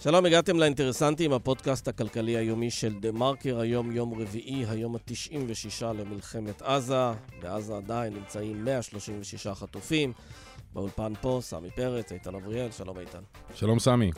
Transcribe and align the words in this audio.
שלום, 0.00 0.26
הגעתם 0.26 0.58
לאינטרסנטים, 0.58 1.32
הפודקאסט 1.32 1.88
הכלכלי 1.88 2.36
היומי 2.36 2.70
של 2.70 2.94
דה 3.00 3.12
מרקר, 3.12 3.58
היום 3.60 3.92
יום 3.92 4.20
רביעי, 4.20 4.64
היום 4.68 4.96
ה-96 4.96 5.84
למלחמת 5.84 6.62
עזה. 6.62 7.10
בעזה 7.42 7.76
עדיין 7.76 8.14
נמצאים 8.14 8.64
136 8.64 9.46
חטופים. 9.46 10.12
באולפן 10.74 11.12
פה, 11.20 11.38
סמי 11.42 11.70
פרץ, 11.70 12.12
איתן 12.12 12.34
אבריאל, 12.34 12.70
שלום 12.70 12.98
איתן. 12.98 13.18
שלום 13.54 13.78
סמי. 13.78 14.10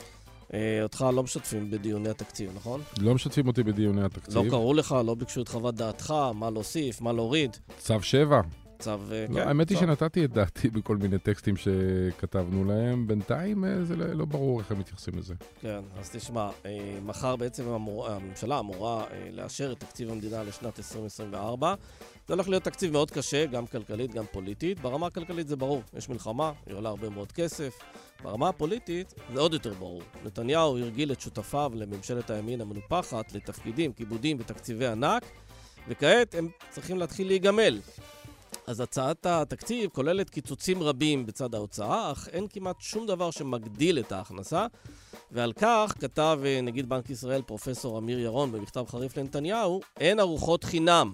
אה, 0.53 0.83
אותך 0.83 1.05
לא 1.13 1.23
משתפים 1.23 1.71
בדיוני 1.71 2.09
התקציב, 2.09 2.51
נכון? 2.55 2.81
לא 2.99 3.15
משתפים 3.15 3.47
אותי 3.47 3.63
בדיוני 3.63 4.03
התקציב. 4.03 4.37
לא 4.37 4.49
קראו 4.49 4.73
לך, 4.73 4.95
לא 5.05 5.15
ביקשו 5.15 5.41
את 5.41 5.47
חוות 5.47 5.75
דעתך, 5.75 6.13
מה 6.33 6.49
להוסיף, 6.49 7.01
מה 7.01 7.13
להוריד. 7.13 7.57
צו 7.77 8.01
7. 8.01 8.41
צו, 8.81 8.89
אה, 8.89 9.25
לא, 9.29 9.35
כן. 9.35 9.47
האמת 9.47 9.69
היא. 9.69 9.77
שנתתי 9.77 10.25
את 10.25 10.33
דעתי 10.33 10.69
בכל 10.69 10.97
מיני 10.97 11.19
טקסטים 11.19 11.55
שכתבנו 11.57 12.63
להם. 12.63 13.07
בינתיים 13.07 13.65
אה, 13.65 13.83
זה 13.83 13.95
לא 13.95 14.05
לא 14.13 14.25
ברור 14.25 14.59
איך 14.59 14.71
הם 14.71 14.79
מתייחסים 14.79 15.17
לזה. 15.17 15.33
כן, 15.61 15.79
אז 15.99 16.09
תשמע, 16.09 16.49
אה, 16.65 16.97
מחר 17.05 17.35
בעצם 17.35 17.67
המור... 17.67 18.07
הממשלה 18.07 18.59
אמורה 18.59 19.05
לאשר 19.31 19.71
את 19.71 19.79
תקציב 19.79 20.11
המדינה 20.11 20.43
לשנת 20.43 20.79
2024. 20.79 21.75
זה 22.27 22.33
הולך 22.33 22.49
להיות 22.49 22.63
תקציב 22.63 22.91
מאוד 22.91 23.11
קשה, 23.11 23.45
גם 23.45 23.67
כלכלית, 23.67 24.13
גם 24.13 24.25
פוליטית. 24.31 24.79
ברמה 24.79 25.07
הכלכלית 25.07 25.47
זה 25.47 25.55
ברור, 25.55 25.81
יש 25.97 26.09
מלחמה, 26.09 26.51
היא 26.65 26.75
עולה 26.75 26.89
הרבה 26.89 27.09
מאוד 27.09 27.31
כסף. 27.31 27.79
ברמה 28.23 28.49
הפוליטית 28.49 29.13
זה 29.33 29.39
עוד 29.39 29.53
יותר 29.53 29.73
ברור. 29.73 30.01
נתניהו 30.25 30.77
הרגיל 30.77 31.11
את 31.11 31.21
שותפיו 31.21 31.71
לממשלת 31.75 32.29
הימין 32.29 32.61
המנופחת 32.61 33.33
לתפקידים, 33.33 33.93
כיבודים 33.93 34.37
ותקציבי 34.39 34.87
ענק, 34.87 35.23
וכעת 35.87 36.35
הם 36.35 36.47
צריכים 36.69 36.97
להתחיל 36.97 37.27
להיגמל. 37.27 37.79
אז 38.67 38.79
הצעת 38.79 39.25
התקציב 39.25 39.89
כוללת 39.93 40.29
קיצוצים 40.29 40.83
רבים 40.83 41.25
בצד 41.25 41.55
ההוצאה, 41.55 42.11
אך 42.11 42.27
אין 42.31 42.47
כמעט 42.47 42.75
שום 42.79 43.07
דבר 43.07 43.31
שמגדיל 43.31 43.99
את 43.99 44.11
ההכנסה, 44.11 44.67
ועל 45.31 45.53
כך 45.53 45.93
כתב 45.99 46.39
אה, 46.45 46.61
נגיד 46.61 46.89
בנק 46.89 47.09
ישראל, 47.09 47.41
פרופסור 47.41 47.97
אמיר 47.97 48.19
ירון, 48.19 48.51
במכתב 48.51 48.85
חריף 48.87 49.17
לנתניהו, 49.17 49.81
אין 49.99 50.19
ארוחות 50.19 50.63
חינם. 50.63 51.13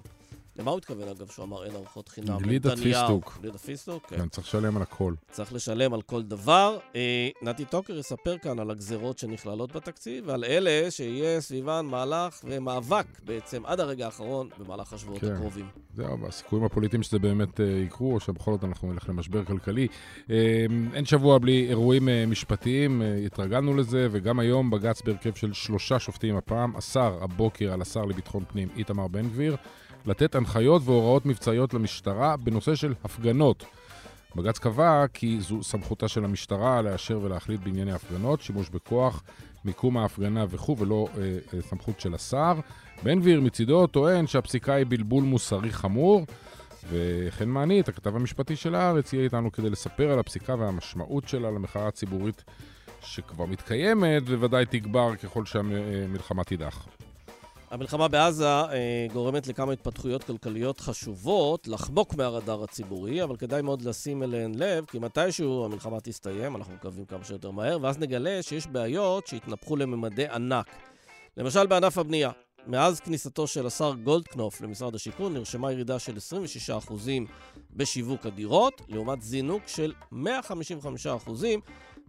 למה 0.58 0.72
הוא 0.72 0.78
התכוון, 0.78 1.08
אגב, 1.08 1.28
שהוא 1.28 1.46
אמר 1.46 1.66
אין 1.66 1.76
ארוחות 1.76 2.10
חינם? 2.10 2.38
גלידת. 2.38 2.78
פיסטוק. 2.78 3.38
גלידת 3.42 3.60
פיסטוק, 3.60 4.06
כן. 4.10 4.18
כן, 4.18 4.30
צריך 4.30 4.48
לשלם 4.48 4.78
על 4.78 4.82
הכל. 4.82 5.14
צריך 5.32 5.54
לשלם 5.54 5.94
על 5.94 6.02
כל 6.02 6.24
דבר. 6.24 6.78
אה, 6.96 7.30
נתי 7.42 7.66
טוקר 7.66 7.98
יספר 7.98 8.38
כאן 8.38 8.60
על 8.60 8.72
הגזרות 8.72 9.18
שנכללות 9.18 9.76
בתקציב 9.76 10.24
ועל 10.28 10.44
אלה 10.44 10.92
שיהיה 10.92 11.42
סביבן 11.42 11.86
מהלך 11.86 12.40
ומאבק 12.44 13.06
בעצם 13.26 13.66
עד 13.66 13.80
הרגע 13.80 14.06
האחרון 14.06 14.50
במהלך 14.58 14.94
השבועות 14.94 15.22
כן. 15.22 15.34
הקרובים. 15.34 15.68
זהו, 15.96 16.28
הסיכויים 16.28 16.66
הפוליטיים 16.66 17.04
שזה 17.04 17.20
באמת 17.20 17.62
אה, 17.62 17.66
יקרו, 17.66 18.14
או 18.14 18.20
שבכל 18.20 18.52
זאת 18.52 18.64
אנחנו 18.64 18.94
נלך 18.94 19.10
למשבר 19.10 19.46
כלכלי. 19.46 19.88
אה, 20.30 20.66
אין 20.94 21.06
שבוע 21.06 21.38
בלי 21.38 21.66
אירועים 21.70 22.10
אה, 22.10 22.26
משפטיים, 22.26 23.02
אה, 23.02 23.16
התרגלנו 23.26 23.76
לזה, 23.76 24.08
וגם 24.12 24.40
היום 24.40 24.70
בג"ץ 24.70 25.02
בהרכב 25.02 25.36
של 25.36 25.54
שלושה 25.54 26.00
שופטים 26.00 26.36
הפעם, 26.36 26.76
אסר 26.76 27.18
הבוקר 27.22 27.74
על 27.74 27.82
השר 27.82 28.06
לביטחון 28.06 28.44
פנים 28.48 28.68
איתמר 28.78 29.08
בן 29.08 29.30
גביר, 29.30 29.56
לתת 30.08 30.36
הנחיות 30.36 30.82
והוראות 30.86 31.26
מבצעיות 31.26 31.74
למשטרה 31.74 32.38
בנושא 32.38 32.76
של 32.76 32.94
הפגנות. 33.04 33.66
בג"ץ 34.36 34.60
קבע 34.60 35.06
כי 35.14 35.38
זו 35.42 35.64
סמכותה 35.64 36.08
של 36.08 36.26
המשטרה 36.26 36.82
לאשר 36.82 37.20
ולהחליט 37.22 37.62
בענייני 37.62 37.92
הפגנות, 37.92 38.42
שימוש 38.42 38.70
בכוח, 38.70 39.24
מיקום 39.66 39.98
ההפגנה 39.98 40.46
וכו', 40.50 40.78
ולא 40.78 41.08
אה, 41.18 41.38
אה, 41.54 41.62
סמכות 41.62 42.00
של 42.00 42.14
השר. 42.14 42.54
בן 43.04 43.20
גביר 43.20 43.42
מצידו 43.42 43.88
טוען 43.88 44.28
שהפסיקה 44.28 44.74
היא 44.74 44.86
בלבול 44.90 45.24
מוסרי 45.24 45.72
חמור, 45.72 46.26
וחן 46.90 47.50
מענית, 47.50 47.90
הכתב 47.90 48.16
המשפטי 48.16 48.56
של 48.56 48.76
הארץ, 48.76 49.14
יהיה 49.14 49.24
איתנו 49.24 49.52
כדי 49.52 49.70
לספר 49.70 50.12
על 50.12 50.20
הפסיקה 50.20 50.56
והמשמעות 50.56 51.28
שלה 51.28 51.52
למחאה 51.52 51.88
הציבורית 51.88 52.44
שכבר 53.02 53.46
מתקיימת, 53.46 54.24
וודאי 54.28 54.66
תגבר 54.66 55.16
ככל 55.16 55.46
שהמלחמה 55.46 56.44
תידח. 56.44 56.88
המלחמה 57.72 58.08
בעזה 58.08 58.48
אה, 58.48 59.08
גורמת 59.14 59.48
לכמה 59.48 59.74
התפתחויות 59.74 60.24
כלכליות 60.24 60.80
חשובות 60.80 61.68
לחמוק 61.68 62.14
מהרדאר 62.16 62.64
הציבורי, 62.64 63.24
אבל 63.24 63.36
כדאי 63.36 63.62
מאוד 63.62 63.82
לשים 63.82 64.24
אליהן 64.24 64.56
לב, 64.56 64.86
כי 64.86 65.00
מתישהו 65.00 65.66
המלחמה 65.66 66.00
תסתיים, 66.00 66.56
אנחנו 66.56 66.74
מקווים 66.74 67.06
כמה 67.06 67.24
שיותר 67.24 67.52
מהר, 67.52 67.78
ואז 67.82 67.98
נגלה 68.00 68.42
שיש 68.42 68.68
בעיות 68.68 69.28
שהתנפחו 69.28 69.76
לממדי 69.76 70.28
ענק. 70.28 70.68
למשל 71.38 71.68
בענף 71.68 71.98
הבנייה. 71.98 72.32
מאז 72.68 73.00
כניסתו 73.00 73.48
של 73.48 73.68
השר 73.68 73.94
גולדקנופ 74.04 74.62
למשרד 74.62 74.96
השיכון 74.96 75.34
נרשמה 75.34 75.72
ירידה 75.72 76.00
של 76.00 76.18
26% 76.88 76.94
בשיווק 77.74 78.26
הדירות, 78.26 78.82
לעומת 78.88 79.22
זינוק 79.22 79.68
של 79.68 79.94
155% 80.14 80.16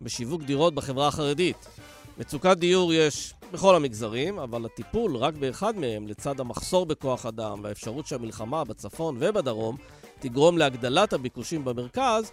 בשיווק 0.01 0.43
דירות 0.43 0.75
בחברה 0.75 1.09
החרדית. 1.09 1.69
מצוקת 2.19 2.56
דיור 2.56 2.93
יש 2.95 3.34
בכל 3.53 3.77
המגזרים, 3.77 4.39
אבל 4.39 4.65
הטיפול 4.65 5.17
רק 5.17 5.34
באחד 5.34 5.77
מהם, 5.77 6.09
לצד 6.09 6.41
המחסור 6.41 6.87
בכוח 6.87 7.27
אדם 7.27 7.61
והאפשרות 7.62 8.06
שהמלחמה 8.06 8.65
בצפון 8.65 9.17
ובדרום 9.21 9.77
תגרום 10.19 10.59
להגדלת 10.59 11.12
הביקושים 11.12 11.65
במרכז, 11.65 12.33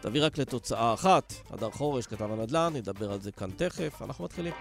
תביא 0.00 0.24
רק 0.24 0.38
לתוצאה 0.38 0.94
אחת. 0.94 1.32
הדר 1.50 1.70
חורש, 1.70 2.06
כתב 2.06 2.32
הנדל"ן, 2.32 2.72
נדבר 2.74 3.12
על 3.12 3.20
זה 3.20 3.32
כאן 3.32 3.50
תכף. 3.50 4.02
אנחנו 4.02 4.24
מתחילים. 4.24 4.52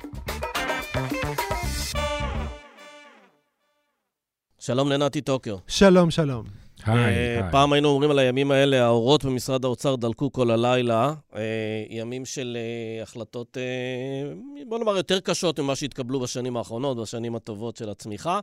שלום 4.60 4.90
לנתי 4.90 5.22
טוקר. 5.22 5.56
שלום, 5.68 6.12
שלום. 6.12 6.46
היי, 6.86 6.98
אה, 6.98 7.44
היי. 7.44 7.52
פעם 7.52 7.74
היינו 7.74 7.90
אומרים 7.90 8.12
על 8.12 8.20
הימים 8.20 8.52
האלה, 8.52 8.86
האורות 8.86 9.26
במשרד 9.26 9.66
האוצר 9.66 9.96
דלקו 9.96 10.32
כל 10.32 10.52
הלילה. 10.52 11.14
אה, 11.36 11.42
ימים 11.90 12.26
של 12.26 12.58
אה, 12.60 13.04
החלטות, 13.04 13.58
אה, 13.58 14.34
בוא 14.68 14.80
נאמר, 14.80 14.98
יותר 14.98 15.20
קשות 15.20 15.60
ממה 15.60 15.76
שהתקבלו 15.76 16.20
בשנים 16.20 16.58
האחרונות, 16.58 16.98
בשנים 16.98 17.36
הטובות 17.36 17.78
של 17.78 17.90
הצמיחה. 17.90 18.40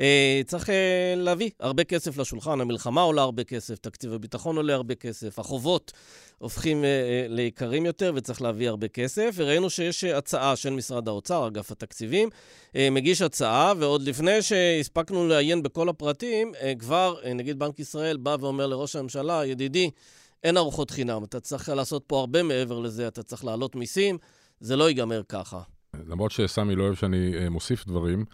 אה, 0.00 0.40
צריך 0.46 0.70
אה, 0.70 1.14
להביא 1.16 1.50
הרבה 1.60 1.84
כסף 1.84 2.18
לשולחן, 2.18 2.60
המלחמה 2.60 3.00
עולה 3.00 3.22
הרבה 3.22 3.44
כסף, 3.44 3.78
תקציב 3.78 4.12
הביטחון 4.12 4.56
עולה 4.56 4.74
הרבה 4.74 4.94
כסף, 4.94 5.38
החובות 5.38 5.92
הופכים 6.38 6.84
אה, 6.84 7.26
ליקרים 7.28 7.86
יותר 7.86 8.12
וצריך 8.14 8.42
להביא 8.42 8.68
הרבה 8.68 8.88
כסף. 8.88 9.34
וראינו 9.34 9.70
שיש 9.70 10.04
הצעה 10.04 10.56
של 10.56 10.70
משרד 10.70 11.08
האוצר, 11.08 11.46
אגף 11.46 11.72
התקציבים, 11.72 12.28
מגיש 12.74 13.22
הצעה, 13.22 13.72
ועוד 13.78 14.02
לפני 14.02 14.42
שהספקנו 14.42 15.28
לעיין 15.28 15.62
בכל 15.62 15.88
הפרטים, 15.88 16.52
כבר 16.78 17.16
נגיד 17.34 17.58
בנק 17.58 17.78
ישראל 17.78 18.16
בא 18.16 18.36
ואומר 18.40 18.66
לראש 18.66 18.96
הממשלה, 18.96 19.46
ידידי, 19.46 19.90
אין 20.44 20.56
ארוחות 20.56 20.90
חינם, 20.90 21.24
אתה 21.24 21.40
צריך 21.40 21.68
לעשות 21.68 22.04
פה 22.06 22.20
הרבה 22.20 22.42
מעבר 22.42 22.78
לזה, 22.78 23.08
אתה 23.08 23.22
צריך 23.22 23.44
להעלות 23.44 23.76
מיסים, 23.76 24.18
זה 24.60 24.76
לא 24.76 24.88
ייגמר 24.88 25.22
ככה. 25.28 25.60
למרות 26.08 26.30
שסמי 26.30 26.74
לא 26.74 26.82
אוהב 26.82 26.94
שאני 26.94 27.48
מוסיף 27.48 27.86
דברים, 27.86 28.24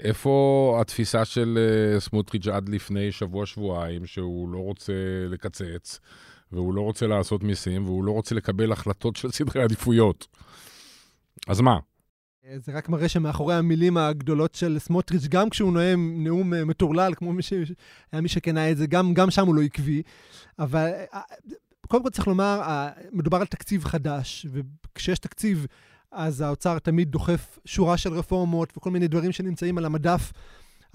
איפה 0.00 0.78
התפיסה 0.80 1.24
של 1.24 1.58
אה, 1.58 2.00
סמוטריץ' 2.00 2.46
עד 2.46 2.68
לפני 2.68 3.12
שבוע-שבועיים, 3.12 4.06
שהוא 4.06 4.48
לא 4.48 4.58
רוצה 4.58 4.92
לקצץ, 5.30 6.00
והוא 6.52 6.74
לא 6.74 6.80
רוצה 6.80 7.06
לעשות 7.06 7.42
מיסים, 7.42 7.84
והוא 7.84 8.04
לא 8.04 8.12
רוצה 8.12 8.34
לקבל 8.34 8.72
החלטות 8.72 9.16
של 9.16 9.30
סדרי 9.30 9.62
עדיפויות? 9.62 10.26
אז 11.48 11.60
מה? 11.60 11.78
אה, 12.46 12.58
זה 12.58 12.72
רק 12.72 12.88
מראה 12.88 13.08
שמאחורי 13.08 13.54
המילים 13.54 13.96
הגדולות 13.96 14.54
של 14.54 14.78
סמוטריץ', 14.78 15.26
גם 15.26 15.50
כשהוא 15.50 15.72
נואם 15.72 16.24
נאום 16.24 16.54
אה, 16.54 16.64
מטורלל, 16.64 17.12
כמו 17.16 17.32
מי 17.32 17.42
ש... 17.42 17.52
היה 18.12 18.22
מי 18.22 18.28
שכנה 18.28 18.70
את 18.70 18.76
זה, 18.76 18.86
גם, 18.86 19.14
גם 19.14 19.30
שם 19.30 19.46
הוא 19.46 19.54
לא 19.54 19.62
עקבי. 19.62 20.02
אבל 20.58 20.90
אה, 21.14 21.20
קודם 21.88 22.02
כל 22.02 22.10
צריך 22.10 22.26
לומר, 22.26 22.60
אה, 22.62 22.90
מדובר 23.12 23.36
על 23.36 23.46
תקציב 23.46 23.84
חדש, 23.84 24.46
וכשיש 24.52 25.18
תקציב, 25.18 25.66
אז 26.12 26.40
האוצר 26.40 26.78
תמיד 26.78 27.10
דוחף 27.10 27.58
שורה 27.64 27.96
של 27.96 28.12
רפורמות 28.12 28.72
וכל 28.76 28.90
מיני 28.90 29.08
דברים 29.08 29.32
שנמצאים 29.32 29.78
על 29.78 29.84
המדף 29.84 30.32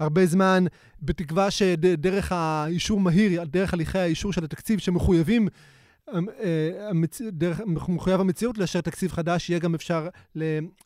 הרבה 0.00 0.26
זמן, 0.26 0.64
בתקווה 1.02 1.50
שדרך 1.50 2.32
האישור 2.32 3.00
מהיר, 3.00 3.44
דרך 3.44 3.74
הליכי 3.74 3.98
האישור 3.98 4.32
של 4.32 4.44
התקציב 4.44 4.78
שמחויבים, 4.78 5.48
אה, 6.08 6.18
המצ... 6.88 7.20
דרך 7.22 7.60
מחויב 7.66 8.20
המציאות 8.20 8.58
לאשר 8.58 8.80
תקציב 8.80 9.12
חדש, 9.12 9.50
יהיה 9.50 9.58
גם 9.58 9.74
אפשר 9.74 10.08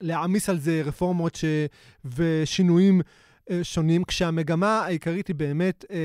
להעמיס 0.01 0.49
על 0.49 0.59
זה 0.59 0.83
רפורמות 0.85 1.35
ש... 1.35 1.45
ושינויים 2.05 3.01
אה, 3.51 3.65
שונים, 3.65 4.05
כשהמגמה 4.05 4.81
העיקרית 4.81 5.29
היא 5.29 5.37
באמת 5.37 5.85
אה, 5.91 5.97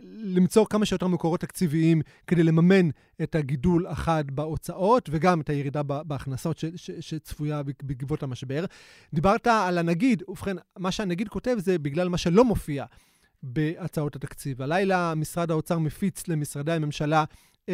למצוא 0.00 0.66
כמה 0.70 0.86
שיותר 0.86 1.06
מקורות 1.06 1.40
תקציביים 1.40 2.02
כדי 2.26 2.42
לממן 2.42 2.88
את 3.22 3.34
הגידול 3.34 3.86
החד 3.86 4.24
בהוצאות 4.30 5.08
וגם 5.12 5.40
את 5.40 5.50
הירידה 5.50 5.82
בהכנסות 5.82 6.58
ש- 6.58 6.64
ש- 6.76 6.90
שצפויה 7.00 7.62
בעקבות 7.82 8.22
המשבר. 8.22 8.64
דיברת 9.14 9.46
על 9.46 9.78
הנגיד, 9.78 10.22
ובכן, 10.28 10.56
מה 10.78 10.90
שהנגיד 10.90 11.28
כותב 11.28 11.56
זה 11.58 11.78
בגלל 11.78 12.08
מה 12.08 12.18
שלא 12.18 12.44
מופיע 12.44 12.84
בהצעות 13.42 14.16
התקציב. 14.16 14.62
הלילה 14.62 15.14
משרד 15.14 15.50
האוצר 15.50 15.78
מפיץ 15.78 16.28
למשרדי 16.28 16.72
הממשלה 16.72 17.24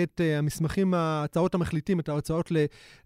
את 0.02 0.20
uh, 0.20 0.38
המסמכים, 0.38 0.94
הצעות 0.96 1.54
המחליטים, 1.54 2.00
את 2.00 2.08
ההוצאות 2.08 2.50
ל, 2.50 2.56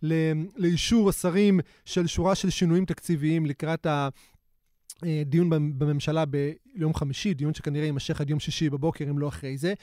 ל, 0.02 0.32
לאישור 0.56 1.08
השרים 1.08 1.60
של 1.84 2.06
שורה 2.06 2.34
של 2.34 2.50
שינויים 2.50 2.84
תקציביים 2.84 3.46
לקראת 3.46 3.86
הדיון 5.02 5.50
בממשלה 5.78 6.24
ביום 6.24 6.94
חמישי, 6.94 7.34
דיון 7.34 7.54
שכנראה 7.54 7.84
יימשך 7.84 8.20
עד 8.20 8.30
יום 8.30 8.40
שישי 8.40 8.70
בבוקר, 8.70 9.04
אם 9.10 9.18
לא 9.18 9.28
אחרי 9.28 9.56
זה. 9.56 9.74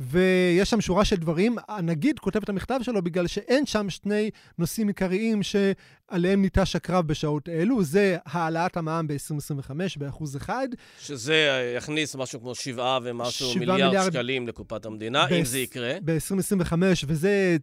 ויש 0.00 0.70
שם 0.70 0.80
שורה 0.80 1.04
של 1.04 1.16
דברים. 1.16 1.56
הנגיד 1.68 2.18
כותב 2.18 2.40
את 2.42 2.48
המכתב 2.48 2.78
שלו 2.82 3.02
בגלל 3.02 3.26
שאין 3.26 3.66
שם 3.66 3.90
שני 3.90 4.30
נושאים 4.58 4.88
עיקריים 4.88 5.40
שעליהם 5.42 6.42
ניטש 6.42 6.76
הקרב 6.76 7.06
בשעות 7.06 7.48
אלו. 7.48 7.84
זה 7.84 8.16
העלאת 8.24 8.76
המע"מ 8.76 9.06
ב-2025 9.06 9.70
באחוז 9.96 10.36
אחד. 10.36 10.68
שזה 11.00 11.32
אה, 11.34 11.76
יכניס 11.76 12.16
משהו 12.16 12.40
כמו 12.40 12.54
שבעה 12.54 12.98
ומשהו 13.02 13.58
מיליארד, 13.58 13.80
מיליארד 13.84 14.10
שקלים 14.10 14.48
לקופת 14.48 14.86
המדינה, 14.86 15.26
ב- 15.26 15.32
אם 15.32 15.44
זה 15.44 15.58
יקרה. 15.58 15.94
ב-2025, 16.04 16.72
וזה 17.06 17.56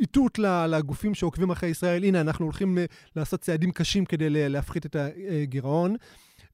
איתות 0.00 0.38
לגופים 0.68 1.14
שעוקבים 1.14 1.50
אחרי 1.50 1.68
ישראל, 1.68 2.04
הנה, 2.04 2.20
אנחנו 2.20 2.44
הולכים 2.44 2.78
אה, 2.78 2.84
לעשות 3.16 3.40
צעדים 3.40 3.70
קשים 3.72 4.04
כדי 4.04 4.48
להפחית 4.48 4.86
את 4.86 4.96
הגירעון. 5.42 5.96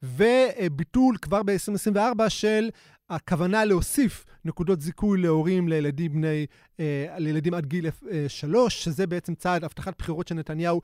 וביטול 0.03 1.17
כבר 1.23 1.43
ב-2024 1.43 2.29
של 2.29 2.71
הכוונה 3.11 3.65
להוסיף 3.65 4.25
נקודות 4.45 4.81
זיכוי 4.81 5.23
להורים 5.23 5.69
לילדים 5.69 6.13
בני, 6.13 6.47
אה, 6.81 7.07
לילדים 7.19 7.55
עד 7.55 7.67
גיל 7.67 7.87
אה, 7.87 8.25
שלוש, 8.29 8.85
שזה 8.85 9.07
בעצם 9.07 9.35
צעד 9.35 9.65
הבטחת 9.65 9.95
בחירות 9.99 10.29
של 10.29 10.35
נתניהו, 10.35 10.81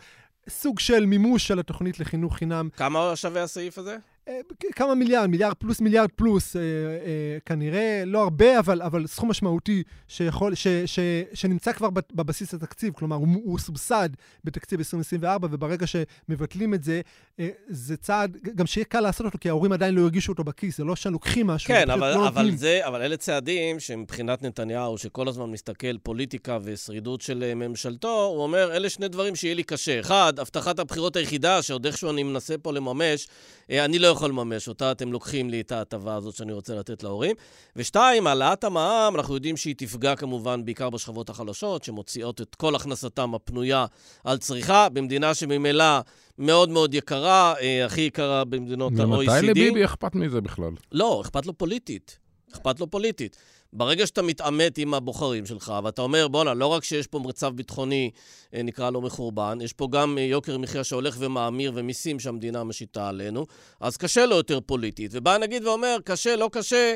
סוג 0.49 0.79
של 0.79 1.07
מימוש 1.07 1.49
של 1.49 1.59
התוכנית 1.59 2.01
לחינוך 2.01 2.37
חינם. 2.37 2.69
כמה 2.77 3.13
שווה 3.17 3.43
הסעיף 3.43 3.79
הזה? 3.79 3.97
אה, 4.31 4.73
כמה 4.75 4.95
מיליארד, 4.95 5.27
מיליארד 5.27 5.55
פלוס 5.55 5.81
מיליארד 5.81 6.11
פלוס, 6.17 6.57
אה, 6.57 6.61
אה, 6.63 7.39
כנראה, 7.47 8.03
לא 8.07 8.23
הרבה, 8.23 8.59
אבל, 8.59 8.83
אבל 8.83 9.07
סכום 9.07 9.31
משמעותי 9.31 9.83
שיכול, 10.09 10.55
ש, 10.55 10.67
ש, 10.87 10.99
שנמצא 11.35 11.73
כבר 11.73 11.89
בבסיס 12.13 12.55
התקציב, 12.55 12.95
כלומר, 12.95 13.17
הוא, 13.17 13.29
הוא 13.45 13.59
סובסד 13.59 14.09
בתקציב 14.45 14.79
2024, 14.79 15.49
וברגע 15.51 15.87
שמבטלים 15.87 16.75
את 16.75 16.85
זה, 16.85 17.01
אה, 17.41 17.49
זה 17.69 17.97
צעד, 17.97 18.37
גם 18.55 18.67
שיהיה 18.67 18.85
קל 18.85 19.01
לעשות 19.01 19.27
אותו, 19.27 19.39
כי 19.41 19.49
ההורים 19.49 19.73
עדיין 19.73 19.95
לא 19.95 20.01
הרגישו 20.01 20.33
אותו 20.33 20.45
בכיס, 20.45 20.77
זה 20.77 20.85
לא 20.85 20.97
שלוקחים 20.97 21.47
משהו. 21.47 21.69
כן, 21.69 21.91
אבל, 21.91 22.15
לא 22.15 22.29
אבל, 22.29 22.51
זה, 22.57 22.81
אבל 22.87 23.03
אלה 23.03 23.17
צעדים 23.17 23.81
שמבחינת 23.81 24.43
נתניהו, 24.43 24.99
שכל 24.99 25.29
הזמן 25.29 25.51
מסתכל 25.51 25.99
פוליטיקה 25.99 26.59
ושרידות 26.63 27.21
של 27.21 27.43
אה, 27.43 27.55
ממשלתו, 27.55 28.25
הוא 28.25 28.43
אומר, 28.43 28.77
אלה 28.77 28.91
שני 28.91 29.09
דברים 29.09 29.37
שיהיה 29.37 29.55
לי 29.55 29.63
קשה. 29.63 30.01
אחד, 30.01 30.33
הבטחת 30.39 30.79
הבחירות 30.79 31.17
היחידה, 31.17 31.63
שעוד 31.63 31.87
איכשהו 31.87 32.11
אני 32.11 32.23
מנסה 32.23 32.59
פה 32.59 32.73
לממש, 32.73 33.29
אה, 33.71 33.85
אני 33.85 33.99
לא 33.99 34.07
יכול 34.07 34.20
לממש 34.29 34.69
אותה, 34.69 34.93
אתם 34.93 35.13
לוקחים 35.13 35.51
לי 35.51 35.61
את 35.61 35.73
ההטבה 35.73 36.15
הזאת 36.15 36.35
שאני 36.35 36.53
רוצה 36.53 36.75
לתת 36.75 37.03
להורים. 37.03 37.37
ושתיים, 37.77 38.27
העלאת 38.27 38.65
המע"מ, 38.65 39.17
אנחנו 39.17 39.35
יודעים 39.35 39.57
שהיא 39.57 39.75
תפגע 39.79 40.17
כמובן 40.17 40.65
בעיקר 40.65 40.91
בשכבות 40.91 41.31
החלשות, 41.31 41.85
שמוציאות 41.85 42.41
את 42.41 42.55
כל 42.55 42.75
הכנסתם 42.75 43.35
הפנויה 43.35 43.87
על 44.25 44.39
צריכה, 44.39 44.89
במדינה 44.89 45.35
שממילא 45.35 46.01
מאוד 46.39 46.69
מאוד 46.69 46.95
יקרה, 46.95 47.55
אה, 47.61 47.87
הכי 47.87 48.01
יקרה 48.01 48.45
במדינות 48.45 48.93
ה-OECD. 48.99 49.05
ומתי 49.05 49.47
לביבי 49.47 49.85
אכפת 49.85 50.15
מזה 50.15 50.41
בכלל? 50.41 50.73
לא, 50.93 51.21
אכפת 51.21 51.47
לו 51.47 51.59
פוליטית. 51.59 52.19
אכפת 52.53 52.81
לו 52.81 52.91
פוליטית. 52.91 53.37
ברגע 53.73 54.07
שאתה 54.07 54.23
מתעמת 54.23 54.79
עם 54.79 54.95
הבוחרים 54.95 55.47
שלך, 55.47 55.73
ואתה 55.85 56.03
אומר, 56.03 56.29
בואנה, 56.29 56.55
לא 56.55 56.67
רק 56.67 56.85
שיש 56.85 57.07
פה 57.07 57.19
מצב 57.19 57.53
ביטחוני, 57.57 58.11
אה, 58.55 58.63
נקרא 58.63 58.91
לו 58.91 59.01
מחורבן, 59.01 59.59
יש 59.61 59.73
פה 59.73 59.89
גם 59.91 60.19
אה, 60.19 60.23
יוקר 60.23 60.59
מחיה 60.59 60.85
שהולך 60.85 61.17
ומאמיר 61.19 61.73
ומיסים 61.75 62.21
שהמדינה 62.21 62.65
משיתה 62.65 63.09
עלינו, 63.09 63.47
אז 63.81 63.97
קשה 63.97 64.27
לו 64.27 64.37
יותר 64.37 64.61
פוליטית. 64.61 65.11
ובא 65.15 65.39
נגיד 65.39 65.67
ואומר, 65.67 65.97
קשה, 66.05 66.37
לא 66.37 66.51
קשה, 66.53 66.95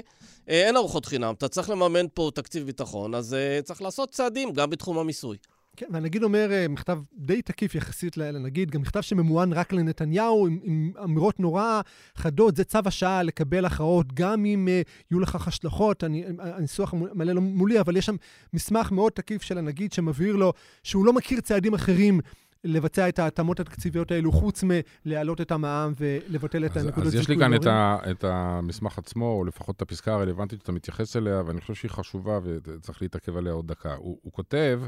אה, 0.48 0.66
אין 0.66 0.76
ארוחות 0.76 1.06
חינם, 1.06 1.34
אתה 1.38 1.48
צריך 1.48 1.70
לממן 1.70 2.06
פה 2.14 2.30
תקציב 2.34 2.66
ביטחון, 2.66 3.14
אז 3.14 3.36
צריך 3.64 3.82
לעשות 3.82 4.10
צעדים 4.10 4.52
גם 4.52 4.70
בתחום 4.70 4.98
המיסוי. 4.98 5.36
כן, 5.76 5.86
והנגיד 5.90 6.22
אומר 6.22 6.52
אה, 6.52 6.68
מכתב 6.68 6.98
די 7.16 7.42
תקיף 7.42 7.74
יחסית 7.74 8.16
לנגיד, 8.16 8.70
גם 8.70 8.80
מכתב 8.80 9.00
שממוען 9.00 9.52
רק 9.52 9.72
לנתניהו, 9.72 10.46
עם, 10.46 10.58
עם 10.62 10.92
אמירות 11.04 11.40
נורא 11.40 11.80
חדות, 12.16 12.56
זה 12.56 12.64
צו 12.64 12.78
השעה 12.86 13.22
לקבל 13.22 13.64
הכרעות, 13.64 14.12
גם 14.14 14.44
אם 14.44 14.68
uh, 14.68 14.88
יהיו 15.10 15.20
לכך 15.20 15.48
השלכות. 15.48 16.04
הניסוח 16.38 16.94
מלא 16.94 17.32
לא 17.32 17.40
מולי, 17.40 17.80
אבל 17.80 17.96
יש 17.96 18.06
שם 18.06 18.16
מסמך 18.52 18.92
מאוד 18.92 19.12
תקיף 19.12 19.42
של 19.42 19.58
הנגיד 19.58 19.92
שמבהיר 19.92 20.36
לו 20.36 20.52
שהוא 20.82 21.06
לא 21.06 21.12
מכיר 21.12 21.40
צעדים 21.40 21.74
אחרים 21.74 22.20
לבצע 22.64 23.08
את 23.08 23.18
ההתאמות 23.18 23.60
התקציביות 23.60 24.10
האלו, 24.10 24.32
חוץ 24.32 24.64
מלהעלות 24.64 25.40
את 25.40 25.52
המע"מ 25.52 25.92
ולבטל 25.98 26.66
את 26.66 26.76
הנקודות 26.76 26.94
זיכוי. 26.94 27.08
אז 27.08 27.14
יש 27.14 27.28
לי 27.28 27.38
כאן 27.38 27.54
את, 27.54 27.66
ה, 27.66 27.96
את 28.10 28.24
המסמך 28.24 28.98
עצמו, 28.98 29.32
או 29.38 29.44
לפחות 29.44 29.76
את 29.76 29.82
הפסקה 29.82 30.14
הרלוונטית 30.14 30.60
שאתה 30.60 30.72
מתייחס 30.72 31.16
אליה, 31.16 31.42
ואני 31.46 31.60
חושב 31.60 31.74
שהיא 31.74 31.90
חשובה 31.90 32.38
וצריך 32.42 33.02
להתעכב 33.02 33.36
עליה 33.36 33.52
עוד 33.52 33.66
דקה. 33.66 33.94
הוא, 33.94 34.18
הוא 34.22 34.32
כותב, 34.32 34.80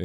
אה, 0.00 0.04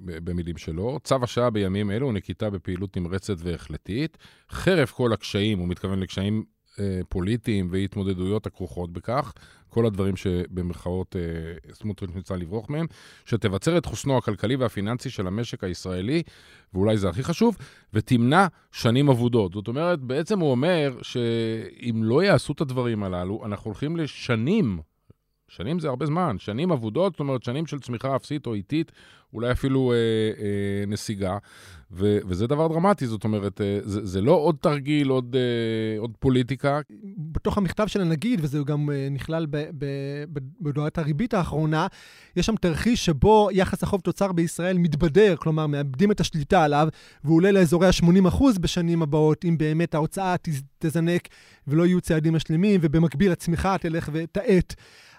במילים 0.00 0.56
שלו, 0.56 0.98
צו 1.04 1.16
השעה 1.22 1.50
בימים 1.50 1.90
אלו 1.90 2.06
הוא 2.06 2.14
נקיטה 2.14 2.50
בפעילות 2.50 2.96
נמרצת 2.96 3.36
והחלטית, 3.38 4.18
חרף 4.50 4.92
כל 4.92 5.12
הקשיים, 5.12 5.58
הוא 5.58 5.68
מתכוון 5.68 6.00
לקשיים 6.00 6.44
אה, 6.80 7.00
פוליטיים 7.08 7.68
והתמודדויות 7.70 8.46
הכרוכות 8.46 8.92
בכך, 8.92 9.32
כל 9.68 9.86
הדברים 9.86 10.16
שבמרכאות 10.16 11.16
אה, 11.16 11.74
סמוטריץ' 11.74 12.10
ניסה 12.14 12.36
לברוח 12.36 12.70
מהם, 12.70 12.86
שתבצר 13.24 13.78
את 13.78 13.86
חוסנו 13.86 14.18
הכלכלי 14.18 14.56
והפיננסי 14.56 15.10
של 15.10 15.26
המשק 15.26 15.64
הישראלי, 15.64 16.22
ואולי 16.74 16.96
זה 16.96 17.08
הכי 17.08 17.22
חשוב, 17.22 17.56
ותמנע 17.94 18.46
שנים 18.72 19.08
אבודות. 19.08 19.52
זאת 19.52 19.68
אומרת, 19.68 20.00
בעצם 20.00 20.40
הוא 20.40 20.50
אומר 20.50 20.96
שאם 21.02 22.00
לא 22.04 22.22
יעשו 22.22 22.52
את 22.52 22.60
הדברים 22.60 23.02
הללו, 23.02 23.42
אנחנו 23.46 23.68
הולכים 23.68 23.96
לשנים 23.96 24.78
שנים 25.50 25.78
זה 25.78 25.88
הרבה 25.88 26.06
זמן, 26.06 26.36
שנים 26.38 26.72
אבודות, 26.72 27.12
זאת 27.12 27.20
אומרת, 27.20 27.42
שנים 27.42 27.66
של 27.66 27.80
צמיחה 27.80 28.16
אפסית 28.16 28.46
או 28.46 28.54
איטית, 28.54 28.92
אולי 29.34 29.52
אפילו 29.52 29.92
אה, 29.92 29.96
אה, 29.96 30.86
נסיגה, 30.86 31.38
ו, 31.92 32.18
וזה 32.26 32.46
דבר 32.46 32.68
דרמטי, 32.68 33.06
זאת 33.06 33.24
אומרת, 33.24 33.60
אה, 33.60 33.78
זה, 33.82 34.06
זה 34.06 34.20
לא 34.20 34.32
עוד 34.32 34.56
תרגיל, 34.60 35.08
עוד, 35.08 35.36
אה, 35.36 36.00
עוד 36.00 36.10
פוליטיקה. 36.18 36.80
בתוך 37.18 37.58
המכתב 37.58 37.86
של 37.86 38.00
הנגיד, 38.00 38.40
וזה 38.42 38.58
גם 38.66 38.90
אה, 38.90 39.08
נכלל 39.10 39.46
בהודעת 40.60 40.98
הריבית 40.98 41.34
האחרונה, 41.34 41.86
יש 42.36 42.46
שם 42.46 42.56
תרחיש 42.56 43.06
שבו 43.06 43.48
יחס 43.52 43.82
החוב 43.82 44.00
תוצר 44.00 44.32
בישראל 44.32 44.78
מתבדר, 44.78 45.36
כלומר, 45.36 45.66
מאבדים 45.66 46.10
את 46.10 46.20
השליטה 46.20 46.64
עליו, 46.64 46.88
והוא 47.24 47.36
עולה 47.36 47.52
לאזורי 47.52 47.86
ה-80% 47.86 48.42
בשנים 48.60 49.02
הבאות, 49.02 49.44
אם 49.44 49.58
באמת 49.58 49.94
ההוצאה 49.94 50.34
תזנק 50.78 51.28
ולא 51.66 51.86
יהיו 51.86 52.00
צעדים 52.00 52.34
משלימים, 52.34 52.80
ובמקביל 52.82 53.32
הצמיחה 53.32 53.78
תלך 53.78 54.10
ותאט. 54.12 54.74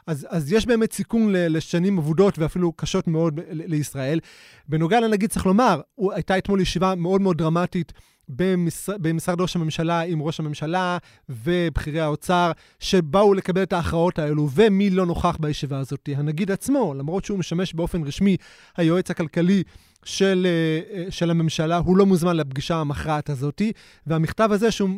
אז, 0.07 0.27
אז 0.29 0.51
יש 0.51 0.65
באמת 0.65 0.93
סיכון 0.93 1.33
לשנים 1.33 1.97
אבודות 1.97 2.39
ואפילו 2.39 2.71
קשות 2.71 3.07
מאוד 3.07 3.39
לישראל. 3.51 4.19
בנוגע 4.67 4.99
לנגיד, 4.99 5.29
צריך 5.29 5.45
לומר, 5.45 5.81
הייתה 6.13 6.37
אתמול 6.37 6.61
ישיבה 6.61 6.95
מאוד 6.95 7.21
מאוד 7.21 7.37
דרמטית 7.37 7.93
במשרד, 8.29 9.03
במשרד 9.03 9.41
ראש 9.41 9.55
הממשלה 9.55 9.99
עם 9.99 10.21
ראש 10.21 10.39
הממשלה 10.39 10.97
ובכירי 11.29 11.99
האוצר, 11.99 12.51
שבאו 12.79 13.33
לקבל 13.33 13.63
את 13.63 13.73
ההכרעות 13.73 14.19
האלו, 14.19 14.49
ומי 14.53 14.89
לא 14.89 15.05
נוכח 15.05 15.37
בישיבה 15.39 15.79
הזאת? 15.79 16.09
הנגיד 16.15 16.51
עצמו, 16.51 16.93
למרות 16.93 17.25
שהוא 17.25 17.39
משמש 17.39 17.73
באופן 17.73 18.03
רשמי 18.03 18.37
היועץ 18.77 19.11
הכלכלי 19.11 19.63
של, 20.05 20.47
אה, 20.49 20.97
אה, 20.97 21.11
של 21.11 21.29
הממשלה, 21.29 21.77
הוא 21.77 21.97
לא 21.97 22.05
מוזמן 22.05 22.37
לפגישה 22.37 22.75
המכרעת 22.75 23.29
הזאת, 23.29 23.61
והמכתב 24.07 24.49
הזה 24.51 24.71
שהוא 24.71 24.89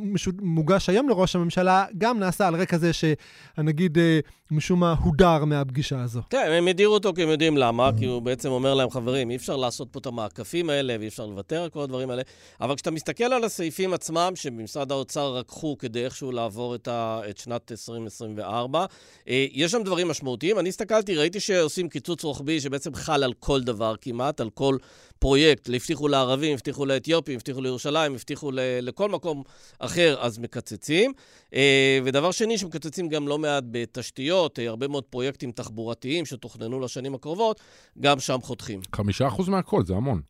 מוגש 0.41 0.89
היום 0.89 1.09
לראש 1.09 1.35
הממשלה, 1.35 1.85
גם 1.97 2.19
נעשה 2.19 2.47
על 2.47 2.55
רקע 2.55 2.77
זה 2.77 2.91
שהנגיד 2.93 3.97
אה, 3.97 4.19
משום 4.51 4.79
מה 4.79 4.95
הודר 5.03 5.45
מהפגישה 5.45 6.01
הזו. 6.01 6.21
כן, 6.29 6.51
הם 6.51 6.67
הדירו 6.67 6.93
אותו 6.93 7.13
כי 7.13 7.23
הם 7.23 7.29
יודעים 7.29 7.57
למה, 7.57 7.89
כי 7.99 8.05
הוא 8.05 8.21
בעצם 8.21 8.49
אומר 8.49 8.73
להם, 8.73 8.89
חברים, 8.89 9.29
אי 9.29 9.35
אפשר 9.35 9.55
לעשות 9.55 9.87
פה 9.91 9.99
את 9.99 10.05
המעקפים 10.05 10.69
האלה 10.69 10.95
ואי 10.99 11.07
אפשר 11.07 11.25
לוותר 11.25 11.63
על 11.63 11.69
כל 11.69 11.81
הדברים 11.81 12.09
האלה, 12.09 12.21
אבל 12.61 12.75
כשאתה 12.75 12.91
מסתכל 12.91 13.23
על 13.23 13.43
הסעיפים 13.43 13.93
עצמם, 13.93 14.31
שבמשרד 14.35 14.91
האוצר 14.91 15.35
רקחו 15.35 15.77
כדי 15.77 16.05
איכשהו 16.05 16.31
לעבור 16.31 16.75
את, 16.75 16.87
ה, 16.87 17.21
את 17.29 17.37
שנת 17.37 17.71
2024, 17.71 18.85
יש 19.27 19.71
שם 19.71 19.83
דברים 19.83 20.07
משמעותיים. 20.07 20.59
אני 20.59 20.69
הסתכלתי, 20.69 21.15
ראיתי 21.15 21.39
שעושים 21.39 21.89
קיצוץ 21.89 22.23
רוחבי 22.23 22.61
שבעצם 22.61 22.95
חל 22.95 23.23
על 23.23 23.33
כל 23.39 23.61
דבר 23.61 23.95
כמעט, 24.01 24.41
על 24.41 24.49
כל... 24.49 24.77
פרויקט, 25.19 25.69
הבטיחו 25.69 26.07
לערבים, 26.07 26.53
הבטיחו 26.53 26.85
לאתיופים, 26.85 27.35
הבטיחו 27.35 27.61
לירושלים, 27.61 28.13
הבטיחו 28.13 28.51
ל- 28.51 28.59
לכל 28.81 29.09
מקום 29.09 29.43
אחר, 29.79 30.17
אז 30.19 30.39
מקצצים. 30.39 31.13
אה, 31.53 31.99
ודבר 32.03 32.31
שני, 32.31 32.57
שמקצצים 32.57 33.09
גם 33.09 33.27
לא 33.27 33.39
מעט 33.39 33.63
בתשתיות, 33.71 34.59
אה, 34.59 34.69
הרבה 34.69 34.87
מאוד 34.87 35.03
פרויקטים 35.03 35.51
תחבורתיים 35.51 36.25
שתוכננו 36.25 36.79
לשנים 36.79 37.15
הקרובות, 37.15 37.59
גם 37.99 38.19
שם 38.19 38.39
חותכים. 38.41 38.81
חמישה 38.95 39.27
אחוז 39.27 39.49
מהכל, 39.49 39.85
זה 39.85 39.93
המון. 39.93 40.21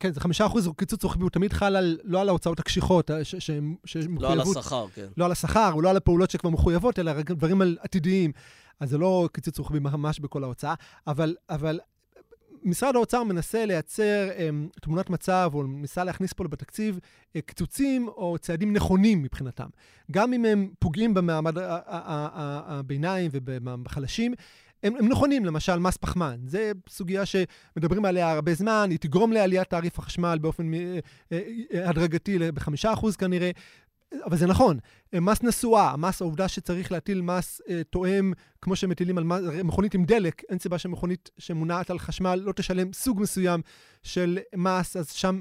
כן, 0.00 0.12
זה 0.12 0.20
חמישה 0.20 0.46
אחוז 0.46 0.70
קיצוץ 0.76 1.04
רוחבי, 1.04 1.22
הוא 1.22 1.30
תמיד 1.30 1.52
חל 1.52 1.76
על, 1.76 1.98
לא 2.04 2.20
על 2.20 2.28
ההוצאות 2.28 2.60
הקשיחות, 2.60 3.10
אה, 3.10 3.24
שמחויבות... 3.84 4.22
לא 4.22 4.32
על 4.32 4.40
השכר, 4.40 4.86
כן. 4.94 5.06
לא 5.16 5.24
על 5.24 5.32
השכר, 5.32 5.70
או 5.72 5.82
לא 5.82 5.90
על 5.90 5.96
הפעולות 5.96 6.30
שכבר 6.30 6.50
מחויבות, 6.50 6.98
אלא 6.98 7.12
דברים 7.22 7.62
עתידיים. 7.80 8.32
אז 8.80 8.90
זה 8.90 8.98
לא 8.98 9.28
קיצוץ 9.32 9.58
רוחבי 9.58 9.78
ממש 9.78 10.20
בכל 10.20 10.44
ההוצאה, 10.44 10.74
אבל, 11.06 11.36
אבל 11.50 11.80
משרד 12.62 12.96
האוצר 12.96 13.24
מנסה 13.24 13.66
לייצר 13.66 14.28
um, 14.36 14.80
תמונת 14.80 15.10
מצב, 15.10 15.50
או 15.54 15.62
ניסה 15.62 16.04
להכניס 16.04 16.32
פה 16.32 16.44
בתקציב 16.44 16.98
uh, 16.98 17.40
קיצוצים 17.46 18.08
או 18.08 18.36
צעדים 18.40 18.72
נכונים 18.72 19.22
מבחינתם. 19.22 19.66
גם 20.10 20.32
אם 20.32 20.44
הם 20.44 20.68
פוגעים 20.78 21.14
במעמד 21.14 21.54
הביניים 22.66 23.30
ובחלשים, 23.32 24.34
הם, 24.82 24.96
הם 24.96 25.08
נכונים, 25.08 25.44
למשל 25.44 25.78
מס 25.78 25.96
פחמן. 25.96 26.36
זו 26.46 26.58
סוגיה 26.88 27.22
שמדברים 27.26 28.04
עליה 28.04 28.32
הרבה 28.32 28.54
זמן, 28.54 28.88
היא 28.90 28.98
תגרום 28.98 29.32
לעליית 29.32 29.70
תעריף 29.70 29.98
החשמל 29.98 30.38
באופן 30.40 30.74
uh, 30.74 30.76
uh, 31.30 31.34
הדרגתי 31.84 32.38
ב-5% 32.38 33.16
כנראה. 33.18 33.50
אבל 34.24 34.36
זה 34.36 34.46
נכון, 34.46 34.78
מס 35.12 35.42
נסועה, 35.42 35.96
מס 35.96 36.20
העובדה 36.22 36.48
שצריך 36.48 36.92
להטיל 36.92 37.22
מס 37.22 37.60
אה, 37.68 37.82
תואם, 37.90 38.32
כמו 38.62 38.76
שמטילים 38.76 39.18
על 39.18 39.24
מס, 39.24 39.40
מכונית 39.64 39.94
עם 39.94 40.04
דלק, 40.04 40.42
אין 40.48 40.58
סיבה 40.58 40.78
שמכונית 40.78 41.30
שמונעת 41.38 41.90
על 41.90 41.98
חשמל 41.98 42.42
לא 42.44 42.52
תשלם 42.52 42.92
סוג 42.92 43.20
מסוים 43.20 43.60
של 44.02 44.38
מס, 44.56 44.96
אז 44.96 45.12
שם 45.12 45.40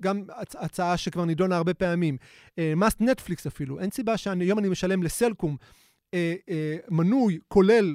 גם 0.00 0.22
הצ- 0.28 0.56
הצעה 0.58 0.96
שכבר 0.96 1.24
נידונה 1.24 1.56
הרבה 1.56 1.74
פעמים. 1.74 2.16
אה, 2.58 2.72
מס 2.76 2.92
נטפליקס 3.00 3.46
אפילו, 3.46 3.80
אין 3.80 3.90
סיבה 3.90 4.16
שהיום 4.16 4.58
אני 4.58 4.68
משלם 4.68 5.02
לסלקום 5.02 5.56
אה, 6.14 6.34
אה, 6.50 6.76
מנוי 6.90 7.38
כולל 7.48 7.94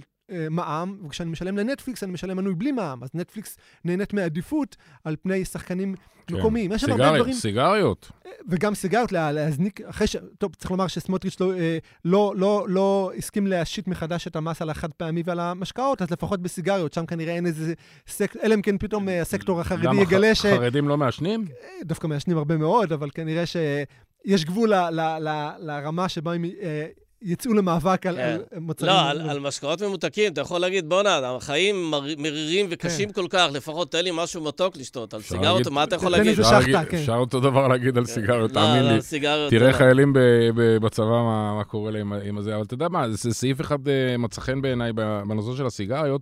מע"מ, 0.50 0.98
וכשאני 1.06 1.32
משלם 1.32 1.58
לנטפליקס, 1.58 2.04
אני 2.04 2.12
משלם 2.12 2.38
מנוי 2.38 2.54
בלי 2.56 2.72
מע"מ. 2.72 3.04
אז 3.04 3.10
נטפליקס 3.14 3.58
נהנית 3.86 4.14
מעדיפות 4.14 4.76
על 5.04 5.16
פני 5.22 5.46
שחקנים 5.46 5.96
כן. 6.28 6.36
מקומיים. 6.36 6.72
יש 6.72 6.82
שם 6.82 6.92
הרבה 6.92 7.16
דברים... 7.18 7.34
סיגריות. 7.34 8.12
וגם 8.50 8.76
סיגריות, 8.76 9.12
לה- 9.12 9.32
להזניק, 9.32 9.82
אחרי 9.82 10.08
ש... 10.08 10.16
טוב, 10.38 10.56
צריך 10.56 10.72
לומר 10.72 10.88
שסמוטריץ' 10.88 11.40
לא, 11.40 11.54
אה, 11.54 11.78
לא, 12.06 12.34
לא, 12.38 12.66
לא 12.70 13.12
הסכים 13.18 13.48
להשית 13.48 13.88
מחדש 13.88 14.28
את 14.28 14.36
המס 14.36 14.62
על 14.62 14.70
החד 14.70 14.94
פעמי 14.94 15.24
ועל 15.26 15.40
המשקאות, 15.40 16.02
אז 16.02 16.12
לפחות 16.12 16.42
בסיגריות, 16.42 16.94
שם 16.94 17.06
כנראה 17.06 17.34
אין 17.36 17.46
איזה 17.46 17.74
סקטור, 18.08 18.42
אלא 18.44 18.56
אם 18.56 18.62
כן 18.62 18.78
פתאום 18.78 19.10
אה, 19.10 19.22
הסקטור 19.22 19.62
החרדי 19.62 19.88
למה 19.88 20.02
יגלה 20.02 20.36
ש... 20.36 20.46
חרדים 20.46 20.88
לא 20.88 20.98
מעשנים? 20.98 21.46
דווקא 21.84 22.08
מעשנים 22.08 22.38
הרבה 22.38 22.58
מאוד, 22.58 22.94
אבל 22.94 23.10
כנראה 23.14 23.44
שיש 23.46 24.46
גבול 24.46 24.74
ל, 24.74 24.90
ל, 24.90 25.02
ל, 25.02 25.50
לרמה 25.60 26.10
שבה 26.10 26.34
הם 26.34 26.46
אה, 26.46 26.86
יצאו 27.22 27.54
למאבק 27.54 28.06
על, 28.06 28.16
כן. 28.16 28.22
על 28.52 28.60
מוצרים... 28.60 28.92
לא, 28.92 29.00
על, 29.10 29.30
על 29.30 29.40
משקאות 29.40 29.82
ממותקים, 29.82 30.34
אתה 30.34 30.42
יכול 30.42 30.62
להגיד, 30.62 30.90
בואנה, 30.90 31.20
החיים 31.36 31.92
מר- 31.92 32.16
מרירים 32.18 32.66
וקשים 32.70 33.12
כל 33.12 33.26
כך, 33.30 33.48
לפחות 33.54 33.92
תן 33.92 34.04
לי 34.04 34.10
משהו 34.14 34.44
מתוק 34.44 34.78
לשתות. 34.78 35.14
על 35.14 35.22
להגיד- 35.66 35.74
מה 35.74 35.84
אתה 35.84 35.96
יכול 35.96 36.12
תן 36.12 36.18
להגיד? 36.18 36.30
איזה 36.30 36.42
אפשר 36.42 36.62
שחטה, 36.62 36.86
כן. 36.86 36.98
אפשר 36.98 37.16
אותו 37.16 37.40
דבר 37.40 37.68
להגיד 37.68 37.98
על 37.98 38.06
סיגריות, 38.06 38.50
לא, 38.52 38.62
תאמין 38.62 38.84
לא, 38.84 38.90
לי. 38.90 38.94
על 38.96 39.02
סיגריות. 39.02 39.50
תראה 39.50 39.68
לא. 39.68 39.74
חיילים 39.74 40.14
ב- 40.14 40.20
ב- 40.56 40.78
בצבא, 40.78 41.06
מה, 41.06 41.56
מה 41.58 41.64
קורה 41.64 41.92
להם 41.92 42.14
עם 42.14 42.42
זה, 42.42 42.56
אבל 42.56 42.64
אתה 42.64 42.74
יודע 42.74 42.88
מה, 42.90 43.10
זה 43.10 43.34
סעיף 43.34 43.62
אחד 43.62 43.88
אה, 43.88 44.18
מצא 44.18 44.42
חן 44.42 44.62
בעיניי 44.62 44.94
בנושא 45.28 45.58
של 45.58 45.66
הסיגריות, 45.66 46.22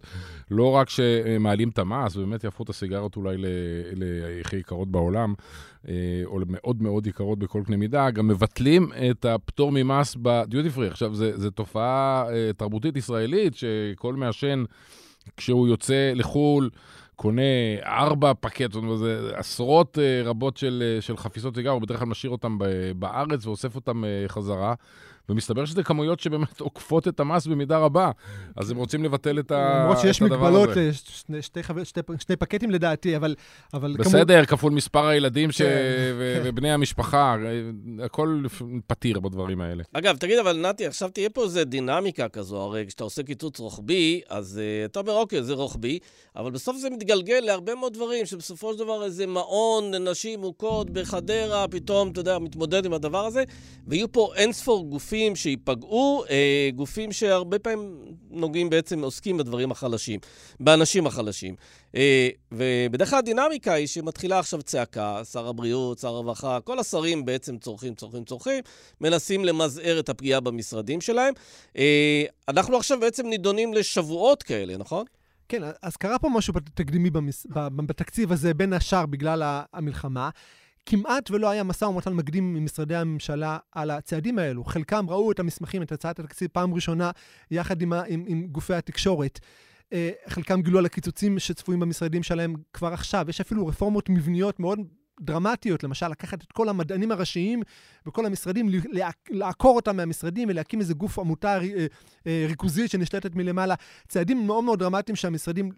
לא 0.52 0.72
רק 0.72 0.90
שמעלים 0.90 1.70
את 1.70 1.80
המס, 1.80 2.16
ובאמת 2.16 2.44
יהפכו 2.44 2.64
את 2.64 2.70
הסיגריות 2.70 3.16
אולי 3.16 3.36
להכי 3.96 4.56
יקרות 4.58 4.88
בעולם, 4.92 5.34
או 6.26 6.40
מאוד 6.48 6.82
מאוד 6.82 7.08
יקרות 7.08 7.40
בכל 7.40 7.62
קנה 7.66 7.78
מידה, 7.78 8.12
גם 8.12 8.28
מבטלים 8.28 8.90
את 9.12 9.26
הפטור 9.26 9.72
ממס 9.72 10.18
בדיוטי 10.22 10.70
פרי. 10.70 10.88
עכשיו, 10.88 11.16
זו 11.16 11.50
תופעה 11.50 12.26
אה, 12.30 12.54
תרבותית 12.58 12.98
ישראלית, 12.98 13.54
שכל 13.56 14.14
מעשן, 14.14 14.64
כשהוא 15.38 15.68
יוצא 15.68 16.12
לחו"ל, 16.16 16.70
קונה 17.16 17.42
ארבע 17.86 18.34
פקט, 18.40 18.72
זאת 18.72 18.84
אומרת, 18.84 19.00
זה 19.00 19.32
עשרות 19.34 20.00
אה, 20.00 20.22
רבות 20.24 20.58
של, 20.58 20.84
אה, 20.86 21.02
של 21.02 21.18
חפיסות 21.18 21.56
סיגר, 21.56 21.70
הוא 21.70 21.82
בדרך 21.82 22.00
כלל 22.00 22.08
משאיר 22.08 22.32
אותם 22.32 22.58
בארץ 22.96 23.46
ואוסף 23.46 23.76
אותם 23.76 24.04
אה, 24.06 24.24
חזרה. 24.28 24.74
ומסתבר 25.30 25.66
שזה 25.66 25.84
כמויות 25.84 26.20
שבאמת 26.20 26.60
עוקפות 26.60 27.08
את 27.08 27.20
המס 27.20 27.48
במידה 27.48 27.78
רבה. 27.78 28.12
אז 28.56 28.72
הם 28.72 28.78
רוצים 28.78 29.04
לבטל 29.04 29.40
את, 29.40 29.52
ה... 29.52 29.80
למרות 29.84 30.00
שיש 30.00 30.18
את 30.18 30.22
הדבר 30.22 30.38
מגבלות, 30.38 30.70
הזה. 30.70 30.88
אה, 30.88 30.94
שני, 30.94 31.42
שתי, 31.42 31.64
חבר, 31.64 31.84
שתי, 31.84 32.02
שני 32.20 32.36
פקטים 32.36 32.72
לדעתי, 32.72 33.16
אבל... 33.16 33.36
אבל 33.74 33.96
בסדר, 34.00 34.46
כפול 34.46 34.72
מספר 34.72 35.06
הילדים 35.06 35.52
ש... 35.52 35.62
כן, 35.62 35.68
ו- 36.18 36.40
כן. 36.44 36.50
ובני 36.50 36.72
המשפחה, 36.72 37.36
אה, 37.46 38.06
הכל 38.06 38.44
פתיר 38.88 39.20
בדברים 39.20 39.62
האלה. 39.62 39.84
אגב, 39.94 40.18
תגיד, 40.18 40.40
אבל 40.40 40.68
נתי, 40.70 40.86
עכשיו 40.86 41.10
תהיה 41.10 41.30
פה 41.30 41.44
איזה 41.44 41.64
דינמיקה 41.64 42.30
כזו, 42.30 42.62
הרי 42.62 42.86
כשאתה 42.88 43.04
עושה 43.04 43.24
קיצוץ 43.24 43.60
רוחבי, 43.60 44.22
אז 44.30 44.62
uh, 44.62 44.92
אתה 44.92 45.00
אומר, 45.00 45.14
אוקיי, 45.14 45.44
זה 45.44 45.54
רוחבי, 45.54 46.00
אבל 46.36 46.52
בסוף 46.52 46.78
זה 46.78 46.90
מתגלגל 46.90 47.40
להרבה 47.40 47.76
מאוד 47.76 47.94
דברים, 47.94 48.26
שבסופו 48.26 48.74
של 48.74 48.80
דבר 48.80 49.04
איזה 49.06 49.28
מעון 49.28 49.94
לנשים 49.94 50.40
מוכות 50.40 50.90
בחדרה, 50.90 51.68
פתאום, 51.68 52.12
אתה 52.12 52.20
יודע, 52.20 52.40
מתמודד 52.40 52.86
עם 52.86 52.94
הדבר 52.94 53.26
הזה, 53.26 53.44
ויהיו 53.88 54.12
פה 54.12 54.32
אין 54.36 54.54
ספור 54.54 54.90
גופים 55.16 55.36
שייפגעו, 55.36 56.24
אה, 56.30 56.70
גופים 56.76 57.12
שהרבה 57.12 57.60
פעמים 57.60 57.98
נוגעים 58.30 58.70
בעצם, 58.70 59.04
עוסקים 59.04 59.38
בדברים 59.38 59.72
החלשים, 59.72 60.20
באנשים 60.60 61.08
החלשים. 61.08 61.56
אה, 61.96 62.30
ובדרך 62.52 63.10
כלל 63.10 63.20
הדינמיקה 63.20 63.74
היא 63.74 63.88
שמתחילה 63.88 64.40
עכשיו 64.40 64.62
צעקה, 64.62 65.22
שר 65.32 65.48
הבריאות, 65.48 66.00
שר 66.00 66.08
הרווחה, 66.08 66.60
כל 66.64 66.80
השרים 66.80 67.26
בעצם 67.26 67.58
צורכים, 67.58 67.96
צורכים, 67.96 68.24
צורכים, 68.24 68.64
מנסים 69.02 69.46
למזער 69.46 70.00
את 70.00 70.10
הפגיעה 70.10 70.40
במשרדים 70.40 71.02
שלהם. 71.02 71.34
אה, 71.78 72.24
אנחנו 72.48 72.78
עכשיו 72.78 73.00
בעצם 73.00 73.28
נידונים 73.28 73.74
לשבועות 73.74 74.44
כאלה, 74.44 74.78
נכון? 74.78 75.06
כן, 75.50 75.62
אז 75.82 75.98
קרה 75.98 76.20
פה 76.20 76.30
משהו 76.30 76.54
תקדימי 76.74 77.10
במס... 77.10 77.48
בתקציב 77.76 78.32
הזה, 78.32 78.54
בין 78.54 78.74
השאר 78.74 79.06
בגלל 79.06 79.62
המלחמה. 79.74 80.30
כמעט 80.86 81.32
ולא 81.32 81.50
היה 81.50 81.64
משא 81.64 81.86
ומתן 81.86 82.14
מקדים 82.14 82.54
ממשרדי 82.54 82.96
הממשלה 82.96 83.58
על 83.72 83.92
הצעדים 83.92 84.40
האלו. 84.40 84.64
חלקם 84.64 85.06
ראו 85.10 85.32
את 85.32 85.40
המסמכים, 85.40 85.82
את 85.82 85.92
הצעת 85.92 86.20
התקציב, 86.20 86.50
פעם 86.54 86.74
ראשונה 86.74 87.12
יחד 87.52 87.82
עם, 87.82 87.94
עם, 87.94 88.24
עם 88.28 88.48
גופי 88.48 88.74
התקשורת. 88.74 89.40
אה, 89.94 90.10
חלקם 90.28 90.62
גילו 90.62 90.80
על 90.80 90.86
הקיצוצים 90.86 91.40
שצפויים 91.40 91.80
במשרדים 91.80 92.24
שלהם 92.24 92.56
כבר 92.74 92.94
עכשיו. 92.94 93.26
יש 93.30 93.42
אפילו 93.42 93.68
רפורמות 93.68 94.10
מבניות 94.10 94.60
מאוד 94.60 94.80
דרמטיות, 95.22 95.84
למשל, 95.84 96.08
לקחת 96.08 96.44
את 96.44 96.52
כל 96.52 96.70
המדענים 96.70 97.12
הראשיים 97.12 97.62
וכל 98.08 98.26
המשרדים, 98.26 98.70
לעקור 99.30 99.76
אותם 99.76 99.98
מהמשרדים 99.98 100.50
ולהקים 100.50 100.80
איזה 100.80 100.94
גוף 100.94 101.20
עמותה 101.20 101.58
אה, 101.62 101.86
אה, 102.28 102.46
ריכוזית 102.48 102.92
שנשלטת 102.92 103.36
מלמעלה. 103.36 103.76
צעדים 104.08 104.48
מאוד 104.48 104.64
מאוד 104.64 104.80
דרמטיים 104.80 105.16
שהמשרדים, 105.16 105.72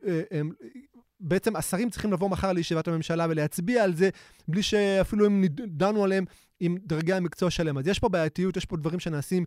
בעצם 1.20 1.56
השרים 1.56 1.90
צריכים 1.90 2.14
לבוא 2.14 2.30
מחר 2.30 2.52
לישיבת 2.52 2.88
הממשלה 2.88 3.26
ולהצביע 3.30 3.84
על 3.84 3.96
זה, 3.96 4.10
בלי 4.48 4.64
שאפילו 4.64 5.26
הם 5.26 5.44
דנו 5.68 6.04
עליהם 6.04 6.26
עם 6.60 6.78
דרגי 6.86 7.14
המקצוע 7.14 7.52
שלהם. 7.52 7.78
אז 7.78 7.88
יש 7.88 8.00
פה 8.00 8.10
בעייתיות, 8.10 8.58
יש 8.58 8.66
פה 8.66 8.78
דברים 8.78 9.00
שנעשים 9.00 9.46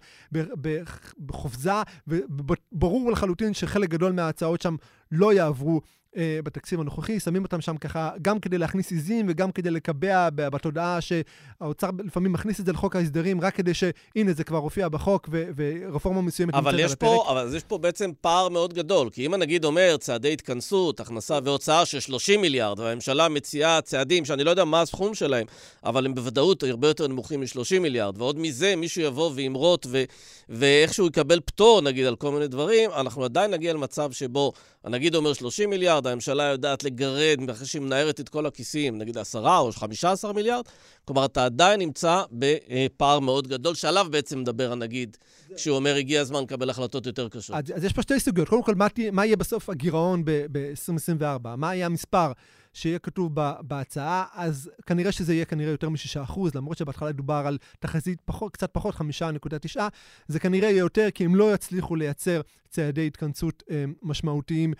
בחופזה, 1.26 1.72
וברור 2.06 3.12
לחלוטין 3.12 3.54
שחלק 3.54 3.88
גדול 3.88 4.12
מההצעות 4.12 4.62
שם 4.62 4.76
לא 5.12 5.32
יעברו. 5.32 5.80
אה, 6.16 6.38
בתקציב 6.44 6.80
הנוכחי, 6.80 7.20
שמים 7.20 7.44
אותם 7.44 7.60
שם 7.60 7.76
ככה, 7.76 8.10
גם 8.22 8.40
כדי 8.40 8.58
להכניס 8.58 8.90
עיזים 8.90 9.26
וגם 9.28 9.52
כדי 9.52 9.70
לקבע 9.70 10.28
בתודעה 10.30 10.98
שהאוצר 11.00 11.90
לפעמים 12.04 12.32
מכניס 12.32 12.60
את 12.60 12.66
זה 12.66 12.72
לחוק 12.72 12.96
ההסדרים, 12.96 13.40
רק 13.40 13.54
כדי 13.54 13.74
שהנה, 13.74 14.32
זה 14.32 14.44
כבר 14.44 14.58
הופיע 14.58 14.88
בחוק 14.88 15.28
ו- 15.32 15.50
ורפורמה 15.56 16.22
מסוימת 16.22 16.54
נמצאת 16.54 16.74
על 16.74 16.80
הפרק. 16.80 16.98
פה, 16.98 17.24
אבל 17.30 17.56
יש 17.56 17.64
פה 17.64 17.78
בעצם 17.78 18.10
פער 18.20 18.48
מאוד 18.48 18.74
גדול, 18.74 19.10
כי 19.10 19.26
אם 19.26 19.34
הנגיד 19.34 19.64
אומר 19.64 19.96
צעדי 19.96 20.32
התכנסות, 20.32 21.00
הכנסה 21.00 21.38
והוצאה 21.44 21.86
של 21.86 22.00
30 22.00 22.40
מיליארד, 22.40 22.78
והממשלה 22.78 23.28
מציעה 23.28 23.80
צעדים 23.80 24.24
שאני 24.24 24.44
לא 24.44 24.50
יודע 24.50 24.64
מה 24.64 24.80
הסכום 24.80 25.14
שלהם, 25.14 25.46
אבל 25.84 26.06
הם 26.06 26.14
בוודאות 26.14 26.62
הרבה 26.62 26.88
יותר 26.88 27.06
נמוכים 27.06 27.40
מ-30 27.40 27.80
מיליארד, 27.80 28.18
ועוד 28.18 28.38
מזה 28.38 28.76
מישהו 28.76 29.02
יבוא 29.02 29.30
וימרוט 29.34 29.86
ו- 29.90 30.04
ואיכשהו 30.48 31.06
יקבל 31.06 31.40
פטור, 31.44 31.80
נגיד, 31.80 32.06
על 32.06 32.16
כל 32.16 32.30
מיני 32.30 32.48
דברים, 32.48 32.90
אנחנו 32.90 33.24
עדיין 33.24 33.50
נגיע 33.50 33.72
למצב 33.72 34.12
שבו 34.12 34.52
הנגיד 34.84 35.14
אומר 35.14 35.32
30 35.32 35.70
מיליארד, 35.70 36.06
הממשלה 36.06 36.44
יודעת 36.44 36.84
לגרד, 36.84 37.50
אחרי 37.50 37.66
שהיא 37.66 37.82
מנערת 37.82 38.20
את 38.20 38.28
כל 38.28 38.46
הכיסים, 38.46 38.98
נגיד 38.98 39.18
10 39.18 39.58
או 39.58 39.72
15 39.72 40.32
מיליארד, 40.32 40.64
כלומר, 41.04 41.24
אתה 41.24 41.44
עדיין 41.44 41.80
נמצא 41.80 42.22
בפער 42.32 43.20
מאוד 43.20 43.48
גדול, 43.48 43.74
שעליו 43.74 44.06
בעצם 44.10 44.40
מדבר 44.40 44.72
הנגיד, 44.72 45.16
כשהוא 45.56 45.76
אומר, 45.76 45.94
הגיע 45.94 46.20
הזמן 46.20 46.42
לקבל 46.42 46.70
החלטות 46.70 47.06
יותר 47.06 47.28
קשות. 47.28 47.56
אז, 47.56 47.64
אז 47.74 47.84
יש 47.84 47.92
פה 47.92 48.02
שתי 48.02 48.20
סוגיות. 48.20 48.48
קודם 48.48 48.62
כל, 48.62 48.74
מה, 48.74 48.86
מה 49.12 49.26
יהיה 49.26 49.36
בסוף 49.36 49.70
הגירעון 49.70 50.24
ב-2024? 50.24 51.48
מה 51.56 51.74
יהיה 51.74 51.86
המספר 51.86 52.32
שיהיה 52.72 52.98
כתוב 52.98 53.34
בהצעה? 53.60 54.24
אז 54.34 54.70
כנראה 54.86 55.12
שזה 55.12 55.34
יהיה 55.34 55.44
כנראה 55.44 55.70
יותר 55.70 55.88
מ-6%, 55.88 56.40
למרות 56.54 56.78
שבהתחלה 56.78 57.12
דובר 57.12 57.42
על 57.46 57.58
תחזית 57.78 58.20
פחות, 58.24 58.52
קצת 58.52 58.70
פחות, 58.72 58.94
5.9, 58.94 59.80
זה 60.28 60.40
כנראה 60.40 60.68
יהיה 60.68 60.78
יותר, 60.78 61.08
כי 61.14 61.24
הם 61.24 61.34
לא 61.34 61.54
יצליחו 61.54 61.96
לייצר 61.96 62.40
צעדי 62.68 63.06
התכנסות 63.06 63.62
אה, 63.70 63.84
משמעותיים. 64.02 64.72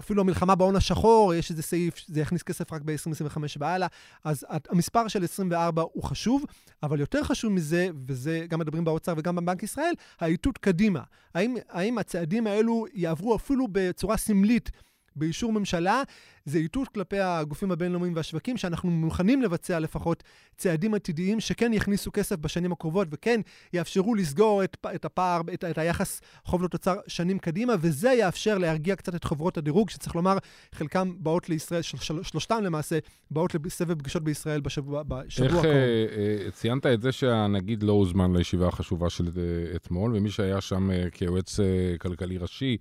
אפילו 0.00 0.20
המלחמה 0.20 0.54
בהון 0.54 0.76
השחור, 0.76 1.34
יש 1.34 1.50
איזה 1.50 1.62
סעיף, 1.62 1.94
זה 2.06 2.20
יכניס 2.20 2.42
כסף 2.42 2.72
רק 2.72 2.82
ב-2025 2.84 3.38
והלאה. 3.58 3.88
אז 4.24 4.46
המספר 4.70 5.08
של 5.08 5.24
24 5.24 5.82
הוא 5.92 6.02
חשוב, 6.02 6.44
אבל 6.82 7.00
יותר 7.00 7.22
חשוב 7.22 7.52
מזה, 7.52 7.88
וזה 8.06 8.46
גם 8.48 8.58
מדברים 8.58 8.84
באוצר 8.84 9.14
וגם 9.16 9.36
בבנק 9.36 9.62
ישראל, 9.62 9.94
האיתות 10.20 10.58
קדימה. 10.58 11.00
האם, 11.34 11.54
האם 11.68 11.98
הצעדים 11.98 12.46
האלו 12.46 12.86
יעברו 12.94 13.36
אפילו 13.36 13.66
בצורה 13.72 14.16
סמלית 14.16 14.70
באישור 15.16 15.52
ממשלה? 15.52 16.02
זה 16.44 16.58
איתות 16.58 16.88
כלפי 16.88 17.20
הגופים 17.20 17.72
הבינלאומיים 17.72 18.16
והשווקים, 18.16 18.56
שאנחנו 18.56 18.90
מוכנים 18.90 19.42
לבצע 19.42 19.80
לפחות 19.80 20.22
צעדים 20.56 20.94
עתידיים 20.94 21.40
שכן 21.40 21.72
יכניסו 21.72 22.12
כסף 22.12 22.36
בשנים 22.36 22.72
הקרובות 22.72 23.08
וכן 23.10 23.40
יאפשרו 23.72 24.14
לסגור 24.14 24.64
את, 24.64 24.86
את 24.94 25.04
הפער, 25.04 25.40
את, 25.54 25.64
את 25.64 25.78
היחס 25.78 26.20
חוב 26.44 26.62
לתוצר 26.62 26.96
שנים 27.06 27.38
קדימה, 27.38 27.72
וזה 27.80 28.12
יאפשר 28.12 28.58
להרגיע 28.58 28.96
קצת 28.96 29.14
את 29.14 29.24
חברות 29.24 29.58
הדירוג, 29.58 29.90
שצריך 29.90 30.14
לומר, 30.14 30.38
חלקם 30.72 31.12
באות 31.18 31.48
לישראל, 31.48 31.82
של, 31.82 31.98
של, 31.98 32.22
שלושתם 32.22 32.58
למעשה, 32.62 32.98
באות 33.30 33.54
לסבב 33.64 33.98
פגישות 33.98 34.24
בישראל 34.24 34.60
בשבוע, 34.60 35.02
בשבוע 35.02 35.46
איך 35.46 35.56
הקרוב. 35.56 35.66
אה, 35.66 36.06
אה, 36.44 36.50
ציינת 36.50 36.86
את 36.86 37.02
זה 37.02 37.12
שהנגיד 37.12 37.82
לא 37.82 37.92
הוזמן 37.92 38.36
לישיבה 38.36 38.68
החשובה 38.68 39.10
של 39.10 39.24
אה, 39.24 39.76
אתמול, 39.76 40.16
ומי 40.16 40.30
שהיה 40.30 40.60
שם 40.60 40.90
אה, 40.90 41.10
כיועץ 41.12 41.60
כלכלי 41.98 42.38
ראשי 42.38 42.76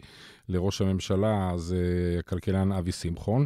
לראש 0.53 0.81
הממשלה 0.81 1.51
זה 1.55 1.77
הכלכלן 2.19 2.72
אבי 2.72 2.91
שמחון. 2.91 3.45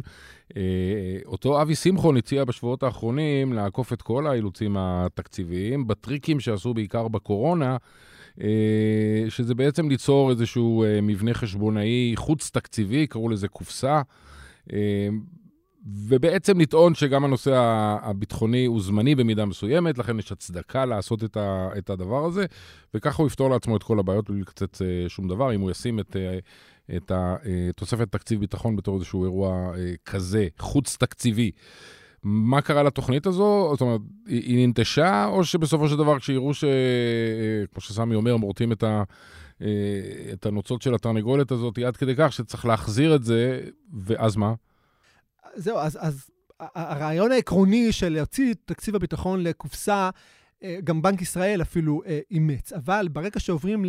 אותו 1.26 1.62
אבי 1.62 1.74
שמחון 1.74 2.16
הציע 2.16 2.44
בשבועות 2.44 2.82
האחרונים 2.82 3.52
לעקוף 3.52 3.92
את 3.92 4.02
כל 4.02 4.26
האילוצים 4.26 4.76
התקציביים 4.78 5.86
בטריקים 5.86 6.40
שעשו 6.40 6.74
בעיקר 6.74 7.08
בקורונה. 7.08 7.76
שזה 9.28 9.54
בעצם 9.54 9.88
ליצור 9.88 10.30
איזשהו 10.30 10.84
מבנה 11.02 11.34
חשבונאי 11.34 12.12
חוץ-תקציבי, 12.16 13.06
קראו 13.06 13.28
לזה 13.28 13.48
קופסה, 13.48 14.02
ובעצם 15.86 16.60
לטעון 16.60 16.94
שגם 16.94 17.24
הנושא 17.24 17.52
הביטחוני 18.02 18.64
הוא 18.64 18.80
זמני 18.80 19.14
במידה 19.14 19.44
מסוימת, 19.44 19.98
לכן 19.98 20.18
יש 20.18 20.32
הצדקה 20.32 20.84
לעשות 20.84 21.24
את, 21.78 21.90
הדבר 21.90 22.24
הזה, 22.24 22.46
וככה 22.94 23.22
הוא 23.22 23.26
יפתור 23.26 23.50
לעצמו 23.50 23.76
את 23.76 23.82
כל 23.82 23.98
הבעיות 23.98 24.30
בלי 24.30 24.40
לקצץ 24.40 24.82
אה, 24.82 25.04
שום 25.08 25.28
דבר, 25.28 25.54
אם 25.54 25.60
הוא 25.60 25.70
ישים 25.70 26.00
את, 26.00 26.16
אה, 26.16 26.38
את 26.96 27.12
התוספת 27.14 28.00
אה, 28.00 28.06
תקציב 28.06 28.40
ביטחון 28.40 28.76
בתור 28.76 28.96
איזשהו 28.96 29.24
אירוע 29.24 29.72
כזה, 30.04 30.48
חוץ-תקציבי. 30.58 31.50
מה 32.22 32.60
קרה 32.60 32.82
לתוכנית 32.82 33.26
הזו? 33.26 33.68
זאת 33.72 33.80
אומרת, 33.80 34.00
היא 34.26 34.66
ננטשה, 34.66 35.26
או 35.26 35.44
שבסופו 35.44 35.88
של 35.88 35.96
דבר 35.96 36.18
כשיראו 36.18 36.54
ש... 36.54 36.64
כמו 37.72 37.80
שסמי 37.80 38.14
אומר, 38.14 38.36
מורטים 38.36 38.72
את, 38.72 38.82
ה... 38.82 39.02
את 40.32 40.46
הנוצות 40.46 40.82
של 40.82 40.94
התרנגולת 40.94 41.50
הזאת, 41.50 41.78
עד 41.78 41.96
כדי 41.96 42.14
כך 42.16 42.32
שצריך 42.32 42.66
להחזיר 42.66 43.14
את 43.14 43.24
זה, 43.24 43.60
ואז 43.92 44.36
מה? 44.36 44.54
זהו, 45.54 45.78
אז, 45.78 45.98
אז 46.00 46.30
הרעיון 46.60 47.32
העקרוני 47.32 47.92
של 47.92 48.08
להוציא 48.08 48.52
את 48.52 48.58
תקציב 48.64 48.96
הביטחון 48.96 49.42
לקופסה, 49.42 50.10
אה, 50.62 50.78
גם 50.84 51.02
בנק 51.02 51.22
ישראל 51.22 51.62
אפילו 51.62 52.02
אה, 52.06 52.20
אימץ. 52.30 52.72
אבל 52.72 53.08
ברגע 53.12 53.40
שעוברים 53.40 53.84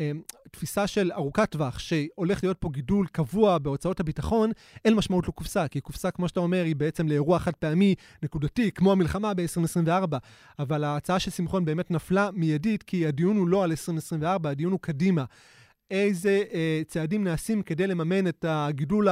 לתפיסה 0.00 0.86
של 0.86 1.12
ארוכת 1.12 1.50
טווח, 1.50 1.78
שהולך 1.78 2.44
להיות 2.44 2.56
פה 2.60 2.68
גידול 2.72 3.06
קבוע 3.06 3.58
בהוצאות 3.58 4.00
הביטחון, 4.00 4.50
אין 4.84 4.94
משמעות 4.94 5.28
לקופסה, 5.28 5.68
כי 5.68 5.80
קופסה, 5.80 6.10
כמו 6.10 6.28
שאתה 6.28 6.40
אומר, 6.40 6.64
היא 6.64 6.76
בעצם 6.76 7.08
לאירוע 7.08 7.38
חד 7.38 7.54
פעמי, 7.54 7.94
נקודתי, 8.22 8.70
כמו 8.70 8.92
המלחמה 8.92 9.34
ב-2024. 9.34 10.16
אבל 10.58 10.84
ההצעה 10.84 11.18
של 11.18 11.30
שמחון 11.30 11.64
באמת 11.64 11.90
נפלה 11.90 12.30
מיידית, 12.32 12.82
כי 12.82 13.06
הדיון 13.06 13.36
הוא 13.36 13.48
לא 13.48 13.64
על 13.64 13.70
2024, 13.70 14.50
הדיון 14.50 14.72
הוא 14.72 14.80
קדימה. 14.80 15.24
איזה 15.90 16.42
אה, 16.52 16.82
צעדים 16.86 17.24
נעשים 17.24 17.62
כדי 17.62 17.86
לממן 17.86 18.28
את 18.28 18.44
הגידול 18.48 19.08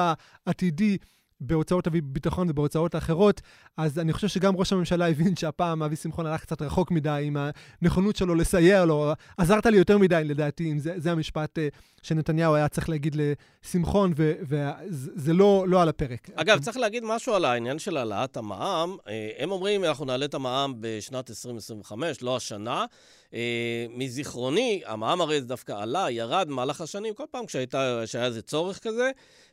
העתידי 0.47 0.97
בהוצאות 1.41 1.87
הביטחון 1.87 2.51
ובהוצאות 2.51 2.95
האחרות, 2.95 3.41
אז 3.77 3.99
אני 3.99 4.13
חושב 4.13 4.29
שגם 4.29 4.57
ראש 4.57 4.73
הממשלה 4.73 5.09
הבין 5.09 5.37
שהפעם 5.37 5.83
אבי 5.83 5.97
שמחון 5.97 6.27
הלך 6.27 6.41
קצת 6.41 6.63
רחוק 6.63 6.91
מדי 6.91 7.23
עם 7.25 7.37
הנכונות 7.83 8.17
שלו 8.17 8.35
לסייע 8.35 8.85
לו. 8.85 9.13
עזרת 9.39 9.67
לי 9.67 9.77
יותר 9.77 9.99
מדי, 9.99 10.23
לדעתי, 10.25 10.73
אם 10.73 10.79
זה, 10.79 10.95
זה 10.97 11.13
המשפט 11.13 11.59
uh, 11.59 11.77
שנתניהו 12.03 12.55
היה 12.55 12.69
צריך 12.69 12.89
להגיד 12.89 13.17
לשמחון, 13.17 14.13
וזה 14.17 15.33
לא, 15.33 15.65
לא 15.69 15.83
על 15.83 15.89
הפרק. 15.89 16.31
אגב, 16.35 16.59
צריך 16.59 16.77
להגיד 16.77 17.05
משהו 17.05 17.35
על 17.35 17.45
העניין 17.45 17.79
של 17.79 17.97
העלאת 17.97 18.37
המע"מ. 18.37 18.97
אה, 19.09 19.31
הם 19.39 19.51
אומרים, 19.51 19.85
אנחנו 19.85 20.05
נעלה 20.05 20.25
את 20.25 20.35
המע"מ 20.35 20.75
בשנת 20.81 21.31
2025, 21.31 22.23
לא 22.23 22.37
השנה. 22.37 22.85
אה, 23.35 23.87
מזיכרוני, 23.91 24.83
המע"מ 24.87 25.21
הרי 25.21 25.41
דווקא 25.41 25.73
עלה, 25.73 26.11
ירד 26.11 26.47
במהלך 26.49 26.81
השנים, 26.81 27.15
כל 27.15 27.25
פעם 27.31 27.47
כשהיה 27.47 28.25
איזה 28.27 28.43
צורך 28.43 28.79
כזה. 28.79 29.11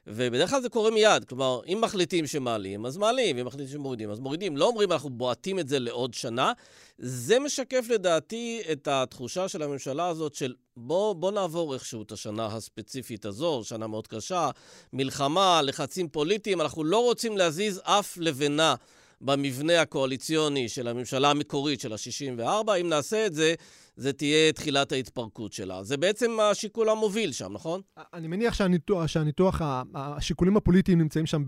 ובדרך 0.08 0.50
כלל 0.50 0.62
זה 0.62 0.70
קורה 0.70 0.92
מיד. 0.92 1.26
כלומר, 1.26 1.60
אם 1.68 1.78
מחליטים 1.82 2.28
שמעלים, 2.28 2.86
אז 2.86 2.98
מעלים, 2.98 3.38
אם 3.38 3.46
מחליטים 3.46 3.68
שמורידים, 3.68 4.10
אז 4.10 4.20
מורידים. 4.20 4.58
לא 4.58 4.66
אומרים, 4.66 4.92
אנחנו 4.92 5.10
בועטים 5.10 5.60
את 5.60 5.68
זה 5.68 5.80
לעוד 5.80 6.14
שנה. 6.14 6.52
זה 6.98 7.40
משקף 7.40 7.86
לדעתי 7.90 8.62
את 8.72 8.88
התחושה 8.88 9.48
של 9.48 9.62
הממשלה 9.62 10.08
הזאת 10.08 10.34
של 10.36 10.54
בוא, 10.78 11.14
בוא 11.14 11.32
נעבור 11.32 11.74
איכשהו 11.74 12.02
את 12.02 12.12
השנה 12.12 12.46
הספציפית 12.46 13.26
הזו, 13.26 13.62
שנה 13.64 13.88
מאוד 13.88 14.08
קשה, 14.08 14.50
מלחמה, 14.94 15.62
לחצים 15.62 16.10
פוליטיים, 16.10 16.62
אנחנו 16.62 16.84
לא 16.84 17.04
רוצים 17.04 17.38
להזיז 17.38 17.82
אף 17.84 18.18
לבנה. 18.18 18.76
במבנה 19.24 19.82
הקואליציוני 19.82 20.70
של 20.70 20.88
הממשלה 20.88 21.32
המקורית 21.32 21.80
של 21.80 21.94
ה-64, 21.94 22.72
אם 22.82 22.90
נעשה 22.90 23.26
את 23.26 23.34
זה, 23.34 23.54
זה 23.96 24.14
תהיה 24.14 24.52
תחילת 24.52 24.92
ההתפרקות 24.92 25.54
שלה. 25.54 25.84
זה 25.84 25.98
בעצם 25.98 26.38
השיקול 26.40 26.90
המוביל 26.90 27.32
שם, 27.32 27.54
נכון? 27.54 27.82
אני 28.14 28.28
מניח 28.28 28.54
שהניתוח, 28.54 29.08
שהניתוח 29.08 29.62
השיקולים 29.96 30.58
הפוליטיים 30.58 30.98
נמצאים 31.00 31.26
שם 31.26 31.44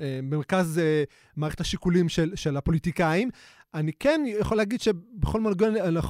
אה, 0.00 0.20
במרכז 0.30 0.78
אה, 0.78 1.04
מערכת 1.36 1.60
השיקולים 1.60 2.08
של, 2.08 2.32
של 2.34 2.56
הפוליטיקאים. 2.56 3.30
אני 3.74 3.92
כן 3.92 4.24
יכול 4.26 4.56
להגיד 4.56 4.80
שבכל 4.80 5.40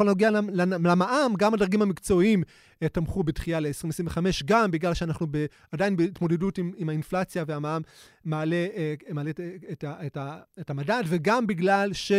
נוגע 0.04 0.30
למע"מ, 0.66 1.34
גם 1.38 1.54
הדרגים 1.54 1.82
המקצועיים 1.82 2.42
אה, 2.82 2.88
תמכו 2.88 3.24
בדחייה 3.24 3.60
ל-2025, 3.60 4.18
גם 4.44 4.70
בגלל 4.70 4.94
שאנחנו 4.94 5.26
ב, 5.30 5.46
עדיין 5.72 5.96
בהתמודדות 5.96 6.58
עם, 6.58 6.72
עם 6.76 6.88
האינפלציה 6.88 7.44
והמע"מ 7.46 7.82
מעלה, 8.24 8.66
מעלה 9.10 9.30
את, 9.30 9.40
את, 9.72 9.84
את, 10.06 10.18
את 10.60 10.70
המדד, 10.70 11.02
וגם 11.06 11.46
בגלל 11.46 11.92
ש... 11.92 12.12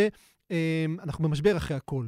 אנחנו 1.04 1.24
במשבר 1.24 1.58
אחרי 1.58 1.78
הכל, 1.78 2.08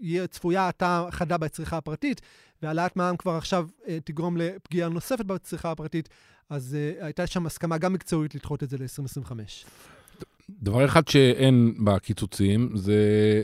וצפויה 0.00 0.62
האטה 0.62 1.06
חדה 1.10 1.38
בצריכה 1.38 1.76
הפרטית, 1.76 2.20
והעלאת 2.62 2.96
מע"מ 2.96 3.16
כבר 3.16 3.32
עכשיו 3.32 3.68
תגרום 4.04 4.36
לפגיעה 4.36 4.88
נוספת 4.88 5.24
בצריכה 5.24 5.70
הפרטית, 5.70 6.08
אז 6.50 6.76
הייתה 7.00 7.26
שם 7.26 7.46
הסכמה 7.46 7.78
גם 7.78 7.92
מקצועית 7.92 8.34
לדחות 8.34 8.62
את 8.62 8.70
זה 8.70 8.76
ל-2025. 8.78 9.32
דבר 10.50 10.84
אחד 10.84 11.08
שאין 11.08 11.74
בקיצוצים 11.84 12.70
זה 12.74 12.94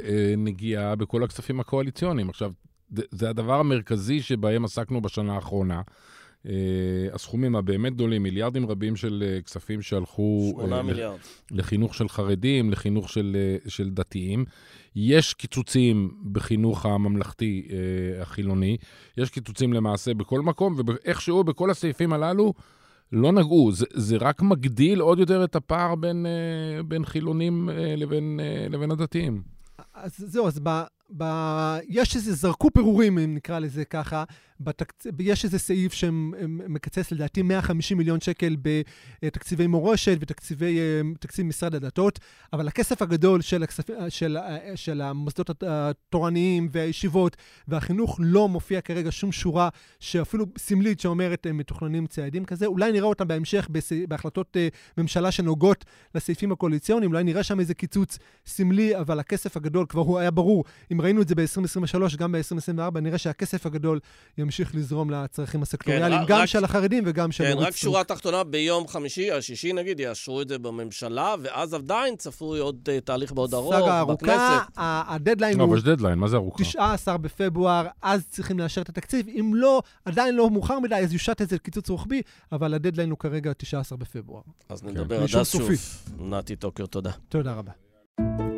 uh, 0.03 0.07
נגיעה 0.37 0.97
בכל 0.97 1.25
הכספים 1.25 1.61
הקואליציוניים. 1.61 2.29
עכשיו, 2.29 2.53
זה 3.11 3.31
הדבר 3.31 3.61
המרכזי 3.61 4.23
שבהם 4.23 4.65
עסקנו 4.65 5.01
בשנה 5.01 5.35
האחרונה. 5.35 5.81
Uh, 6.47 6.49
הסכומים 7.13 7.57
הבאמת 7.57 7.95
גדולים, 7.95 8.23
מיליארדים 8.23 8.67
רבים 8.67 8.97
של 8.97 9.25
uh, 9.41 9.45
כספים 9.45 9.83
שהלכו 9.83 10.53
uh, 10.59 10.83
מיליארד. 10.83 11.19
לחינוך 11.51 11.95
של 11.95 12.09
חרדים, 12.09 12.71
לחינוך 12.71 13.09
של, 13.09 13.37
uh, 13.67 13.71
של 13.71 13.91
דתיים. 13.91 14.45
יש 14.97 15.35
קיצוצים 15.35 16.15
בחינוך 16.33 16.87
הממלכתי 16.87 17.69
uh, 17.69 18.23
החילוני, 18.23 18.77
יש 19.17 19.31
קיצוצים 19.31 19.73
למעשה 19.73 20.15
בכל 20.15 20.41
מקום, 20.41 20.77
ואיכשהו 20.87 21.45
בכל 21.45 21.71
הסעיפים 21.71 22.13
הללו, 22.13 22.55
לא 23.13 23.33
נגעו, 23.33 23.73
זה, 23.73 23.87
זה 23.95 24.17
רק 24.17 24.43
מגדיל 24.43 25.01
עוד 25.01 25.19
יותר 25.19 25.45
את 25.45 25.57
הפער 25.57 25.95
בין, 25.95 26.27
אה, 26.27 26.83
בין 26.83 27.05
חילונים 27.05 27.69
אה, 27.71 27.95
לבין, 27.97 28.41
אה, 28.43 28.67
לבין 28.71 28.91
הדתיים. 28.91 29.43
אז 29.95 30.13
זהו, 30.17 30.47
אז 30.47 30.61
ב, 30.63 30.83
ב, 31.17 31.25
יש 31.89 32.17
איזה, 32.17 32.33
זרקו 32.35 32.71
פירורים, 32.71 33.19
אם 33.19 33.35
נקרא 33.35 33.59
לזה 33.59 33.85
ככה, 33.85 34.25
בתקצ... 34.61 35.07
יש 35.19 35.45
איזה 35.45 35.59
סעיף 35.59 35.93
שמקצץ 35.93 37.13
לדעתי 37.13 37.43
150 37.43 37.99
מיליון 37.99 38.21
שקל 38.21 38.57
בתקציבי 39.23 39.67
מורשת 39.67 40.17
ותקציבי 40.21 40.79
תקציב 41.21 41.47
משרד 41.47 41.75
הדתות, 41.75 42.19
אבל 42.53 42.69
הכסף 42.69 43.03
הגדול 43.03 43.41
של, 43.41 43.63
הכספ... 43.63 43.91
של, 44.09 44.37
של 44.75 45.01
המוסדות 45.01 45.63
התורניים 45.67 46.69
והישיבות 46.73 47.37
והחינוך 47.69 48.17
לא 48.23 48.49
מופיע 48.49 48.81
כרגע 48.81 49.13
שום 49.13 49.33
שורה 49.33 49.69
שאפילו 50.01 50.47
סמלית 50.59 51.01
שאומרת 51.01 51.47
מתוכננים 51.47 52.07
צעדים 52.07 52.45
כזה. 52.45 52.67
אולי 52.67 52.93
נראה 52.93 53.07
אותם 53.07 53.29
בהמשך 53.29 53.69
בס... 53.71 53.93
בהחלטות 54.09 54.57
אה, 54.57 54.69
ממשלה 54.99 55.31
שנוגעות 55.31 55.85
לסעיפים 56.15 56.53
הקואליציוניים, 56.53 57.11
אולי 57.11 57.25
נראה 57.25 57.43
שם 57.43 57.61
איזה 57.61 57.75
קיצוץ 57.75 58.19
סמלי, 58.47 58.97
אבל 58.97 59.21
הכסף 59.21 59.57
הגדול 59.57 59.87
כבר 59.89 60.01
הוא 60.01 60.19
היה 60.19 60.31
ברור. 60.31 60.65
אם 60.93 61.01
ראינו 61.01 61.23
את 61.23 61.29
זה 61.29 61.35
ב-2023, 61.35 62.17
גם 62.17 62.33
ב-2024, 62.33 63.01
נראה 63.01 63.19
שהכסף 63.19 63.67
הגדול 63.67 64.01
לזרום 64.75 65.11
לצרכים 65.11 65.63
הסקטוריאליים, 65.63 66.21
כן, 66.21 66.27
גם 66.27 66.41
רק, 66.41 66.47
של 66.47 66.65
החרדים 66.65 67.05
וגם 67.07 67.33
של 67.33 67.45
כן, 67.45 67.59
רק 67.59 67.77
שורה 67.77 68.05
תחתונה, 68.05 68.45
ביום 68.45 68.89
חמישי, 68.89 69.31
השישי 69.31 69.73
נגיד, 69.73 70.01
יאשרו 70.01 70.43
את 70.43 70.49
זה 70.49 70.59
בממשלה, 70.59 71.35
ואז 71.43 71.75
עדיין 71.75 72.17
צפוי 72.17 72.59
עוד 72.59 72.89
uh, 72.89 73.05
תהליך 73.05 73.33
מאוד 73.33 73.55
ארוך 73.55 73.75
בכנסת. 73.75 73.85
סאגה 73.85 74.01
ארוכה, 74.01 75.03
הדדליין 75.09 75.59
לא, 75.59 75.63
הוא... 75.63 75.71
אבל 75.71 75.79
יש 75.79 75.85
דדליין, 75.85 76.19
מה 76.19 76.29
זה 76.29 76.37
ארוכה? 76.37 76.65
19 76.65 77.17
בפברואר, 77.17 77.87
אז 78.03 78.27
צריכים 78.31 78.59
לאשר 78.59 78.83
את 78.83 78.89
התקציב. 78.89 79.29
אם 79.29 79.53
לא, 79.55 79.83
עדיין 80.05 80.35
לא 80.35 80.51
מאוחר 80.51 80.79
מדי, 80.79 80.95
אז 80.95 81.13
יושת 81.13 81.43
את 81.43 81.49
זה 81.49 81.57
לקיצוץ 81.57 81.89
רוחבי, 81.89 82.23
אבל 82.53 82.75
הדדליין 82.75 83.11
הוא 83.11 83.19
כרגע 83.19 83.53
19 83.57 83.99
בפברואר. 83.99 84.43
אז 84.69 84.85
נדבר 84.85 85.17
כן. 85.17 85.23
עד 85.23 85.41
אז 85.41 85.51
שוב. 85.51 85.71
נתי 86.19 86.57
טוקר, 86.57 86.87
תודה. 86.87 87.11
תודה 87.29 87.53
רבה. 87.53 88.50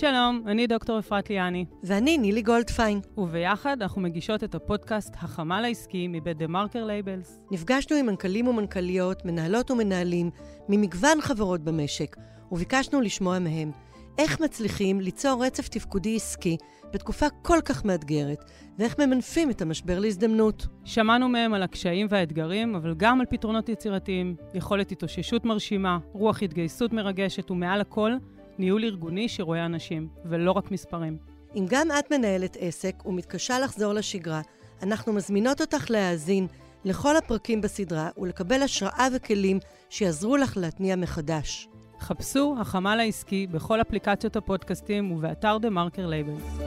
שלום, 0.00 0.42
אני 0.46 0.66
דוקטור 0.66 0.98
אפרת 0.98 1.30
ליאני. 1.30 1.64
ואני 1.82 2.18
נילי 2.18 2.42
גולדפיין. 2.42 3.00
וביחד 3.18 3.82
אנחנו 3.82 4.00
מגישות 4.00 4.44
את 4.44 4.54
הפודקאסט 4.54 5.14
החמ"ל 5.14 5.64
העסקי 5.64 6.08
מבית 6.08 6.38
TheMarker 6.38 6.84
Labels. 6.84 7.40
נפגשנו 7.50 7.96
עם 7.96 8.06
מנכ"לים 8.06 8.48
ומנכ"ליות, 8.48 9.24
מנהלות 9.24 9.70
ומנהלים, 9.70 10.30
ממגוון 10.68 11.20
חברות 11.20 11.60
במשק, 11.60 12.16
וביקשנו 12.52 13.00
לשמוע 13.00 13.38
מהם 13.38 13.70
איך 14.18 14.40
מצליחים 14.40 15.00
ליצור 15.00 15.44
רצף 15.44 15.68
תפקודי 15.68 16.16
עסקי 16.16 16.56
בתקופה 16.92 17.26
כל 17.42 17.58
כך 17.64 17.84
מאתגרת, 17.84 18.50
ואיך 18.78 18.98
ממנפים 18.98 19.50
את 19.50 19.62
המשבר 19.62 19.98
להזדמנות. 19.98 20.66
שמענו 20.84 21.28
מהם 21.28 21.54
על 21.54 21.62
הקשיים 21.62 22.06
והאתגרים, 22.10 22.74
אבל 22.74 22.94
גם 22.96 23.20
על 23.20 23.26
פתרונות 23.30 23.68
יצירתיים, 23.68 24.36
יכולת 24.54 24.92
התאוששות 24.92 25.44
מרשימה, 25.44 25.98
רוח 26.12 26.42
התגייסות 26.42 26.92
מרגשת, 26.92 27.50
ומעל 27.50 27.80
הכל, 27.80 28.12
ניהול 28.58 28.84
ארגוני 28.84 29.28
שרואה 29.28 29.66
אנשים, 29.66 30.08
ולא 30.24 30.52
רק 30.52 30.70
מספרים. 30.70 31.18
אם 31.54 31.66
גם 31.68 31.88
את 31.98 32.12
מנהלת 32.12 32.56
עסק 32.60 33.06
ומתקשה 33.06 33.58
לחזור 33.58 33.92
לשגרה, 33.92 34.40
אנחנו 34.82 35.12
מזמינות 35.12 35.60
אותך 35.60 35.90
להאזין 35.90 36.46
לכל 36.84 37.16
הפרקים 37.16 37.60
בסדרה 37.60 38.10
ולקבל 38.18 38.62
השראה 38.62 39.08
וכלים 39.16 39.58
שיעזרו 39.90 40.36
לך 40.36 40.56
להתניע 40.56 40.96
מחדש. 40.96 41.68
חפשו 42.00 42.56
החמ"ל 42.60 43.00
העסקי 43.00 43.46
בכל 43.46 43.80
אפליקציות 43.80 44.36
הפודקאסטים 44.36 45.12
ובאתר 45.12 45.58
TheMarker 45.58 46.06
Labels. 46.06 46.58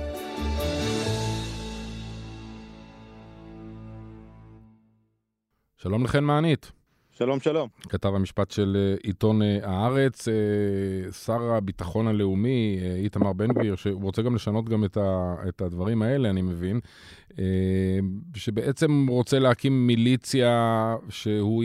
שלום 5.78 6.04
לחן 6.04 6.24
מענית. 6.24 6.79
שלום, 7.20 7.40
שלום. 7.40 7.70
כתב 7.90 8.16
המשפט 8.16 8.52
של 8.52 8.78
אה, 8.80 8.96
עיתון 9.04 9.42
אה, 9.42 9.60
הארץ, 9.64 10.28
אה, 10.28 11.12
שר 11.12 11.42
הביטחון 11.42 12.08
הלאומי, 12.08 12.80
איתמר 12.96 13.34
בן 13.34 13.48
גביר, 13.48 13.76
שהוא 13.76 14.04
רוצה 14.04 14.22
גם 14.22 14.36
לשנות 14.36 14.70
גם 14.70 14.86
את, 14.86 14.98
ה, 14.98 15.36
את 15.50 15.62
הדברים 15.62 16.02
האלה, 16.02 16.30
אני 16.30 16.42
מבין, 16.42 16.80
שבעצם 18.36 19.06
רוצה 19.10 19.40
להקים 19.40 19.88
מיליציה 19.88 20.96
שהוא 21.10 21.64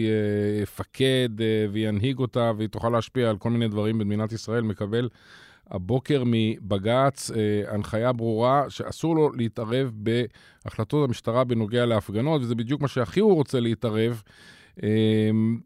יפקד 0.63 1.29
וינהיג 1.73 2.19
אותה, 2.19 2.53
והיא 2.57 2.69
תוכל 2.69 2.89
להשפיע 2.89 3.31
על 3.31 3.37
כל 3.37 3.51
מיני 3.51 3.69
דברים 3.69 3.99
במדינת 3.99 4.33
ישראל, 4.33 4.63
מקבל 4.63 5.09
הבוקר 5.71 6.23
מבג"ץ 6.27 7.31
הנחיה 7.69 8.13
ברורה 8.13 8.65
שאסור 8.69 9.17
לו 9.17 9.33
להתערב 9.33 9.93
בהחלטות 9.95 11.09
המשטרה 11.09 11.45
בנוגע 11.45 11.87
להפגנות, 11.87 12.43
וזה 12.43 12.55
בדיוק 12.55 12.81
מה 12.81 12.89
שהכי 12.89 13.21
הוא 13.21 13.35
רוצה 13.35 13.61
להתערב. 13.61 14.23
אמ, 14.83 15.59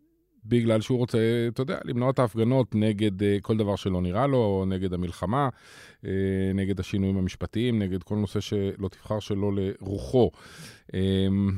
בגלל 0.48 0.80
שהוא 0.80 0.98
רוצה, 0.98 1.18
אתה 1.48 1.62
יודע, 1.62 1.78
למנוע 1.84 2.10
את 2.10 2.18
ההפגנות 2.18 2.74
נגד 2.74 3.22
אה, 3.22 3.36
כל 3.42 3.56
דבר 3.56 3.76
שלא 3.76 4.00
נראה 4.00 4.26
לו, 4.26 4.64
נגד 4.66 4.92
המלחמה, 4.92 5.48
אה, 6.06 6.10
נגד 6.54 6.80
השינויים 6.80 7.16
המשפטיים, 7.16 7.78
נגד 7.78 8.02
כל 8.02 8.14
נושא 8.14 8.40
שלא 8.40 8.88
תבחר 8.88 9.20
שלא 9.20 9.52
לרוחו. 9.54 10.30
אמ, 10.94 11.50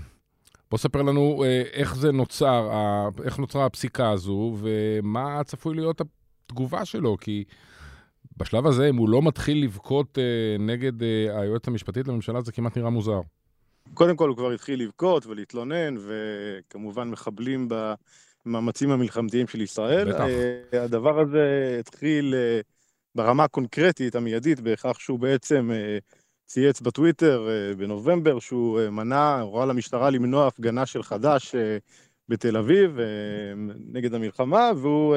בוא 0.70 0.78
ספר 0.78 1.02
לנו 1.02 1.44
אה, 1.44 1.62
איך 1.72 1.96
זה 1.96 2.12
נוצר, 2.12 2.70
איך 3.24 3.38
נוצרה 3.38 3.66
הפסיקה 3.66 4.10
הזו, 4.10 4.56
ומה 4.60 5.44
צפוי 5.44 5.74
להיות 5.74 6.00
התגובה 6.00 6.84
שלו, 6.84 7.16
כי 7.20 7.44
בשלב 8.36 8.66
הזה, 8.66 8.88
אם 8.88 8.96
הוא 8.96 9.08
לא 9.08 9.22
מתחיל 9.22 9.64
לבכות 9.64 10.18
נגד 10.58 10.92
היועצת 11.34 11.68
המשפטית 11.68 12.08
לממשלה, 12.08 12.40
זה 12.40 12.52
כמעט 12.52 12.76
נראה 12.76 12.90
מוזר. 12.90 13.20
קודם 13.94 14.16
כל 14.16 14.28
הוא 14.28 14.36
כבר 14.36 14.50
התחיל 14.50 14.82
לבכות 14.82 15.26
ולהתלונן, 15.26 15.94
וכמובן 15.98 17.08
מחבלים 17.10 17.68
במאמצים 18.46 18.90
המלחמתיים 18.90 19.48
של 19.48 19.60
ישראל. 19.60 20.12
בטח. 20.12 20.24
אה, 20.74 20.84
הדבר 20.84 21.20
הזה 21.20 21.76
התחיל 21.80 22.34
אה, 22.34 22.60
ברמה 23.14 23.44
הקונקרטית, 23.44 24.14
המיידית, 24.14 24.60
בכך 24.60 25.00
שהוא 25.00 25.18
בעצם 25.18 25.70
אה, 25.72 25.98
צייץ 26.46 26.80
בטוויטר 26.80 27.48
בנובמבר, 27.76 28.38
שהוא 28.38 28.80
מנע, 28.90 29.40
הורה 29.40 29.66
למשטרה 29.66 30.10
למנוע 30.10 30.46
הפגנה 30.46 30.86
של 30.86 31.02
חד"ש 31.02 31.54
בתל 32.28 32.56
אביב 32.56 32.98
נגד 33.92 34.14
המלחמה, 34.14 34.70
והוא 34.76 35.16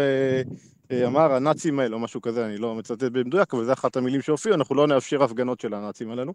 אמר, 1.06 1.34
הנאצים 1.34 1.80
האלה, 1.80 1.96
או 1.96 2.00
משהו 2.00 2.22
כזה, 2.22 2.46
אני 2.46 2.58
לא 2.58 2.76
מצטט 2.76 3.04
במדויק, 3.04 3.54
אבל 3.54 3.66
זה 3.66 3.74
אחת 3.74 3.98
המילים 3.98 4.22
שהופיעו, 4.22 4.56
אנחנו 4.56 4.76
לא 4.76 4.88
נאפשר 4.88 5.24
הפגנות 5.24 5.60
של 5.60 5.74
הנאצים 5.74 6.12
הללו. 6.12 6.34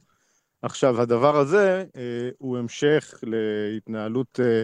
עכשיו, 0.62 1.00
הדבר 1.00 1.36
הזה 1.36 1.84
אה, 1.96 2.28
הוא 2.38 2.58
המשך 2.58 3.14
להתנהלות 3.22 4.40
אה, 4.40 4.62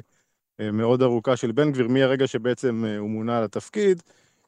אה, 0.60 0.70
מאוד 0.72 1.02
ארוכה 1.02 1.36
של 1.36 1.52
בן 1.52 1.72
גביר 1.72 1.88
מהרגע 1.88 2.26
שבעצם 2.26 2.84
הוא 2.98 3.10
מונה 3.10 3.40
לתפקיד, 3.40 4.02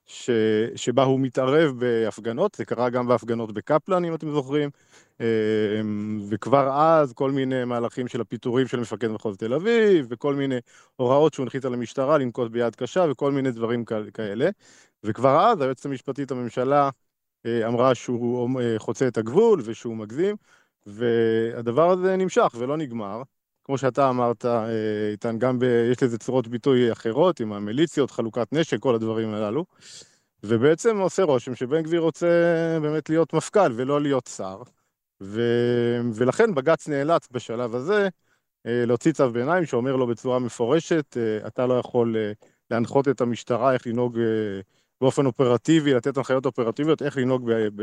ש, 0.06 0.30
שבה 0.76 1.02
הוא 1.02 1.20
מתערב 1.20 1.72
בהפגנות, 1.78 2.54
זה 2.54 2.64
קרה 2.64 2.90
גם 2.90 3.06
בהפגנות 3.06 3.52
בקפלן, 3.52 4.04
אם 4.04 4.14
אתם 4.14 4.30
זוכרים, 4.30 4.70
וכבר 6.28 6.70
אז 6.72 7.12
כל 7.12 7.30
מיני 7.30 7.64
מהלכים 7.64 8.08
של 8.08 8.20
הפיטורים 8.20 8.66
של 8.66 8.80
מפקד 8.80 9.08
מחוז 9.08 9.36
תל 9.36 9.54
אביב, 9.54 10.06
וכל 10.10 10.34
מיני 10.34 10.58
הוראות 10.96 11.34
שהוא 11.34 11.44
הנחית 11.44 11.64
על 11.64 11.74
המשטרה 11.74 12.18
לנקוט 12.18 12.50
ביד 12.50 12.76
קשה, 12.76 13.06
וכל 13.10 13.32
מיני 13.32 13.50
דברים 13.50 13.84
כאלה. 14.14 14.50
וכבר 15.04 15.46
אז 15.46 15.60
היועצת 15.60 15.86
המשפטית 15.86 16.30
לממשלה 16.30 16.90
אמרה 17.46 17.94
שהוא 17.94 18.60
חוצה 18.78 19.08
את 19.08 19.18
הגבול 19.18 19.60
ושהוא 19.64 19.96
מגזים. 19.96 20.36
והדבר 20.86 21.90
הזה 21.90 22.16
נמשך 22.16 22.54
ולא 22.58 22.76
נגמר. 22.76 23.22
כמו 23.64 23.78
שאתה 23.78 24.08
אמרת, 24.08 24.44
אה, 24.44 24.68
איתן, 25.10 25.38
גם 25.38 25.58
ב... 25.58 25.64
יש 25.92 26.02
לזה 26.02 26.18
צורות 26.18 26.48
ביטוי 26.48 26.92
אחרות, 26.92 27.40
עם 27.40 27.52
המיליציות, 27.52 28.10
חלוקת 28.10 28.52
נשק, 28.52 28.78
כל 28.80 28.94
הדברים 28.94 29.34
הללו. 29.34 29.64
ובעצם 30.42 30.98
עושה 30.98 31.22
רושם 31.22 31.54
שבן 31.54 31.82
גביר 31.82 32.00
רוצה 32.00 32.26
באמת 32.82 33.10
להיות 33.10 33.32
מפכ"ל 33.32 33.72
ולא 33.74 34.00
להיות 34.00 34.26
שר. 34.36 34.62
ו... 35.22 35.40
ולכן 36.14 36.54
בג"ץ 36.54 36.88
נאלץ 36.88 37.28
בשלב 37.30 37.74
הזה 37.74 38.08
אה, 38.66 38.84
להוציא 38.86 39.12
צו 39.12 39.30
ביניים 39.30 39.66
שאומר 39.66 39.96
לו 39.96 40.06
בצורה 40.06 40.38
מפורשת, 40.38 41.16
אה, 41.16 41.46
אתה 41.46 41.66
לא 41.66 41.74
יכול 41.74 42.16
להנחות 42.70 43.08
את 43.08 43.20
המשטרה 43.20 43.72
איך 43.72 43.86
לנהוג 43.86 44.18
באופן 45.00 45.26
אופרטיבי, 45.26 45.94
לתת 45.94 46.16
הנחיות 46.16 46.46
אופרטיביות, 46.46 47.02
איך 47.02 47.16
לנהוג 47.16 47.50
ב... 47.50 47.68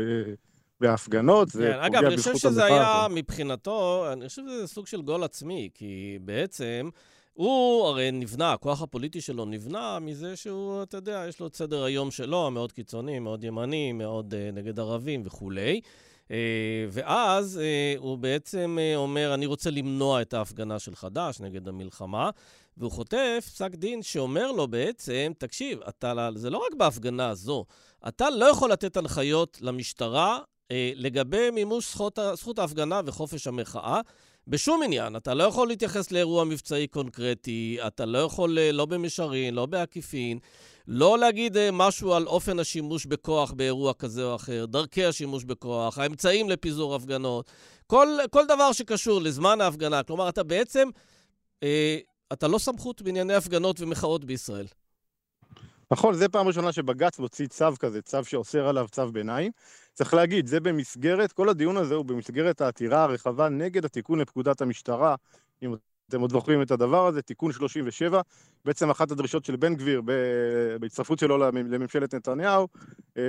בהפגנות, 0.88 1.48
זה 1.48 1.72
כן, 1.72 1.80
אגב, 1.80 2.04
אני 2.04 2.16
חושב 2.16 2.36
שזה 2.36 2.64
היה 2.64 3.06
מבחינתו, 3.10 4.06
אני 4.12 4.28
חושב 4.28 4.42
שזה 4.42 4.66
סוג 4.66 4.86
של 4.86 5.02
גול 5.02 5.24
עצמי, 5.24 5.70
כי 5.74 6.18
בעצם... 6.22 6.90
הוא 7.34 7.86
הרי 7.86 8.10
נבנה, 8.12 8.52
הכוח 8.52 8.82
הפוליטי 8.82 9.20
שלו 9.20 9.44
נבנה 9.44 9.98
מזה 9.98 10.36
שהוא, 10.36 10.82
אתה 10.82 10.96
יודע, 10.96 11.24
יש 11.28 11.40
לו 11.40 11.46
את 11.46 11.56
סדר 11.56 11.84
היום 11.84 12.10
שלו, 12.10 12.50
מאוד 12.50 12.72
קיצוני, 12.72 13.18
מאוד 13.18 13.44
ימני, 13.44 13.92
מאוד 13.92 14.34
uh, 14.34 14.56
נגד 14.56 14.80
ערבים 14.80 15.22
וכולי. 15.24 15.80
Uh, 16.28 16.30
ואז 16.90 17.60
uh, 17.96 17.98
הוא 18.00 18.18
בעצם 18.18 18.78
uh, 18.78 18.96
אומר, 18.96 19.34
אני 19.34 19.46
רוצה 19.46 19.70
למנוע 19.70 20.22
את 20.22 20.34
ההפגנה 20.34 20.78
של 20.78 20.94
חד"ש 20.94 21.40
נגד 21.40 21.68
המלחמה, 21.68 22.30
והוא 22.76 22.90
חוטף 22.90 23.44
פסק 23.54 23.74
דין 23.74 24.02
שאומר 24.02 24.52
לו 24.52 24.68
בעצם, 24.68 25.32
תקשיב, 25.38 25.78
אתה, 25.88 26.28
זה 26.34 26.50
לא 26.50 26.58
רק 26.58 26.74
בהפגנה 26.74 27.28
הזו, 27.28 27.64
אתה 28.08 28.30
לא 28.30 28.44
יכול 28.44 28.72
לתת 28.72 28.96
הנחיות 28.96 29.58
למשטרה 29.60 30.38
לגבי 30.72 31.50
מימוש 31.50 31.92
זכות, 31.92 32.18
זכות 32.34 32.58
ההפגנה 32.58 33.00
וחופש 33.06 33.46
המחאה. 33.46 34.00
בשום 34.48 34.82
עניין, 34.82 35.16
אתה 35.16 35.34
לא 35.34 35.44
יכול 35.44 35.68
להתייחס 35.68 36.10
לאירוע 36.10 36.44
מבצעי 36.44 36.86
קונקרטי, 36.86 37.78
אתה 37.86 38.04
לא 38.04 38.18
יכול, 38.18 38.58
אה, 38.58 38.72
לא 38.72 38.86
במישרין, 38.86 39.54
לא 39.54 39.66
בעקיפין, 39.66 40.38
לא 40.88 41.18
להגיד 41.18 41.56
אה, 41.56 41.70
משהו 41.72 42.14
על 42.14 42.26
אופן 42.26 42.58
השימוש 42.58 43.06
בכוח 43.06 43.52
באירוע 43.52 43.94
כזה 43.94 44.24
או 44.24 44.34
אחר, 44.34 44.64
דרכי 44.66 45.04
השימוש 45.04 45.44
בכוח, 45.44 45.98
האמצעים 45.98 46.50
לפיזור 46.50 46.94
הפגנות, 46.94 47.50
כל, 47.86 48.08
כל 48.30 48.46
דבר 48.46 48.72
שקשור 48.72 49.20
לזמן 49.20 49.60
ההפגנה. 49.60 50.02
כלומר, 50.02 50.28
אתה 50.28 50.42
בעצם, 50.42 50.88
אה, 51.62 51.98
אתה 52.32 52.48
לא 52.48 52.58
סמכות 52.58 53.02
בענייני 53.02 53.34
הפגנות 53.34 53.80
ומחאות 53.80 54.24
בישראל. 54.24 54.66
נכון, 55.94 56.14
זה 56.14 56.28
פעם 56.28 56.46
ראשונה 56.46 56.72
שבג"ץ 56.72 57.18
מוציא 57.18 57.46
צו 57.46 57.66
כזה, 57.80 58.02
צו 58.02 58.24
שאוסר 58.24 58.68
עליו 58.68 58.86
צו 58.90 59.12
ביניים. 59.12 59.52
צריך 59.92 60.14
להגיד, 60.14 60.46
זה 60.46 60.60
במסגרת, 60.60 61.32
כל 61.32 61.48
הדיון 61.48 61.76
הזה 61.76 61.94
הוא 61.94 62.04
במסגרת 62.04 62.60
העתירה 62.60 63.02
הרחבה 63.02 63.48
נגד 63.48 63.84
התיקון 63.84 64.18
לפקודת 64.18 64.60
המשטרה, 64.60 65.14
אם 65.62 65.74
אתם 66.08 66.20
עוד 66.20 66.32
זוכרים 66.32 66.62
את 66.62 66.70
הדבר 66.70 67.06
הזה, 67.06 67.22
תיקון 67.22 67.52
37, 67.52 68.20
בעצם 68.64 68.90
אחת 68.90 69.10
הדרישות 69.10 69.44
של 69.44 69.56
בן 69.56 69.74
גביר 69.74 70.02
בהצטרפות 70.80 71.18
שלו 71.18 71.38
לממשלת 71.38 72.14
נתניהו, 72.14 72.68
אה, 73.16 73.22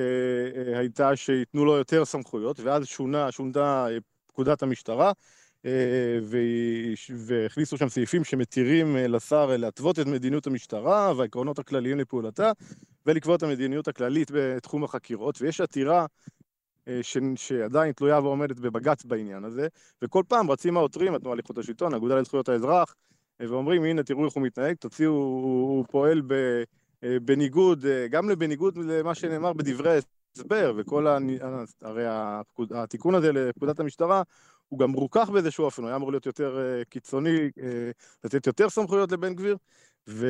אה, 0.56 0.80
הייתה 0.80 1.16
שייתנו 1.16 1.66
לו 1.66 1.78
יותר 1.78 2.06
סמכויות, 2.06 2.60
ואז 2.60 2.86
שונה, 2.86 3.32
שונתה 3.32 3.88
פקודת 4.28 4.64
המשטרה, 4.64 5.08
אה, 5.08 5.12
והכניסו 7.26 7.78
שם 7.78 7.90
סעיפים 7.90 8.24
שמתירים 8.24 8.96
לשר 8.96 9.58
להתוות 9.58 10.00
את 10.00 10.06
מדיניות 10.06 10.48
המשטרה 10.48 11.14
והעקרונות 11.18 11.60
הכלליים 11.60 12.00
לפעולתה, 12.00 12.52
ולקבוע 13.06 13.36
את 13.36 13.44
המדיניות 13.44 13.88
הכללית 13.88 14.32
בתחום 14.34 14.84
החקירות, 14.84 15.42
ויש 15.42 15.62
עתירה 15.62 16.06
אה, 16.88 17.00
ש... 17.02 17.18
שעדיין 17.36 17.92
תלויה 17.92 18.20
ועומדת 18.20 18.60
בבג"ץ 18.60 19.06
בעניין 19.06 19.44
הזה, 19.44 19.68
וכל 20.02 20.24
פעם 20.28 20.52
רצים 20.52 20.78
העותרים, 20.78 21.16
התנועה 21.16 21.36
לאיכות 21.36 21.58
השלטון, 21.58 21.94
האגודה 21.94 22.16
לזכויות 22.16 22.50
האזרח, 22.50 22.96
אה, 23.42 23.52
ואומרים, 23.52 23.84
הנה, 23.84 24.04
תראו 24.04 24.26
איך 24.26 24.34
הוא 24.34 24.44
מתנהג, 24.44 24.76
תוציאו, 24.76 25.12
הוא, 25.12 25.78
הוא 25.78 25.86
פועל 25.90 26.22
ב... 26.28 26.34
אה, 27.04 27.20
בניגוד, 27.20 27.86
גם 28.10 28.28
בניגוד 28.28 28.78
למה 28.78 29.16
שנאמר 29.16 29.54
בדברי 29.54 29.90
ההסבר, 29.90 30.74
וכל 30.78 31.08
ה... 31.08 31.18
הרי 31.82 32.04
התיקון 32.72 33.16
הזה 33.16 33.32
לפקודת 33.32 33.80
המשטרה, 33.80 34.24
הוא 34.70 34.80
גם 34.80 34.92
מרוכך 34.92 35.30
באיזשהו 35.34 35.66
אופן, 35.66 35.82
הוא 35.82 35.88
היה 35.88 35.96
אמור 35.96 36.12
להיות 36.12 36.26
יותר 36.26 36.60
קיצוני, 36.90 37.50
לתת 38.24 38.48
יותר 38.48 38.70
סמכויות 38.70 39.12
לבן 39.12 39.36
גביר, 39.36 39.58
ו... 40.08 40.28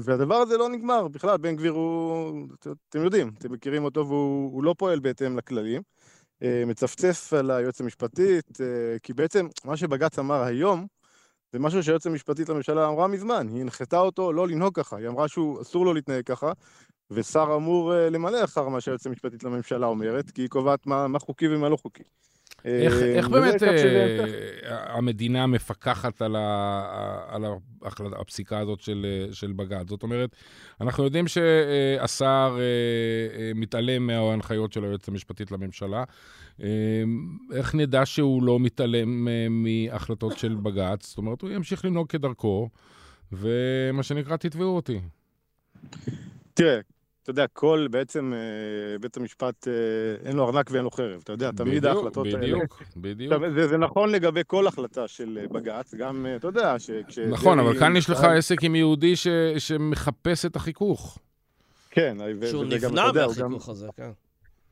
והדבר 0.00 0.34
הזה 0.34 0.56
לא 0.58 0.68
נגמר, 0.68 1.08
בכלל, 1.08 1.36
בן 1.36 1.56
גביר 1.56 1.72
הוא, 1.72 2.46
אתם 2.88 3.04
יודעים, 3.04 3.30
אתם 3.38 3.52
מכירים 3.52 3.84
אותו 3.84 4.08
והוא 4.08 4.64
לא 4.64 4.74
פועל 4.78 5.00
בהתאם 5.00 5.38
לכללים. 5.38 5.82
אה, 6.42 6.64
מצפצף 6.66 7.32
על 7.32 7.50
היועץ 7.50 7.80
המשפטית, 7.80 8.60
אה, 8.60 8.98
כי 9.02 9.12
בעצם 9.12 9.46
מה 9.64 9.76
שבג"ץ 9.76 10.18
אמר 10.18 10.42
היום, 10.42 10.86
זה 11.52 11.58
משהו 11.58 11.82
שהיועץ 11.82 12.06
המשפטית 12.06 12.48
לממשלה 12.48 12.88
אמרה 12.88 13.08
מזמן, 13.08 13.48
היא 13.48 13.60
הנחתה 13.60 13.98
אותו 13.98 14.32
לא 14.32 14.48
לנהוג 14.48 14.74
ככה, 14.74 14.96
היא 14.96 15.08
אמרה 15.08 15.28
שהוא 15.28 15.62
אסור 15.62 15.84
לו 15.84 15.94
להתנהג 15.94 16.24
ככה, 16.24 16.52
ושר 17.10 17.52
אמור 17.56 17.94
אה, 17.94 18.10
למלא 18.10 18.44
אחר 18.44 18.68
מה 18.68 18.80
שהיועץ 18.80 19.06
המשפטית 19.06 19.44
לממשלה 19.44 19.86
אומרת, 19.86 20.30
כי 20.30 20.42
היא 20.42 20.48
קובעת 20.48 20.86
מה, 20.86 21.08
מה 21.08 21.18
חוקי 21.18 21.48
ומה 21.48 21.68
לא 21.68 21.76
חוקי. 21.76 22.02
איך, 22.64 22.92
אה, 22.94 23.14
איך 23.14 23.28
באמת 23.28 23.62
אה. 23.62 24.96
המדינה 24.96 25.46
מפקחת 25.46 26.22
על, 26.22 26.36
ה, 26.36 27.24
על 27.28 27.44
ההחלטה- 27.82 28.20
הפסיקה 28.20 28.58
הזאת 28.58 28.80
של, 28.80 29.06
אה, 29.28 29.34
של 29.34 29.52
בג"ץ? 29.52 29.88
זאת 29.88 30.02
אומרת, 30.02 30.36
אנחנו 30.80 31.04
יודעים 31.04 31.28
שהשר 31.28 32.58
אה, 32.58 32.62
אה, 33.40 33.50
מתעלם 33.54 34.06
מההנחיות 34.06 34.72
של 34.72 34.84
היועצת 34.84 35.08
המשפטית 35.08 35.50
לממשלה. 35.52 36.04
אה, 36.62 36.68
איך 37.52 37.74
נדע 37.74 38.06
שהוא 38.06 38.42
לא 38.42 38.60
מתעלם 38.60 39.28
אה, 39.28 39.46
מהחלטות 39.50 40.38
של 40.38 40.54
בג"ץ? 40.62 41.06
זאת 41.08 41.18
אומרת, 41.18 41.42
הוא 41.42 41.50
ימשיך 41.50 41.84
לנהוג 41.84 42.08
כדרכו, 42.08 42.68
ומה 43.32 44.02
שנקרא, 44.02 44.36
תתבעו 44.36 44.76
אותי. 44.76 45.00
תראה, 46.54 46.78
אתה 47.22 47.30
יודע, 47.30 47.46
כל 47.52 47.86
בעצם 47.90 48.32
אה, 48.34 48.98
בית 48.98 49.16
המשפט, 49.16 49.68
אה, 49.68 49.72
אין 50.28 50.36
לו 50.36 50.44
ארנק 50.48 50.70
ואין 50.70 50.84
לו 50.84 50.90
חרב. 50.90 51.20
אתה 51.24 51.32
יודע, 51.32 51.50
תמיד 51.50 51.76
בדיוק, 51.84 51.96
ההחלטות 51.96 52.26
האלה... 52.26 52.38
בדיוק, 52.38 52.82
בדיוק. 52.96 53.34
זה, 53.54 53.68
זה 53.68 53.76
נכון 53.78 54.10
לגבי 54.10 54.40
כל 54.46 54.66
החלטה 54.66 55.08
של 55.08 55.38
אה, 55.42 55.48
בג"ץ, 55.48 55.94
גם, 55.94 56.26
אתה 56.36 56.46
יודע, 56.48 56.78
ש... 56.78 56.90
כש- 57.08 57.18
נכון, 57.18 57.58
אבל 57.58 57.78
כאן 57.78 57.96
יש 57.96 58.10
לך 58.10 58.24
עסק 58.24 58.64
עם 58.64 58.74
יהודי 58.74 59.16
ש, 59.16 59.26
שמחפש 59.58 60.46
את 60.46 60.56
החיכוך. 60.56 61.18
כן, 61.90 62.16
שהוא 62.50 62.64
נבנה 62.64 63.12
מהחיכוך 63.12 63.68
הזה, 63.68 63.88
כן. 63.96 64.10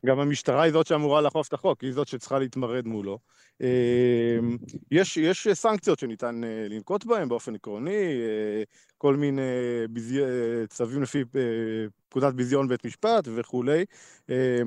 גם 0.05 0.19
המשטרה 0.19 0.63
היא 0.63 0.71
זאת 0.71 0.87
שאמורה 0.87 1.21
לאכוף 1.21 1.47
את 1.47 1.53
החוק, 1.53 1.81
היא 1.81 1.93
זאת 1.93 2.07
שצריכה 2.07 2.39
להתמרד 2.39 2.87
מולו. 2.87 3.19
אה, 3.61 4.39
יש, 4.91 5.17
יש 5.17 5.47
סנקציות 5.47 5.99
שניתן 5.99 6.43
אה, 6.43 6.67
לנקוט 6.69 7.05
בהן 7.05 7.29
באופן 7.29 7.55
עקרוני, 7.55 7.91
אה, 7.91 8.63
כל 8.97 9.15
מיני 9.15 9.41
ביזי... 9.89 10.23
אה, 10.23 10.67
צווים 10.67 11.01
לפי 11.01 11.23
פקודת 12.09 12.33
ביזיון 12.33 12.67
בית 12.67 12.85
משפט 12.85 13.27
וכולי. 13.35 13.85
אה, 14.29 14.61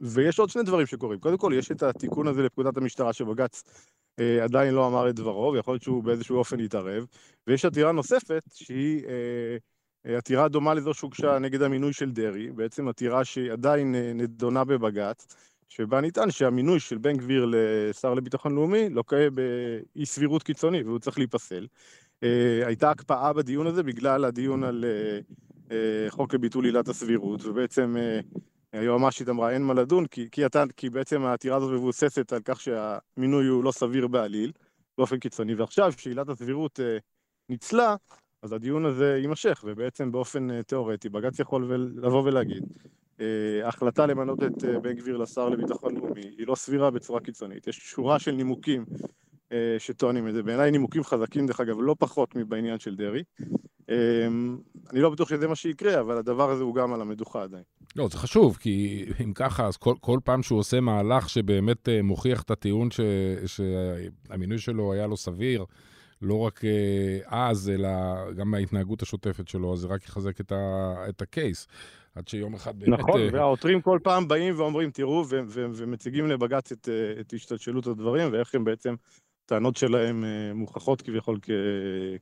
ויש 0.00 0.38
עוד 0.38 0.50
שני 0.50 0.62
דברים 0.62 0.86
שקורים. 0.86 1.20
קודם 1.20 1.38
כל, 1.38 1.52
יש 1.56 1.72
את 1.72 1.82
התיקון 1.82 2.26
הזה 2.28 2.42
לפקודת 2.42 2.76
המשטרה 2.76 3.12
שבג"ץ 3.12 3.62
עדיין 4.42 4.74
לא 4.74 4.86
אמר 4.86 5.10
את 5.10 5.14
דברו, 5.14 5.52
ויכול 5.52 5.74
להיות 5.74 5.82
שהוא 5.82 6.04
באיזשהו 6.04 6.36
אופן 6.36 6.60
יתערב. 6.60 7.06
ויש 7.46 7.64
עתירה 7.64 7.92
נוספת, 7.92 8.42
שהיא 8.54 9.02
עתירה 10.04 10.48
דומה 10.48 10.74
לזו 10.74 10.94
שהוגשה 10.94 11.38
נגד 11.38 11.62
המינוי 11.62 11.92
של 11.92 12.10
דרעי, 12.10 12.50
בעצם 12.50 12.88
עתירה 12.88 13.24
שהיא 13.24 13.52
עדיין 13.52 13.94
אה, 13.94 14.12
נדונה 14.14 14.64
בבג"ץ, 14.64 15.36
שבה 15.68 16.00
נטען 16.00 16.30
שהמינוי 16.30 16.80
של 16.80 16.98
בן 16.98 17.16
גביר 17.16 17.46
לשר 17.50 18.14
לביטחון 18.14 18.54
לאומי 18.54 18.88
לוקה 18.88 19.30
באי 19.30 20.06
סבירות 20.06 20.42
קיצוני 20.42 20.82
והוא 20.82 20.98
צריך 20.98 21.18
להיפסל. 21.18 21.66
אה, 22.22 22.66
הייתה 22.66 22.90
הקפאה 22.90 23.32
בדיון 23.32 23.66
הזה 23.66 23.82
בגלל 23.82 24.24
הדיון 24.24 24.64
על 24.64 24.84
אה, 24.84 25.20
אה, 25.72 26.10
חוק 26.10 26.34
לביטול 26.34 26.64
עילת 26.64 26.88
הסבירות, 26.88 27.44
ובעצם 27.44 27.96
אה, 27.96 28.20
היועמ"שית 28.72 29.28
אמרה 29.28 29.50
אין 29.50 29.62
מה 29.62 29.74
לדון, 29.74 30.06
כי, 30.06 30.28
כי, 30.32 30.46
אתה, 30.46 30.64
כי 30.76 30.90
בעצם 30.90 31.22
העתירה 31.22 31.56
הזאת 31.56 31.72
מבוססת 31.72 32.32
על 32.32 32.40
כך 32.44 32.60
שהמינוי 32.60 33.46
הוא 33.46 33.64
לא 33.64 33.72
סביר 33.72 34.08
בעליל, 34.08 34.52
באופן 34.98 35.18
קיצוני, 35.18 35.54
ועכשיו 35.54 35.92
שעילת 35.92 36.28
הסבירות 36.28 36.80
אה, 36.80 36.98
ניצלה, 37.48 37.96
אז 38.42 38.52
הדיון 38.52 38.86
הזה 38.86 39.18
יימשך, 39.20 39.64
ובעצם 39.66 40.12
באופן 40.12 40.50
אה, 40.50 40.62
תיאורטי 40.62 41.08
בג"ץ 41.08 41.38
יכול 41.38 41.64
ול- 41.64 41.92
לבוא 41.96 42.22
ולהגיד, 42.22 42.64
אה, 43.20 43.26
ההחלטה 43.64 44.06
למנות 44.06 44.42
את 44.42 44.64
אה, 44.64 44.80
בן 44.80 44.92
גביר 44.92 45.16
לשר 45.16 45.48
לביטחון 45.48 45.94
לאומי 45.94 46.20
היא 46.38 46.46
לא 46.46 46.54
סבירה 46.54 46.90
בצורה 46.90 47.20
קיצונית. 47.20 47.66
יש 47.66 47.76
שורה 47.76 48.18
של 48.18 48.32
נימוקים 48.32 48.84
שטוענים 49.78 50.28
את 50.28 50.34
זה. 50.34 50.42
בעיניי 50.42 50.70
נימוקים 50.70 51.04
חזקים, 51.04 51.46
דרך 51.46 51.60
אגב, 51.60 51.76
לא 51.80 51.96
פחות 51.98 52.36
מבעניין 52.36 52.78
של 52.78 52.96
דרעי. 52.96 53.22
אני 54.90 55.00
לא 55.00 55.10
בטוח 55.10 55.28
שזה 55.28 55.48
מה 55.48 55.54
שיקרה, 55.54 56.00
אבל 56.00 56.16
הדבר 56.16 56.50
הזה 56.50 56.62
הוא 56.62 56.74
גם 56.74 56.92
על 56.92 57.00
המדוכה 57.00 57.42
עדיין. 57.42 57.62
לא, 57.96 58.08
זה 58.08 58.18
חשוב, 58.18 58.56
כי 58.56 59.04
אם 59.24 59.32
ככה, 59.32 59.66
אז 59.66 59.76
כל, 59.76 59.94
כל 60.00 60.18
פעם 60.24 60.42
שהוא 60.42 60.58
עושה 60.58 60.80
מהלך 60.80 61.28
שבאמת 61.28 61.88
מוכיח 62.02 62.42
את 62.42 62.50
הטיעון 62.50 62.90
ש, 62.90 63.00
שהמינוי 63.46 64.58
שלו 64.58 64.92
היה 64.92 65.06
לא 65.06 65.16
סביר, 65.16 65.64
לא 66.22 66.38
רק 66.38 66.64
אה, 66.64 67.18
אז, 67.26 67.70
אלא 67.70 67.88
גם 68.36 68.50
מההתנהגות 68.50 69.02
השוטפת 69.02 69.48
שלו, 69.48 69.72
אז 69.72 69.78
זה 69.78 69.86
רק 69.86 70.04
יחזק 70.04 70.40
את, 70.40 70.52
ה, 70.52 70.94
את 71.08 71.22
הקייס. 71.22 71.66
עד 72.14 72.28
שיום 72.28 72.54
אחד 72.54 72.78
באמת... 72.78 73.00
נכון, 73.00 73.20
אה, 73.20 73.28
והעותרים 73.32 73.80
כל 73.80 73.98
פעם 74.02 74.28
באים 74.28 74.54
ואומרים, 74.56 74.90
תראו, 74.90 75.24
ו- 75.28 75.40
ו- 75.48 75.66
ומציגים 75.74 76.26
לבג"ץ 76.26 76.72
את, 76.72 76.88
אה, 76.88 77.20
את 77.20 77.32
השתלשלות 77.32 77.86
הדברים, 77.86 78.32
ואיך 78.32 78.54
הם 78.54 78.64
בעצם, 78.64 78.94
הטענות 79.44 79.76
שלהם 79.76 80.24
מוכחות 80.54 81.02
כביכול 81.02 81.38
כ- 81.42 81.50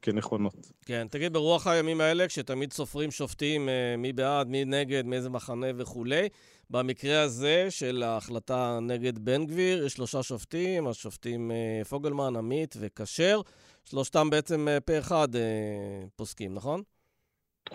כנכונות. 0.02 0.72
כן, 0.86 1.06
תגיד, 1.10 1.32
ברוח 1.32 1.66
הימים 1.66 2.00
האלה, 2.00 2.28
כשתמיד 2.28 2.72
סופרים 2.72 3.10
שופטים 3.10 3.68
מי 3.98 4.12
בעד, 4.12 4.48
מי 4.48 4.64
נגד, 4.64 5.06
מאיזה 5.06 5.30
מחנה 5.30 5.66
וכולי, 5.76 6.28
במקרה 6.70 7.20
הזה 7.20 7.66
של 7.70 8.02
ההחלטה 8.02 8.78
נגד 8.82 9.18
בן 9.18 9.46
גביר, 9.46 9.86
יש 9.86 9.92
שלושה 9.92 10.22
שופטים, 10.22 10.86
השופטים 10.86 11.50
פוגלמן, 11.88 12.36
עמית 12.36 12.74
וכשר, 12.80 13.40
שלושתם 13.90 14.30
בעצם 14.30 14.68
אה, 14.68 14.80
פה 14.80 14.98
אחד 14.98 15.36
אה, 15.36 16.00
פוסקים, 16.16 16.54
נכון? 16.54 16.82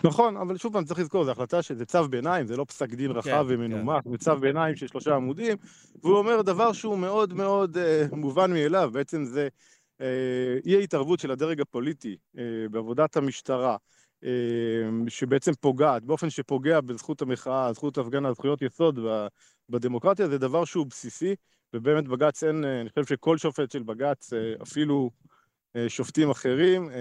נכון, 0.04 0.38
אבל 0.38 0.58
שוב 0.58 0.74
פעם 0.74 0.86
צריך 0.86 1.00
לזכור, 1.00 1.26
זו 1.26 1.32
החלטה 1.32 1.62
שזה 1.62 1.86
צו 1.86 2.08
ביניים, 2.10 2.48
זה 2.48 2.58
לא 2.58 2.66
פסק 2.68 2.90
דין 2.90 3.12
רחב 3.12 3.46
כן, 3.50 3.54
ומנומק, 3.54 4.04
זה 4.12 4.18
צו 4.18 4.38
ביניים 4.38 4.76
של 4.76 4.88
שלושה 4.88 5.16
עמודים, 5.16 5.58
והוא 6.04 6.18
אומר 6.18 6.42
דבר 6.42 6.74
שהוא 6.74 6.98
מאוד 6.98 7.34
מאוד 7.34 7.78
אה, 7.78 8.06
מובן 8.12 8.54
מאליו, 8.54 8.90
בעצם 8.94 9.26
זה 9.26 9.48
אה, 10.02 10.58
אי 10.66 10.76
ההתערבות 10.76 11.20
של 11.20 11.32
הדרג 11.32 11.62
הפוליטי 11.62 12.18
אה, 12.38 12.44
בעבודת 12.72 13.18
המשטרה, 13.18 13.78
אה, 14.24 14.30
שבעצם 15.08 15.52
פוגעת, 15.60 16.04
באופן 16.04 16.30
שפוגע 16.30 16.82
בזכות 16.82 17.22
המחאה, 17.22 17.74
זכות 17.74 17.98
ההפגנה, 17.98 18.34
זכויות 18.34 18.62
יסוד 18.62 19.00
בדמוקרטיה, 19.70 20.28
זה 20.28 20.38
דבר 20.38 20.66
שהוא 20.66 20.86
בסיסי, 20.86 21.36
ובאמת 21.76 22.08
בג"ץ 22.08 22.44
אין, 22.44 22.66
אה, 22.66 22.82
אני 22.82 22.90
חושב 22.90 23.06
שכל 23.06 23.38
שופט 23.38 23.72
של 23.72 23.84
בג"ץ, 23.84 24.34
אה, 24.34 24.54
אפילו 24.64 25.10
שופטים 25.88 26.30
אחרים, 26.30 26.90
אה, 26.90 26.96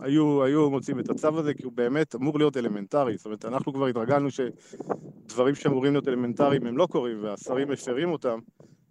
היו, 0.00 0.44
היו 0.44 0.70
מוצאים 0.70 1.00
את 1.00 1.10
הצו 1.10 1.38
הזה, 1.38 1.54
כי 1.54 1.62
הוא 1.62 1.72
באמת 1.72 2.14
אמור 2.14 2.38
להיות 2.38 2.56
אלמנטרי. 2.56 3.16
זאת 3.16 3.26
אומרת, 3.26 3.44
אנחנו 3.44 3.72
כבר 3.72 3.86
התרגלנו 3.86 4.28
שדברים 4.30 5.54
שאמורים 5.54 5.92
להיות 5.92 6.08
אלמנטריים 6.08 6.66
הם 6.66 6.76
לא 6.76 6.86
קורים, 6.90 7.22
והשרים 7.24 7.68
מפרים 7.70 8.12
אותם, 8.12 8.38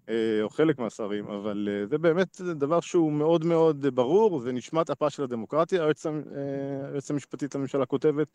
אה, 0.09 0.13
או 0.41 0.49
חלק 0.49 0.79
מהשרים, 0.79 1.27
אבל 1.27 1.69
אה, 1.71 1.85
זה 1.87 1.97
באמת 1.97 2.41
דבר 2.41 2.79
שהוא 2.79 3.11
מאוד 3.11 3.45
מאוד 3.45 3.85
ברור, 3.95 4.39
זה 4.39 4.51
נשמת 4.51 4.89
אפה 4.89 5.09
של 5.09 5.23
הדמוקרטיה. 5.23 5.81
היועצת 5.83 6.05
המ- 6.05 6.23
אה, 6.35 6.87
היועצת 6.89 7.09
המשפטית 7.11 7.55
לממשלה 7.55 7.85
כותבת, 7.85 8.27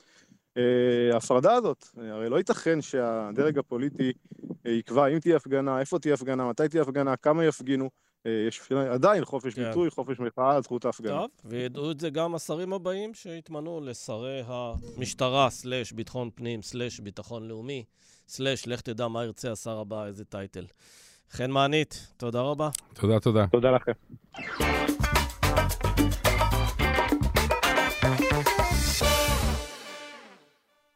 אה, 0.57 0.63
ההפרדה 1.15 1.55
הזאת, 1.55 1.85
אה, 1.99 2.13
הרי 2.15 2.29
לא 2.29 2.37
ייתכן 2.37 2.81
שהדרג 2.83 3.59
הפוליטי 3.59 4.13
אה, 4.67 4.71
יקבע 4.73 5.07
אם 5.07 5.19
תהיה 5.19 5.37
הפגנה, 5.37 5.81
איפה 5.81 5.99
תהיה 5.99 6.15
הפגנה, 6.15 6.49
מתי 6.49 6.69
תהיה 6.69 6.83
הפגנה, 6.83 7.17
כמה 7.17 7.45
יפגינו. 7.45 7.91
אה, 8.27 8.45
יש 8.49 8.73
עדיין 8.73 9.25
חופש 9.25 9.55
כן. 9.55 9.69
ביטוי, 9.69 9.91
חופש 9.91 10.21
מחאה, 10.21 10.61
זכות 10.61 10.85
ההפגנה. 10.85 11.19
טוב, 11.19 11.31
וידעו 11.45 11.91
את 11.91 12.01
זה 12.01 12.11
גם 12.11 12.35
השרים 12.35 12.73
הבאים 12.73 13.15
שהתמנו 13.15 13.81
לשרי 13.81 14.43
המשטרה, 14.47 15.51
סלאש 15.51 15.93
ביטחון 15.93 16.31
פנים, 16.35 16.63
סלאש 16.63 17.01
ביטחון 17.01 17.49
לאומי, 17.49 17.85
סלאש 18.29 18.69
לך 18.69 18.81
תדע 18.81 19.09
מה 19.09 19.25
ירצה 19.25 19.53
השר 19.53 19.79
הבא, 19.79 20.07
איזה 20.07 20.25
טייטל. 20.25 20.65
חן 21.31 21.51
מענית, 21.51 22.07
תודה 22.17 22.41
רבה. 22.41 22.69
תודה, 22.95 23.21
תודה. 23.21 23.47
תודה 23.47 23.71
לכם. 23.71 23.93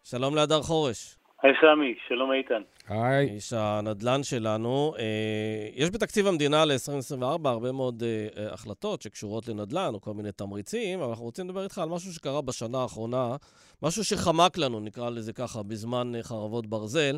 שלום 0.03 0.35
להדר 0.35 0.63
חורש, 0.63 1.19
היי 1.45 1.53
סמי, 1.61 1.95
שלום 2.09 2.33
איתן. 2.33 2.63
היי. 2.89 3.31
איש 3.31 3.53
הנדל"ן 3.53 4.23
שלנו. 4.23 4.95
אה, 4.99 5.69
יש 5.75 5.91
בתקציב 5.91 6.27
המדינה 6.27 6.65
ל-2024 6.65 7.49
הרבה 7.49 7.73
מאוד 7.73 8.03
אה, 8.03 8.27
אה, 8.37 8.53
החלטות 8.53 9.03
שקשורות 9.03 9.49
לנדל"ן 9.49 9.91
או 9.95 10.01
כל 10.01 10.15
מיני 10.15 10.33
תמריצים, 10.33 11.01
אבל 11.01 11.09
אנחנו 11.09 11.25
רוצים 11.25 11.49
לדבר 11.49 11.65
איתך 11.65 11.79
על 11.79 11.89
משהו 11.89 12.13
שקרה 12.13 12.43
בשנה 12.43 12.79
האחרונה, 12.79 13.37
משהו 13.83 14.05
שחמק 14.05 14.59
לנו, 14.59 14.81
נקרא 14.81 15.11
לזה 15.11 15.33
ככה, 15.33 15.63
בזמן 15.63 16.15
אה, 16.15 16.23
חרבות 16.23 16.67
ברזל. 16.67 17.17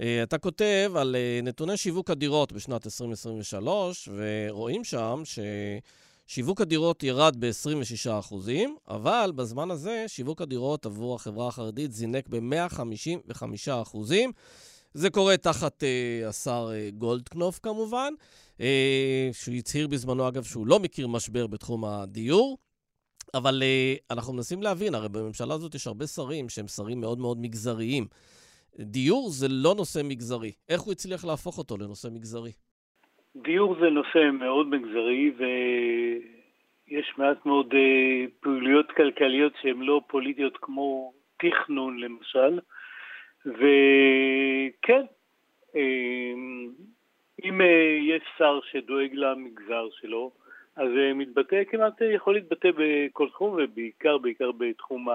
אה, 0.00 0.22
אתה 0.22 0.38
כותב 0.38 0.92
על 0.96 1.16
אה, 1.16 1.40
נתוני 1.42 1.76
שיווק 1.76 2.10
הדירות 2.10 2.52
בשנת 2.52 2.86
2023, 2.86 4.08
ורואים 4.16 4.84
שם 4.84 5.22
ששיווק 6.26 6.60
הדירות 6.60 7.02
ירד 7.02 7.36
ב-26%, 7.38 8.34
אבל 8.88 9.32
בזמן 9.34 9.70
הזה 9.70 10.04
שיווק 10.06 10.42
הדירות 10.42 10.86
עבור 10.86 11.14
החברה 11.14 11.48
החרדית 11.48 11.92
זינק 11.92 12.28
ב-155%. 12.28 13.98
זה 14.94 15.10
קורה 15.10 15.36
תחת 15.36 15.84
אה, 15.84 16.28
השר 16.28 16.70
אה, 16.74 16.90
גולדקנופ 16.90 17.58
כמובן, 17.58 18.12
אה, 18.60 19.30
שהצהיר 19.32 19.86
בזמנו, 19.88 20.28
אגב, 20.28 20.44
שהוא 20.44 20.66
לא 20.66 20.80
מכיר 20.80 21.08
משבר 21.08 21.46
בתחום 21.46 21.84
הדיור. 21.84 22.58
אבל 23.34 23.62
אה, 23.62 23.94
אנחנו 24.10 24.32
מנסים 24.32 24.62
להבין, 24.62 24.94
הרי 24.94 25.08
בממשלה 25.08 25.54
הזאת 25.54 25.74
יש 25.74 25.86
הרבה 25.86 26.06
שרים 26.06 26.48
שהם 26.48 26.68
שרים 26.68 27.00
מאוד 27.00 27.18
מאוד 27.18 27.38
מגזריים. 27.38 28.06
דיור 28.80 29.30
זה 29.30 29.48
לא 29.48 29.74
נושא 29.74 30.00
מגזרי. 30.04 30.52
איך 30.68 30.80
הוא 30.80 30.92
הצליח 30.92 31.24
להפוך 31.24 31.58
אותו 31.58 31.76
לנושא 31.76 32.08
מגזרי? 32.08 32.52
דיור 33.36 33.76
זה 33.80 33.90
נושא 33.90 34.30
מאוד 34.32 34.68
מגזרי 34.68 35.32
ויש 35.36 37.12
מעט 37.18 37.46
מאוד 37.46 37.74
אה, 37.74 38.24
פעילויות 38.40 38.92
כלכליות 38.92 39.52
שהן 39.62 39.80
לא 39.80 40.00
פוליטיות 40.06 40.56
כמו 40.56 41.12
תכנון 41.36 41.98
למשל 41.98 42.60
וכן, 43.46 45.02
אה, 45.76 46.32
אם 47.44 47.60
יש 48.00 48.22
שר 48.38 48.60
שדואג 48.70 49.10
למגזר 49.14 49.88
שלו, 50.00 50.30
אז 50.76 50.88
מתבטא 51.14 51.64
כמעט, 51.64 52.00
יכול 52.14 52.34
להתבטא 52.34 52.68
בכל 52.76 53.28
תחום, 53.28 53.56
ובעיקר, 53.58 54.18
בעיקר 54.18 54.52
בתחום 54.52 55.08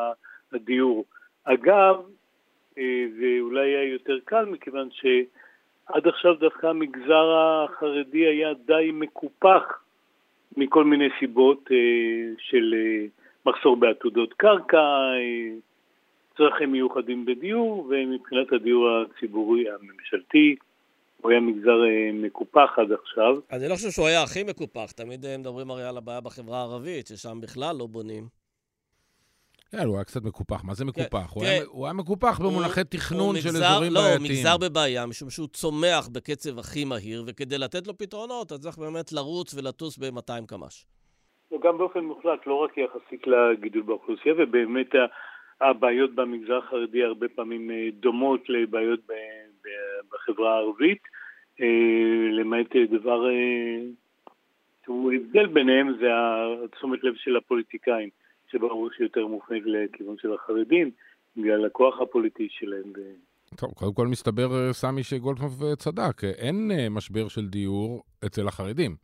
הדיור. 0.53 1.05
אגב, 1.43 1.95
זה 3.19 3.37
אולי 3.39 3.69
היה 3.69 3.83
יותר 3.83 4.19
קל, 4.25 4.45
מכיוון 4.45 4.89
שעד 5.93 6.07
עכשיו 6.07 6.33
דווקא 6.33 6.67
המגזר 6.67 7.35
החרדי 7.35 8.27
היה 8.27 8.53
די 8.65 8.89
מקופח 8.93 9.63
מכל 10.57 10.83
מיני 10.83 11.07
סיבות 11.19 11.69
של 12.37 12.73
מחסור 13.45 13.75
בעתודות 13.75 14.33
קרקע, 14.33 14.81
צרכים 16.37 16.71
מיוחדים 16.71 17.25
בדיור, 17.25 17.87
ומבחינת 17.89 18.53
הדיור 18.53 18.89
הציבורי 18.89 19.65
הממשלתי, 19.69 20.55
הוא 21.21 21.31
היה 21.31 21.39
מגזר 21.39 21.83
אה, 21.83 22.09
מקופח 22.13 22.69
עד 22.77 22.91
עכשיו. 22.91 23.35
אני 23.51 23.67
לא 23.69 23.75
חושב 23.75 23.89
שהוא 23.89 24.07
היה 24.07 24.23
הכי 24.23 24.43
מקופח, 24.43 24.91
תמיד 24.91 25.25
אה, 25.25 25.37
מדברים 25.37 25.71
הרי 25.71 25.83
על 25.83 25.97
הבעיה 25.97 26.21
בחברה 26.21 26.59
הערבית, 26.59 27.07
ששם 27.07 27.41
בכלל 27.41 27.75
לא 27.79 27.85
בונים. 27.85 28.38
כן, 29.71 29.85
הוא 29.85 29.95
היה 29.95 30.03
קצת 30.03 30.23
מקופח. 30.23 30.63
מה 30.63 30.73
זה 30.73 30.83
כן, 30.83 30.89
מקופח? 30.89 31.33
הוא, 31.33 31.43
היה, 31.43 31.63
הוא 31.67 31.85
היה 31.85 31.93
מקופח 31.93 32.39
במונחי 32.39 32.83
תכנון 32.83 33.35
של 33.35 33.49
אזורים 33.49 33.93
לא, 33.93 34.01
בעייתיים. 34.01 34.23
לא, 34.23 34.29
הוא 34.29 34.37
מגזר 34.37 34.57
בבעיה, 34.57 35.05
משום 35.05 35.29
שהוא 35.29 35.47
צומח 35.47 36.07
בקצב 36.13 36.59
הכי 36.59 36.85
מהיר, 36.85 37.23
וכדי 37.27 37.57
לתת 37.57 37.87
לו 37.87 37.97
פתרונות, 37.97 38.51
אז 38.51 38.59
צריך 38.59 38.77
באמת 38.77 39.11
לרוץ 39.11 39.53
ולטוס 39.53 39.97
ב-200 39.97 40.45
קמ"ש. 40.47 40.85
גם 41.63 41.77
באופן 41.77 41.99
מוחלט, 41.99 42.47
לא 42.47 42.53
רק 42.53 42.77
יחסית 42.77 43.27
לגידול 43.27 43.81
באוכלוסייה, 43.81 44.35
ובאמת 44.37 44.89
הבעיות 45.61 46.15
במגזר 46.15 46.57
החרדי 46.57 47.03
הרבה 47.03 47.27
פעמים 47.27 47.71
אה, 47.71 47.87
דומות 47.93 48.49
לבעיות 48.49 48.99
בחברה 50.11 50.53
הערבית, 50.53 51.01
אה, 51.61 52.31
למעט 52.31 52.75
דבר 52.75 53.29
אה, 53.29 53.79
שהוא 54.85 55.13
הבדל 55.13 55.47
ביניהם 55.47 55.97
זה 55.99 56.07
התשומת 56.65 57.03
לב 57.03 57.13
של 57.15 57.37
הפוליטיקאים, 57.37 58.09
שברור 58.51 58.89
שיותר 58.97 59.27
מופנית 59.27 59.63
לכיוון 59.65 60.15
של 60.21 60.33
החרדים, 60.33 60.91
בגלל 61.37 61.65
הכוח 61.65 62.01
הפוליטי 62.01 62.47
שלהם. 62.49 62.93
טוב, 63.55 63.71
קודם 63.73 63.93
כל 63.93 64.07
מסתבר, 64.07 64.73
סמי, 64.73 65.03
שגולדקנופ 65.03 65.51
צדק, 65.77 66.23
אין 66.23 66.71
משבר 66.91 67.27
של 67.27 67.45
דיור 67.45 68.03
אצל 68.25 68.47
החרדים. 68.47 68.95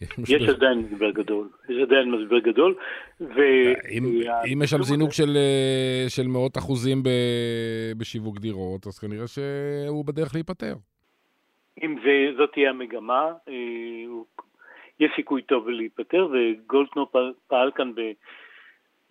יש 0.28 0.48
עדיין 0.48 0.78
משבר 0.78 1.10
גדול, 1.10 1.48
יש 1.68 1.76
עדיין 1.82 2.10
משבר 2.10 2.38
גדול. 2.38 2.74
ו... 3.20 3.40
אם 4.52 4.62
יש 4.62 4.70
שם 4.70 4.82
זינוק 4.82 5.12
של, 5.12 5.36
אה, 5.36 6.28
מאות 6.28 6.58
אחוזים 6.58 7.02
בשיווק 7.98 8.38
דירות, 8.38 8.86
אז 8.86 8.98
כנראה 8.98 9.26
שהוא 9.26 10.04
בדרך 10.04 10.34
להיפטר. 10.34 10.74
אם 11.82 11.96
זאת 12.36 12.50
תהיה 12.52 12.70
המגמה, 12.70 13.32
אה, 13.48 13.54
יש 15.00 15.10
סיכוי 15.16 15.42
טוב 15.42 15.68
להיפטר, 15.68 16.28
וגולדסנופ 16.32 17.12
פעל 17.46 17.70
כאן 17.74 17.92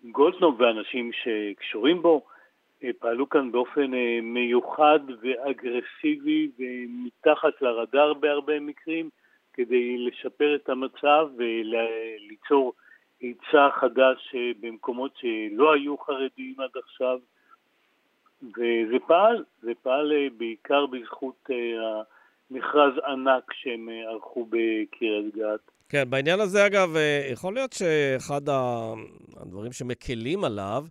ב... 0.04 0.12
גולדסנופ 0.12 0.56
ואנשים 0.60 1.12
שקשורים 1.14 2.02
בו, 2.02 2.22
אה, 2.84 2.90
פעלו 3.00 3.30
כאן 3.30 3.52
באופן 3.52 3.92
מיוחד 4.22 5.00
ואגרסיבי 5.22 6.52
ומתחת 6.60 7.62
לרדאר 7.62 8.14
בהרבה 8.14 8.60
מקרים. 8.60 9.10
כדי 9.54 9.98
לשפר 9.98 10.56
את 10.56 10.70
המצב 10.70 11.28
וליצור 11.38 12.74
היצע 13.20 13.70
חדש 13.80 14.36
אה, 14.36 14.52
במקומות 14.60 15.12
שלא 15.18 15.74
היו 15.74 15.98
חרדים 15.98 16.56
עד 16.60 16.70
עכשיו. 16.76 17.20
וזה 18.44 19.00
פעל, 19.08 19.44
זה 19.62 19.72
פעל 19.82 20.12
אה, 20.12 20.28
בעיקר 20.38 20.86
בזכות 20.86 21.50
אה, 21.52 22.02
המכרז 22.52 22.94
ענק 23.08 23.54
שהם 23.54 23.90
ערכו 23.90 24.46
בקריית 24.50 25.36
גת. 25.36 25.72
כן, 25.94 26.10
בעניין 26.10 26.40
הזה 26.40 26.66
אגב, 26.66 26.96
יכול 27.32 27.54
להיות 27.54 27.74
שאחד 27.74 28.42
הדברים 29.38 29.72
שמקלים 29.72 30.44
עליו 30.44 30.86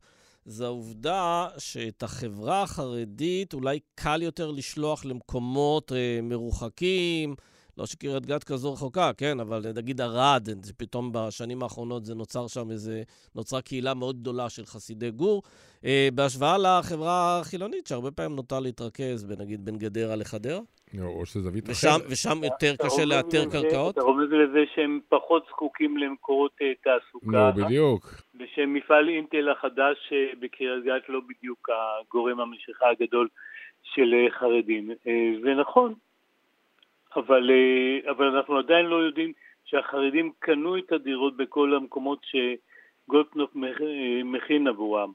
זה 0.44 0.64
העובדה 0.64 1.48
שאת 1.58 2.02
החברה 2.02 2.62
החרדית 2.62 3.54
אולי 3.54 3.78
קל 3.94 4.22
יותר 4.22 4.50
לשלוח 4.50 5.04
למקומות 5.04 5.92
מרוחקים, 6.22 7.34
לא 7.78 7.86
שקריית 7.86 8.26
גת 8.26 8.44
כזו 8.44 8.72
רחוקה, 8.72 9.10
כן, 9.18 9.40
אבל 9.40 9.62
נגיד 9.76 10.00
ערד, 10.00 10.48
פתאום 10.78 11.10
בשנים 11.14 11.62
האחרונות 11.62 12.04
זה 12.04 12.14
נוצר 12.14 12.46
שם 12.46 12.70
איזה, 12.70 13.02
נוצרה 13.34 13.62
קהילה 13.62 13.94
מאוד 13.94 14.20
גדולה 14.20 14.48
של 14.48 14.64
חסידי 14.64 15.10
גור, 15.10 15.42
אה, 15.84 16.08
בהשוואה 16.14 16.56
לחברה 16.58 17.40
החילונית, 17.40 17.86
שהרבה 17.86 18.10
פעמים 18.10 18.36
נוטה 18.36 18.60
להתרכז, 18.60 19.26
נגיד 19.38 19.64
בין 19.64 19.78
גדרה 19.78 20.16
לחדרה. 20.16 20.60
או 21.00 21.26
שזה 21.26 21.40
זווית 21.40 21.64
אחרת. 21.70 22.00
ושם 22.10 22.44
יותר 22.44 22.74
קשה 22.86 23.04
לאתר 23.04 23.44
קרקעות? 23.52 23.94
אתה 23.94 24.02
רומז 24.02 24.28
לזה 24.30 24.64
שהם 24.74 25.00
פחות 25.08 25.46
זקוקים 25.48 25.96
למקורות 25.96 26.52
אה, 26.62 26.72
תעסוקה. 26.84 27.52
נו, 27.56 27.64
בדיוק. 27.64 28.14
ושמפעל 28.40 29.08
אינטל 29.08 29.48
החדש 29.48 30.12
אה, 30.12 30.18
בקריית 30.40 30.84
גת 30.84 31.08
לא 31.08 31.20
בדיוק 31.28 31.68
הגורם 31.70 32.40
המשיכה 32.40 32.86
הגדול 32.90 33.28
של 33.82 34.14
אה, 34.14 34.30
חרדים. 34.38 34.90
ונכון, 35.42 35.94
אבל, 37.16 37.50
אה, 37.50 38.10
אבל 38.10 38.26
אנחנו 38.26 38.58
עדיין 38.58 38.86
לא 38.86 38.96
יודעים 38.96 39.32
שהחרדים 39.64 40.32
קנו 40.38 40.78
את 40.78 40.92
הדירות 40.92 41.36
בכל 41.36 41.74
המקומות 41.74 42.18
שגולדקנופ 42.24 43.50
אה, 43.56 44.20
מכין 44.24 44.68
עבורם. 44.68 45.12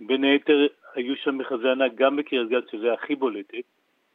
בין 0.00 0.24
היתר 0.24 0.66
היו 0.94 1.16
שם 1.16 1.38
מכרזי 1.38 1.68
ענק 1.68 1.92
גם 1.94 2.16
בקריית 2.16 2.48
גת, 2.48 2.68
שזה 2.68 2.92
הכי 2.92 3.14
בולטת, 3.14 3.64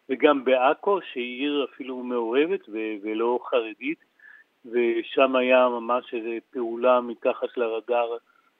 וגם 0.10 0.44
בעכו, 0.44 1.00
שהיא 1.02 1.40
עיר 1.40 1.68
אפילו 1.74 1.98
מעורבת 2.04 2.70
ו- 2.70 2.96
ולא 3.02 3.40
חרדית, 3.50 4.00
ושם 4.66 5.36
היה 5.36 5.70
ממש 5.70 6.14
איזו 6.14 6.30
פעולה 6.52 7.02
מתחת 7.02 7.58
לרדאר, 7.58 8.18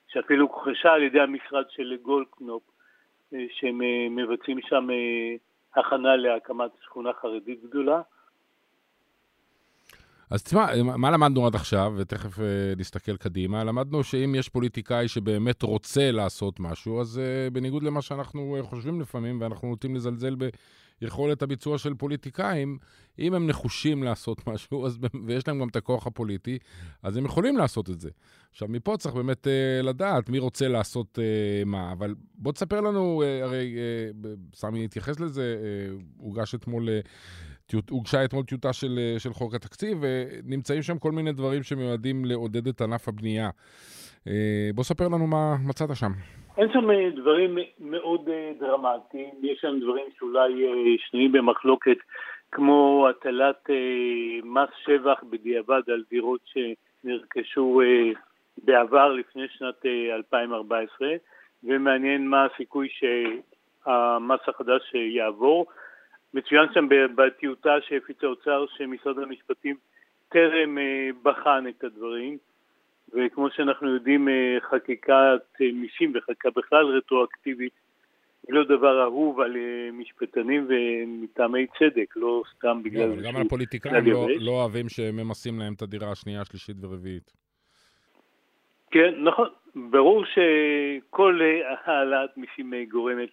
שאפילו 0.08 0.46
הוכחשה 0.46 0.92
על 0.92 1.02
ידי 1.02 1.20
המשרד 1.20 1.64
של 1.70 1.96
גולדקנופ, 2.02 2.62
אה, 3.34 3.44
שהם 3.50 3.80
מבצעים 4.16 4.60
שם 4.60 4.88
הכנה 5.74 6.16
להקמת 6.16 6.70
שכונה 6.84 7.12
חרדית 7.12 7.62
גדולה. 7.62 8.02
אז 10.32 10.42
תשמע, 10.42 10.82
מה 10.82 11.10
למדנו 11.10 11.46
עד 11.46 11.54
עכשיו, 11.54 11.92
ותכף 11.96 12.38
uh, 12.38 12.42
נסתכל 12.76 13.16
קדימה? 13.16 13.64
למדנו 13.64 14.04
שאם 14.04 14.34
יש 14.34 14.48
פוליטיקאי 14.48 15.08
שבאמת 15.08 15.62
רוצה 15.62 16.10
לעשות 16.10 16.60
משהו, 16.60 17.00
אז 17.00 17.20
uh, 17.20 17.54
בניגוד 17.54 17.82
למה 17.82 18.02
שאנחנו 18.02 18.58
uh, 18.60 18.66
חושבים 18.66 19.00
לפעמים, 19.00 19.40
ואנחנו 19.40 19.68
נוטים 19.68 19.94
לזלזל 19.94 20.36
ביכולת 21.00 21.42
הביצוע 21.42 21.78
של 21.78 21.94
פוליטיקאים, 21.94 22.78
אם 23.18 23.34
הם 23.34 23.46
נחושים 23.46 24.02
לעשות 24.02 24.46
משהו, 24.48 24.86
אז, 24.86 24.98
ויש 25.26 25.48
להם 25.48 25.60
גם 25.60 25.68
את 25.68 25.76
הכוח 25.76 26.06
הפוליטי, 26.06 26.58
אז 27.02 27.16
הם 27.16 27.24
יכולים 27.24 27.56
לעשות 27.56 27.90
את 27.90 28.00
זה. 28.00 28.10
עכשיו, 28.50 28.68
מפה 28.68 28.96
צריך 28.98 29.14
באמת 29.14 29.46
uh, 29.46 29.82
לדעת 29.86 30.28
מי 30.28 30.38
רוצה 30.38 30.68
לעשות 30.68 31.18
uh, 31.18 31.68
מה, 31.68 31.92
אבל 31.92 32.14
בוא 32.34 32.52
תספר 32.52 32.80
לנו, 32.80 33.22
uh, 33.22 33.44
הרי 33.44 33.74
uh, 33.74 34.26
סמי 34.54 34.84
התייחס 34.84 35.20
לזה, 35.20 35.56
הוגש 36.16 36.54
uh, 36.54 36.58
אתמול... 36.58 36.88
Uh, 36.88 37.08
הוגשה 37.90 38.24
אתמול 38.24 38.44
טיוטה 38.44 38.72
של, 38.72 38.98
אה, 38.98 39.18
של 39.18 39.30
חוק 39.30 39.54
התקציב, 39.54 39.98
ונמצאים 40.00 40.82
שם 40.82 40.98
כל 40.98 41.12
מיני 41.12 41.32
דברים 41.32 41.62
שמיועדים 41.62 42.24
לעודד 42.24 42.66
את 42.66 42.80
ענף 42.80 43.08
הבנייה. 43.08 43.50
אה, 44.28 44.70
בוא 44.74 44.84
ספר 44.84 45.04
לנו 45.04 45.26
מה 45.26 45.54
מצאת 45.68 45.88
שם. 45.94 46.12
אין 46.58 46.68
שם 46.72 46.90
אה, 46.90 47.10
דברים 47.16 47.58
מאוד 47.80 48.28
דרמטיים, 48.60 49.30
יש 49.42 49.58
שם 49.60 49.80
דברים 49.80 50.06
שאולי 50.18 50.52
שנויים 50.98 51.32
במחלוקת, 51.32 51.96
כמו 52.52 53.08
הטלת 53.10 53.70
מס 54.44 54.68
שבח 54.84 55.22
בדיעבד 55.30 55.82
על 55.88 56.02
דירות 56.10 56.40
שנרכשו 56.44 57.80
בעבר 58.64 59.12
לפני 59.12 59.42
שנת 59.48 59.86
2014, 60.12 61.08
ומעניין 61.64 62.28
מה 62.28 62.44
הסיכוי 62.44 62.88
שהמס 62.90 64.40
החדש 64.48 64.94
יעבור. 64.94 65.66
מצוין 66.34 66.66
שם 66.74 66.88
בטיוטה 67.14 67.74
שהפיץ 67.88 68.24
האוצר 68.24 68.64
שמשרד 68.76 69.18
המשפטים 69.18 69.76
טרם 70.28 70.78
אה, 70.78 71.10
בחן 71.22 71.64
את 71.68 71.84
הדברים 71.84 72.38
וכמו 73.14 73.50
שאנחנו 73.50 73.94
יודעים 73.94 74.28
אה, 74.28 74.58
חקיקת 74.70 75.42
אה, 75.60 75.66
מיסים 75.72 76.12
וחקיקה 76.14 76.48
בכלל 76.56 76.86
רטרואקטיבית 76.86 77.72
היא 78.48 78.54
לא 78.54 78.64
דבר 78.64 79.02
אהוב 79.02 79.40
על 79.40 79.56
משפטנים 79.92 80.68
ומטעמי 80.68 81.66
צדק, 81.78 82.14
לא 82.16 82.42
סתם 82.56 82.82
בגלל... 82.82 83.08
לא, 83.08 83.22
גם 83.22 83.36
הפוליטיקאים 83.36 83.94
לא, 84.06 84.26
לא 84.40 84.50
אוהבים 84.50 84.88
שממסים 84.88 85.58
להם 85.58 85.72
את 85.72 85.82
הדירה 85.82 86.12
השנייה, 86.12 86.40
השלישית 86.40 86.76
ורביעית. 86.80 87.32
כן, 88.90 89.14
נכון. 89.24 89.48
ברור 89.74 90.24
שכל 90.24 91.40
העלאת 91.84 92.36
מיסים 92.36 92.72
גורמת 92.88 93.30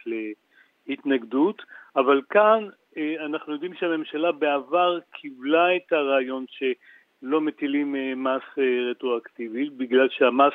להתנגדות, 0.88 1.62
אבל 1.96 2.22
כאן 2.30 2.68
אה, 2.98 3.26
אנחנו 3.26 3.54
יודעים 3.54 3.74
שהממשלה 3.74 4.32
בעבר 4.32 5.00
קיבלה 5.12 5.76
את 5.76 5.94
הרעיון 5.94 6.46
שלא 6.50 7.42
מטילים 7.42 7.96
אה, 7.96 8.14
מס 8.16 8.42
אה, 8.58 8.92
רטרואקטיבי, 8.92 9.70
בגלל 9.70 10.10
שהמס, 10.10 10.54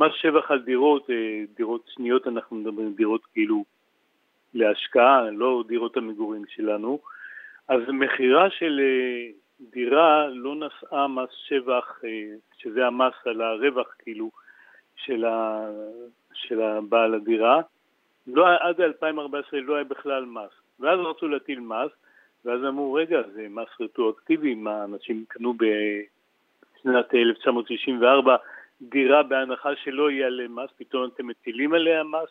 מס 0.00 0.12
שבח 0.14 0.50
על 0.50 0.62
דירות, 0.62 1.06
דירות 1.56 1.82
שניות 1.94 2.26
אנחנו 2.26 2.56
מדברים, 2.56 2.94
דירות 2.94 3.26
כאילו 3.32 3.64
להשקעה, 4.54 5.30
לא 5.30 5.64
דירות 5.68 5.96
המגורים 5.96 6.42
שלנו, 6.48 6.98
אז 7.68 7.80
מכירה 7.88 8.50
של 8.50 8.80
דירה 9.60 10.28
לא 10.28 10.54
נשאה 10.54 11.08
מס 11.08 11.30
שבח, 11.30 12.00
שזה 12.58 12.86
המס 12.86 13.14
על 13.24 13.42
הרווח 13.42 13.94
כאילו 13.98 14.30
של, 14.96 15.24
ה, 15.24 15.66
של 16.32 16.62
הבעל 16.62 17.14
הדירה. 17.14 17.60
לא, 18.28 18.46
עד 18.60 18.80
2014 18.80 19.60
לא 19.60 19.74
היה 19.74 19.84
בכלל 19.84 20.24
מס. 20.24 20.50
ואז 20.80 20.98
רצו 20.98 21.28
להטיל 21.28 21.60
מס, 21.60 21.90
ואז 22.44 22.64
אמרו, 22.68 22.92
רגע, 22.92 23.18
זה 23.34 23.46
מס 23.50 23.68
רטרואקטיבי, 23.80 24.54
מה 24.54 24.84
אנשים 24.84 25.24
קנו 25.28 25.54
בשנת 25.54 27.14
1964 27.14 28.36
דירה 28.82 29.22
בהנחה 29.22 29.70
שלא 29.84 30.10
יהיה 30.10 30.26
עליה 30.26 30.48
מס, 30.48 30.70
פתאום 30.76 31.10
אתם 31.14 31.26
מטילים 31.26 31.74
עליה 31.74 32.04
מס? 32.04 32.30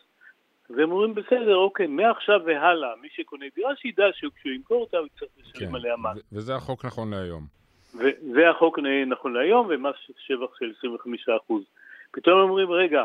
והם 0.70 0.92
אומרים, 0.92 1.14
בסדר, 1.14 1.56
אוקיי, 1.56 1.86
מעכשיו 1.86 2.40
והלאה, 2.46 2.96
מי 3.02 3.08
שקונה 3.16 3.46
דירה, 3.56 3.76
שידע 3.76 4.04
שכשהוא 4.12 4.52
ימכור 4.52 4.80
אותה, 4.80 4.98
הוא 4.98 5.06
יצטרך 5.06 5.28
לשלם 5.38 5.68
כן, 5.68 5.74
עליה 5.74 5.96
מס. 5.96 6.22
וזה 6.32 6.54
החוק 6.54 6.84
נכון 6.84 7.10
להיום. 7.10 7.42
וזה 7.94 8.50
החוק 8.50 8.78
נכון 9.06 9.32
להיום, 9.32 9.66
ומס 9.70 9.94
שבח 10.16 10.58
של 10.58 10.72
25%. 11.50 11.52
פתאום 12.10 12.40
אומרים, 12.40 12.70
רגע, 12.70 13.04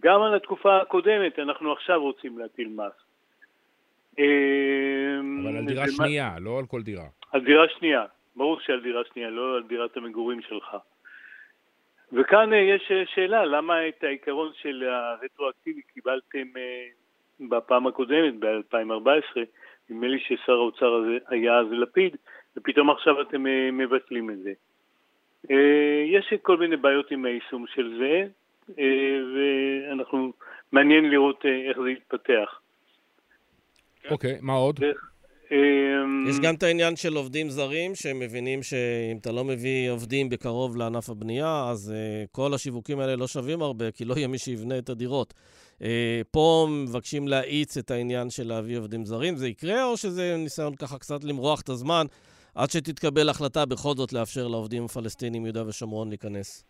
גם 0.00 0.22
על 0.22 0.34
התקופה 0.34 0.76
הקודמת 0.76 1.38
אנחנו 1.38 1.72
עכשיו 1.72 2.02
רוצים 2.02 2.38
להטיל 2.38 2.68
מס. 2.68 2.92
אבל 5.42 5.56
על 5.56 5.64
דירה 5.66 5.84
שנייה, 5.88 6.36
לא 6.40 6.58
על 6.58 6.66
כל 6.66 6.82
דירה. 6.82 7.04
על 7.32 7.44
דירה 7.44 7.68
שנייה, 7.68 8.04
ברור 8.36 8.60
שעל 8.60 8.80
דירה 8.80 9.02
שנייה, 9.12 9.30
לא 9.30 9.56
על 9.56 9.62
דירת 9.62 9.96
המגורים 9.96 10.42
שלך. 10.42 10.76
וכאן 12.12 12.52
אה, 12.52 12.58
יש 12.58 12.90
אה, 12.90 13.02
שאלה, 13.14 13.44
למה 13.44 13.88
את 13.88 14.04
העיקרון 14.04 14.52
של 14.62 14.84
הרטרואקטיבי 14.88 15.82
קיבלתם 15.82 16.46
אה, 16.56 16.86
בפעם 17.40 17.86
הקודמת, 17.86 18.34
ב-2014, 18.38 19.40
נדמה 19.90 20.08
לי 20.08 20.18
ששר 20.20 20.52
האוצר 20.52 20.94
הזה 20.94 21.18
היה 21.28 21.58
אז 21.58 21.66
לפיד, 21.70 22.16
ופתאום 22.56 22.90
עכשיו 22.90 23.22
אתם 23.22 23.44
מבטלים 23.72 24.30
את 24.30 24.38
זה. 24.38 24.52
יש 26.06 26.34
כל 26.42 26.56
מיני 26.56 26.76
בעיות 26.76 27.10
עם 27.10 27.24
היישום 27.24 27.66
של 27.66 27.98
זה, 27.98 28.26
ואנחנו, 28.76 30.32
מעניין 30.72 31.10
לראות 31.10 31.42
אה, 31.44 31.68
איך 31.68 31.78
זה 31.84 31.90
יתפתח. 31.90 32.60
אוקיי, 34.10 34.38
מה 34.40 34.52
עוד? 34.52 34.80
אה, 35.52 35.58
יש 36.30 36.40
גם 36.40 36.54
את 36.54 36.62
העניין 36.62 36.96
של 36.96 37.16
עובדים 37.16 37.50
זרים, 37.50 37.94
שמבינים 37.94 38.62
שאם 38.62 39.16
אתה 39.20 39.32
לא 39.32 39.44
מביא 39.44 39.90
עובדים 39.90 40.28
בקרוב 40.28 40.76
לענף 40.76 41.10
הבנייה, 41.10 41.68
אז 41.70 41.94
uh, 41.94 42.28
כל 42.32 42.54
השיווקים 42.54 43.00
האלה 43.00 43.16
לא 43.16 43.26
שווים 43.26 43.62
הרבה, 43.62 43.90
כי 43.90 44.04
לא 44.04 44.14
יהיה 44.14 44.28
מי 44.28 44.38
שיבנה 44.38 44.78
את 44.78 44.88
הדירות. 44.88 45.34
Uh, 45.78 45.82
פה 46.30 46.68
מבקשים 46.70 47.28
להאיץ 47.28 47.76
את 47.76 47.90
העניין 47.90 48.30
של 48.30 48.48
להביא 48.48 48.78
עובדים 48.78 49.04
זרים. 49.04 49.36
זה 49.36 49.48
יקרה, 49.48 49.84
או 49.84 49.96
שזה 49.96 50.36
ניסיון 50.38 50.74
ככה 50.74 50.98
קצת 50.98 51.24
למרוח 51.24 51.60
את 51.60 51.68
הזמן, 51.68 52.06
עד 52.54 52.70
שתתקבל 52.70 53.28
החלטה 53.28 53.66
בכל 53.66 53.94
זאת 53.96 54.12
לאפשר 54.12 54.48
לעובדים 54.48 54.84
הפלסטינים 54.84 55.42
מיהודה 55.42 55.68
ושומרון 55.68 56.08
להיכנס? 56.08 56.64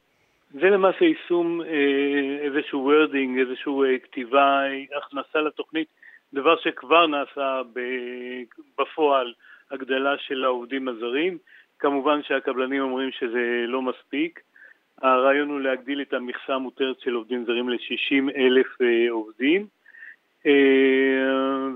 זה 0.50 0.70
למעשה 0.70 1.04
יישום 1.04 1.60
אה, 1.62 2.38
איזשהו 2.40 2.90
wording, 2.90 3.40
איזשהו 3.40 3.84
אה, 3.84 3.98
כתיבה, 3.98 4.60
הכנסה 4.96 5.40
לתוכנית, 5.40 5.88
דבר 6.32 6.56
שכבר 6.56 7.06
נעשה 7.06 7.62
בפועל, 8.78 9.32
הגדלה 9.70 10.18
של 10.18 10.44
העובדים 10.44 10.88
הזרים. 10.88 11.38
כמובן 11.78 12.22
שהקבלנים 12.22 12.82
אומרים 12.82 13.10
שזה 13.12 13.64
לא 13.66 13.82
מספיק. 13.82 14.40
הרעיון 15.02 15.48
הוא 15.48 15.60
להגדיל 15.60 16.00
את 16.00 16.12
המכסה 16.12 16.54
המותרת 16.54 17.00
של 17.00 17.14
עובדים 17.14 17.44
זרים 17.44 17.68
ל-60 17.68 18.36
אלף 18.36 18.82
אה, 18.82 19.10
עובדים. 19.10 19.66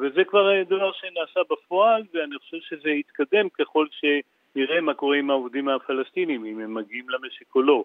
וזה 0.00 0.24
כבר 0.24 0.62
דבר 0.62 0.92
שנעשה 0.92 1.40
בפועל, 1.50 2.02
ואני 2.14 2.38
חושב 2.38 2.56
שזה 2.60 2.90
יתקדם 2.90 3.48
ככל 3.48 3.86
שנראה 3.90 4.80
מה 4.80 4.94
קורה 4.94 5.16
עם 5.16 5.30
העובדים 5.30 5.68
הפלסטינים, 5.68 6.44
אם 6.44 6.60
הם 6.60 6.74
מגיעים 6.74 7.08
למשק 7.08 7.54
או 7.54 7.62
לא. 7.62 7.84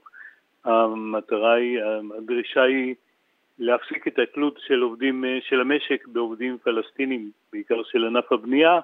המטרה 0.67 1.53
היא, 1.53 1.79
הדרישה 2.17 2.63
היא 2.63 2.95
להפסיק 3.59 4.07
את 4.07 4.19
התלות 4.19 4.59
של 4.67 4.81
עובדים, 4.81 5.23
של 5.41 5.61
המשק 5.61 6.07
בעובדים 6.07 6.57
פלסטינים, 6.63 7.31
בעיקר 7.53 7.83
של 7.83 8.05
ענף 8.05 8.31
הבנייה, 8.31 8.79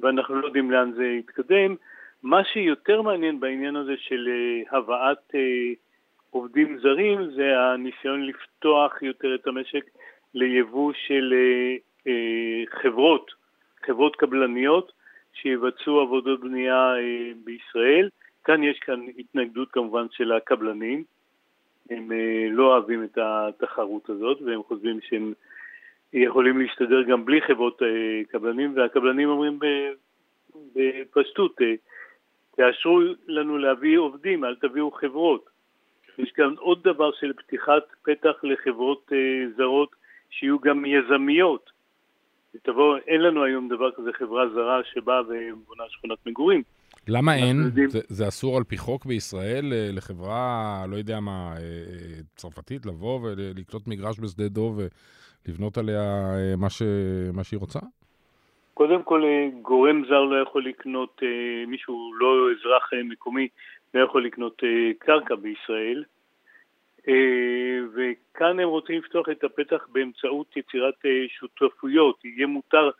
ואנחנו 0.00 0.34
לא 0.34 0.46
יודעים 0.46 0.70
לאן 0.70 0.92
זה 0.92 1.06
יתקדם. 1.06 1.76
מה 2.22 2.44
שיותר 2.44 3.02
מעניין 3.02 3.40
בעניין 3.40 3.76
הזה 3.76 3.94
של 3.98 4.28
אה, 4.28 4.78
הבאת 4.78 5.34
אה, 5.34 5.72
עובדים 6.30 6.78
זרים 6.78 7.30
זה 7.30 7.60
הניסיון 7.60 8.26
לפתוח 8.26 9.02
יותר 9.02 9.34
את 9.34 9.46
המשק 9.46 9.84
ליבוא 10.34 10.92
של 11.06 11.34
אה, 12.06 12.12
חברות, 12.82 13.30
חברות 13.86 14.16
קבלניות 14.16 14.92
שיבצעו 15.32 16.00
עבודות 16.00 16.40
בנייה 16.40 16.94
בישראל. 17.44 18.08
כאן 18.50 18.62
יש 18.62 18.78
כאן 18.78 19.06
התנגדות 19.18 19.68
כמובן 19.72 20.06
של 20.10 20.32
הקבלנים, 20.32 21.04
הם 21.90 22.12
אה, 22.12 22.48
לא 22.50 22.66
אוהבים 22.66 23.04
את 23.04 23.18
התחרות 23.18 24.10
הזאת 24.10 24.42
והם 24.42 24.62
חושבים 24.62 25.00
שהם 25.00 25.32
יכולים 26.12 26.60
להסתדר 26.60 27.02
גם 27.02 27.24
בלי 27.24 27.40
חברות 27.40 27.82
אה, 27.82 28.24
קבלנים 28.28 28.76
והקבלנים 28.76 29.28
אומרים 29.28 29.58
בפשטות, 30.74 31.62
אה, 31.62 31.74
תאשרו 32.56 33.00
לנו 33.26 33.58
להביא 33.58 33.98
עובדים, 33.98 34.44
אל 34.44 34.54
תביאו 34.54 34.90
חברות. 34.90 35.50
יש 36.18 36.32
כאן 36.32 36.54
עוד 36.58 36.82
דבר 36.82 37.12
של 37.12 37.32
פתיחת 37.32 37.82
פתח 38.02 38.34
לחברות 38.42 39.12
זרות 39.56 39.90
שיהיו 40.30 40.58
גם 40.58 40.84
יזמיות. 40.84 41.70
ותבוא, 42.54 42.96
אין 43.06 43.20
לנו 43.20 43.44
היום 43.44 43.68
דבר 43.68 43.90
כזה 43.90 44.12
חברה 44.12 44.48
זרה 44.48 44.80
שבאה 44.84 45.22
ובונה 45.22 45.84
שכונת 45.88 46.26
מגורים. 46.26 46.62
למה 47.10 47.34
אין? 47.34 47.56
יודעים- 47.64 47.88
זה, 47.90 48.00
זה 48.08 48.28
אסור 48.28 48.56
על 48.56 48.64
פי 48.64 48.78
חוק 48.78 49.06
בישראל 49.06 49.72
אה, 49.72 49.88
לחברה, 49.92 50.84
לא 50.88 50.96
יודע 50.96 51.20
מה, 51.20 51.52
אה, 51.56 51.62
אה, 51.62 52.20
צרפתית 52.36 52.86
לבוא 52.86 53.20
ולקנות 53.22 53.88
מגרש 53.88 54.20
בשדה 54.20 54.48
דוב 54.48 54.80
ולבנות 55.46 55.78
עליה 55.78 56.02
מה, 56.56 56.70
ש, 56.70 56.82
מה 57.32 57.44
שהיא 57.44 57.60
רוצה? 57.60 57.78
קודם 58.74 59.02
כל, 59.02 59.22
גורם 59.62 60.02
זר 60.08 60.24
לא 60.24 60.42
יכול 60.42 60.64
לקנות, 60.68 61.22
מישהו 61.66 62.14
לא 62.20 62.48
אזרח 62.52 62.90
מקומי, 63.04 63.48
לא 63.94 64.04
יכול 64.04 64.26
לקנות 64.26 64.62
קרקע 64.98 65.34
בישראל. 65.34 66.04
וכאן 67.94 68.60
הם 68.60 68.68
רוצים 68.68 68.98
לפתוח 68.98 69.28
את 69.28 69.44
הפתח 69.44 69.86
באמצעות 69.92 70.56
יצירת 70.56 70.94
שותפויות. 71.28 72.24
יהיה 72.24 72.46
מותר 72.46 72.90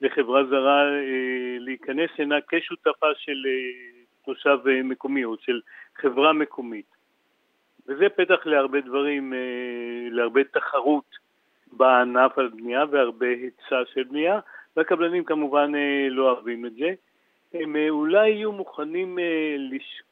לחברה 0.00 0.44
זרה 0.44 0.82
אה, 0.84 1.56
להיכנס 1.58 2.10
הנה 2.18 2.36
כשותפה 2.48 3.06
של 3.16 3.46
אה, 3.46 4.02
תושב 4.24 4.58
אה, 4.68 4.82
מקומי 4.82 5.24
או 5.24 5.36
של 5.40 5.60
חברה 5.96 6.32
מקומית. 6.32 6.86
וזה 7.86 8.08
פתח 8.08 8.46
להרבה 8.46 8.80
דברים, 8.80 9.32
להרבה 10.10 10.44
תחרות 10.44 11.16
בענף 11.72 12.38
הבנייה 12.38 12.84
והרבה 12.90 13.26
היצע 13.26 13.82
של 13.94 14.02
בנייה. 14.02 14.40
והקבלנים 14.76 15.24
כמובן 15.24 15.72
לא 16.10 16.30
אוהבים 16.30 16.66
את 16.66 16.74
זה. 16.74 16.90
הם 17.54 17.76
אולי 17.88 18.28
יהיו 18.28 18.52
מוכנים 18.52 19.18
לש... 19.58 20.02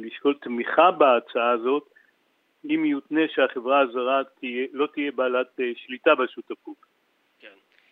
לשקול 0.00 0.34
תמיכה 0.40 0.90
בהצעה 0.90 1.50
הזאת, 1.50 1.84
אם 2.64 2.84
יותנה 2.84 3.20
שהחברה 3.34 3.80
הזרה 3.80 4.22
תהיה, 4.40 4.66
לא 4.72 4.86
תהיה 4.86 5.12
בעלת 5.12 5.60
שליטה 5.74 6.14
בשותפות. 6.14 6.89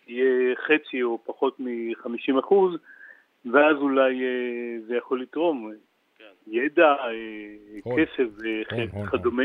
יהיה 0.09 0.55
חצי 0.55 1.03
או 1.03 1.19
פחות 1.25 1.59
מ-50 1.59 2.39
אחוז, 2.39 2.73
ואז 3.45 3.75
אולי 3.77 4.23
אה, 4.23 4.77
זה 4.87 4.95
יכול 4.95 5.21
לתרום 5.21 5.71
כן. 6.17 6.23
ידע, 6.47 6.83
אה, 6.83 7.09
הון. 7.83 7.95
כסף 8.05 8.27
וכדומה. 9.03 9.43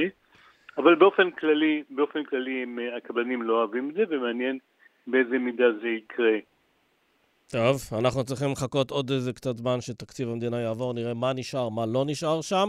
אבל 0.78 0.94
באופן 0.94 1.30
כללי, 1.30 1.82
באופן 1.90 2.24
כללי 2.24 2.64
אה, 2.78 2.96
הקבלנים 2.96 3.42
לא 3.42 3.58
אוהבים 3.58 3.90
את 3.90 3.94
זה, 3.94 4.02
ומעניין 4.10 4.58
באיזה 5.06 5.38
מידה 5.38 5.64
זה 5.82 5.88
יקרה. 5.88 6.38
טוב, 7.46 7.80
אנחנו 7.98 8.24
צריכים 8.24 8.52
לחכות 8.52 8.90
עוד 8.90 9.10
איזה 9.10 9.32
קצת 9.32 9.56
זמן 9.56 9.80
שתקציב 9.80 10.28
המדינה 10.28 10.60
יעבור, 10.60 10.94
נראה 10.94 11.14
מה 11.14 11.32
נשאר, 11.32 11.68
מה 11.68 11.86
לא 11.86 12.04
נשאר 12.06 12.40
שם. 12.40 12.68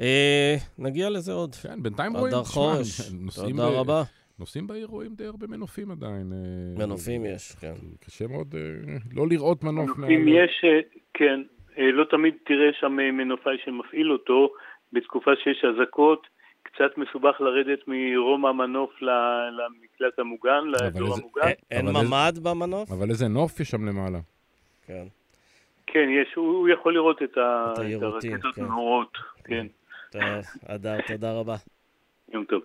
אה, 0.00 0.56
נגיע 0.78 1.10
לזה 1.10 1.32
עוד. 1.32 1.54
כן, 1.54 1.82
בינתיים 1.82 2.16
רואים, 2.16 2.34
אדר 2.34 2.42
תשמע, 2.42 2.52
חורש, 2.54 3.00
נוסעים 3.20 3.56
תודה 3.56 3.70
ב- 3.70 3.74
רבה. 3.74 4.02
נוסעים 4.40 4.66
בעיר 4.66 4.86
רואים 4.86 5.14
די 5.14 5.24
הרבה 5.26 5.46
מנופים 5.46 5.90
עדיין. 5.90 6.32
אה, 6.32 6.86
מנופים 6.86 7.24
יש, 7.26 7.52
כן. 7.52 7.74
קשה 8.06 8.26
מאוד 8.26 8.54
אה, 8.54 8.60
לא 9.12 9.28
לראות 9.28 9.64
מנוף. 9.64 9.90
אם 9.98 10.28
יש, 10.28 10.64
אה, 10.64 10.80
כן, 11.14 11.40
לא 11.76 12.04
תמיד 12.04 12.34
תראה 12.46 12.70
שם 12.80 12.92
מנופאי 12.92 13.56
שמפעיל 13.64 14.12
אותו, 14.12 14.52
בתקופה 14.92 15.30
שיש 15.44 15.64
אזעקות, 15.64 16.26
קצת 16.62 16.98
מסובך 16.98 17.40
לרדת 17.40 17.78
מרום 17.86 18.46
המנוף 18.46 19.02
ל- 19.02 19.08
למקלט 19.50 20.18
המוגן, 20.18 20.64
לאזור 20.66 21.14
המוגן. 21.18 21.50
אין 21.70 21.86
ממ"ד 21.86 22.38
במנוף? 22.42 22.92
אבל 22.92 23.10
איזה 23.10 23.28
נוף 23.28 23.60
יש 23.60 23.68
שם 23.70 23.84
למעלה. 23.88 24.18
כן. 24.86 25.04
כן, 25.86 26.06
יש, 26.22 26.34
הוא 26.34 26.68
יכול 26.68 26.94
לראות 26.94 27.22
את 27.22 27.36
הרקטות 27.36 28.22
כן. 28.54 28.62
הנורות, 28.64 29.18
כן, 29.44 29.66
טוב, 30.12 30.22
אדר, 30.66 30.96
תודה 31.06 31.32
רבה. 31.32 31.56
יום 32.32 32.44
טוב. 32.44 32.62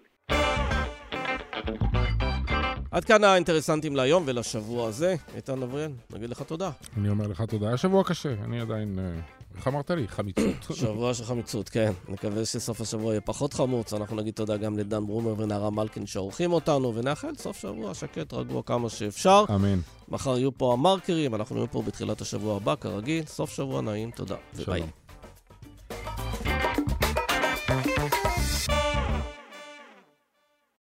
עד 2.96 3.06
כאן 3.06 3.24
האינטרסנטים 3.24 3.96
להיום 3.96 4.24
ולשבוע 4.26 4.88
הזה. 4.88 5.16
איתן 5.36 5.64
אבריאל, 5.64 5.92
נגיד 6.14 6.30
לך 6.30 6.42
תודה. 6.42 6.72
אני 6.98 7.10
אומר 7.10 7.28
לך 7.28 7.42
תודה. 7.42 7.68
היה 7.68 7.78
שבוע 7.78 8.04
קשה, 8.04 8.34
אני 8.44 8.62
עדיין... 8.62 9.00
אה, 9.00 9.22
איך 9.58 9.68
אמרת 9.68 9.92
לי? 9.92 10.08
חמיצות. 10.08 10.64
שבוע 10.80 11.14
של 11.14 11.26
חמיצות, 11.26 11.70
כן. 11.70 11.92
נקווה 12.10 12.46
שסוף 12.46 12.82
השבוע 12.82 13.12
יהיה 13.12 13.22
פחות 13.22 13.54
חמוץ. 13.54 13.94
אנחנו 13.94 14.16
נגיד 14.16 14.34
תודה 14.34 14.58
גם 14.58 14.78
לדן 14.78 15.06
ברומר 15.08 15.34
ונערה 15.38 15.70
מלכין 15.70 16.06
שעורכים 16.06 16.54
אותנו, 16.54 16.96
ונאחל 16.96 17.36
סוף 17.38 17.60
שבוע 17.60 17.94
שקט, 17.94 18.34
רגוע 18.34 18.64
כמה 18.64 18.90
שאפשר. 18.90 19.46
אמן. 19.56 19.80
מחר 20.08 20.38
יהיו 20.38 20.58
פה 20.58 20.74
המרקרים, 20.74 21.36
אנחנו 21.36 21.56
נהיה 21.56 21.68
פה 21.68 21.82
בתחילת 21.82 22.22
השבוע 22.22 22.56
הבא, 22.56 22.76
כרגיל. 22.82 23.26
סוף 23.26 23.50
שבוע 23.50 23.82
נעים, 23.82 24.12
תודה. 24.12 24.36
וביי. 24.56 24.80
שלום. 24.80 25.05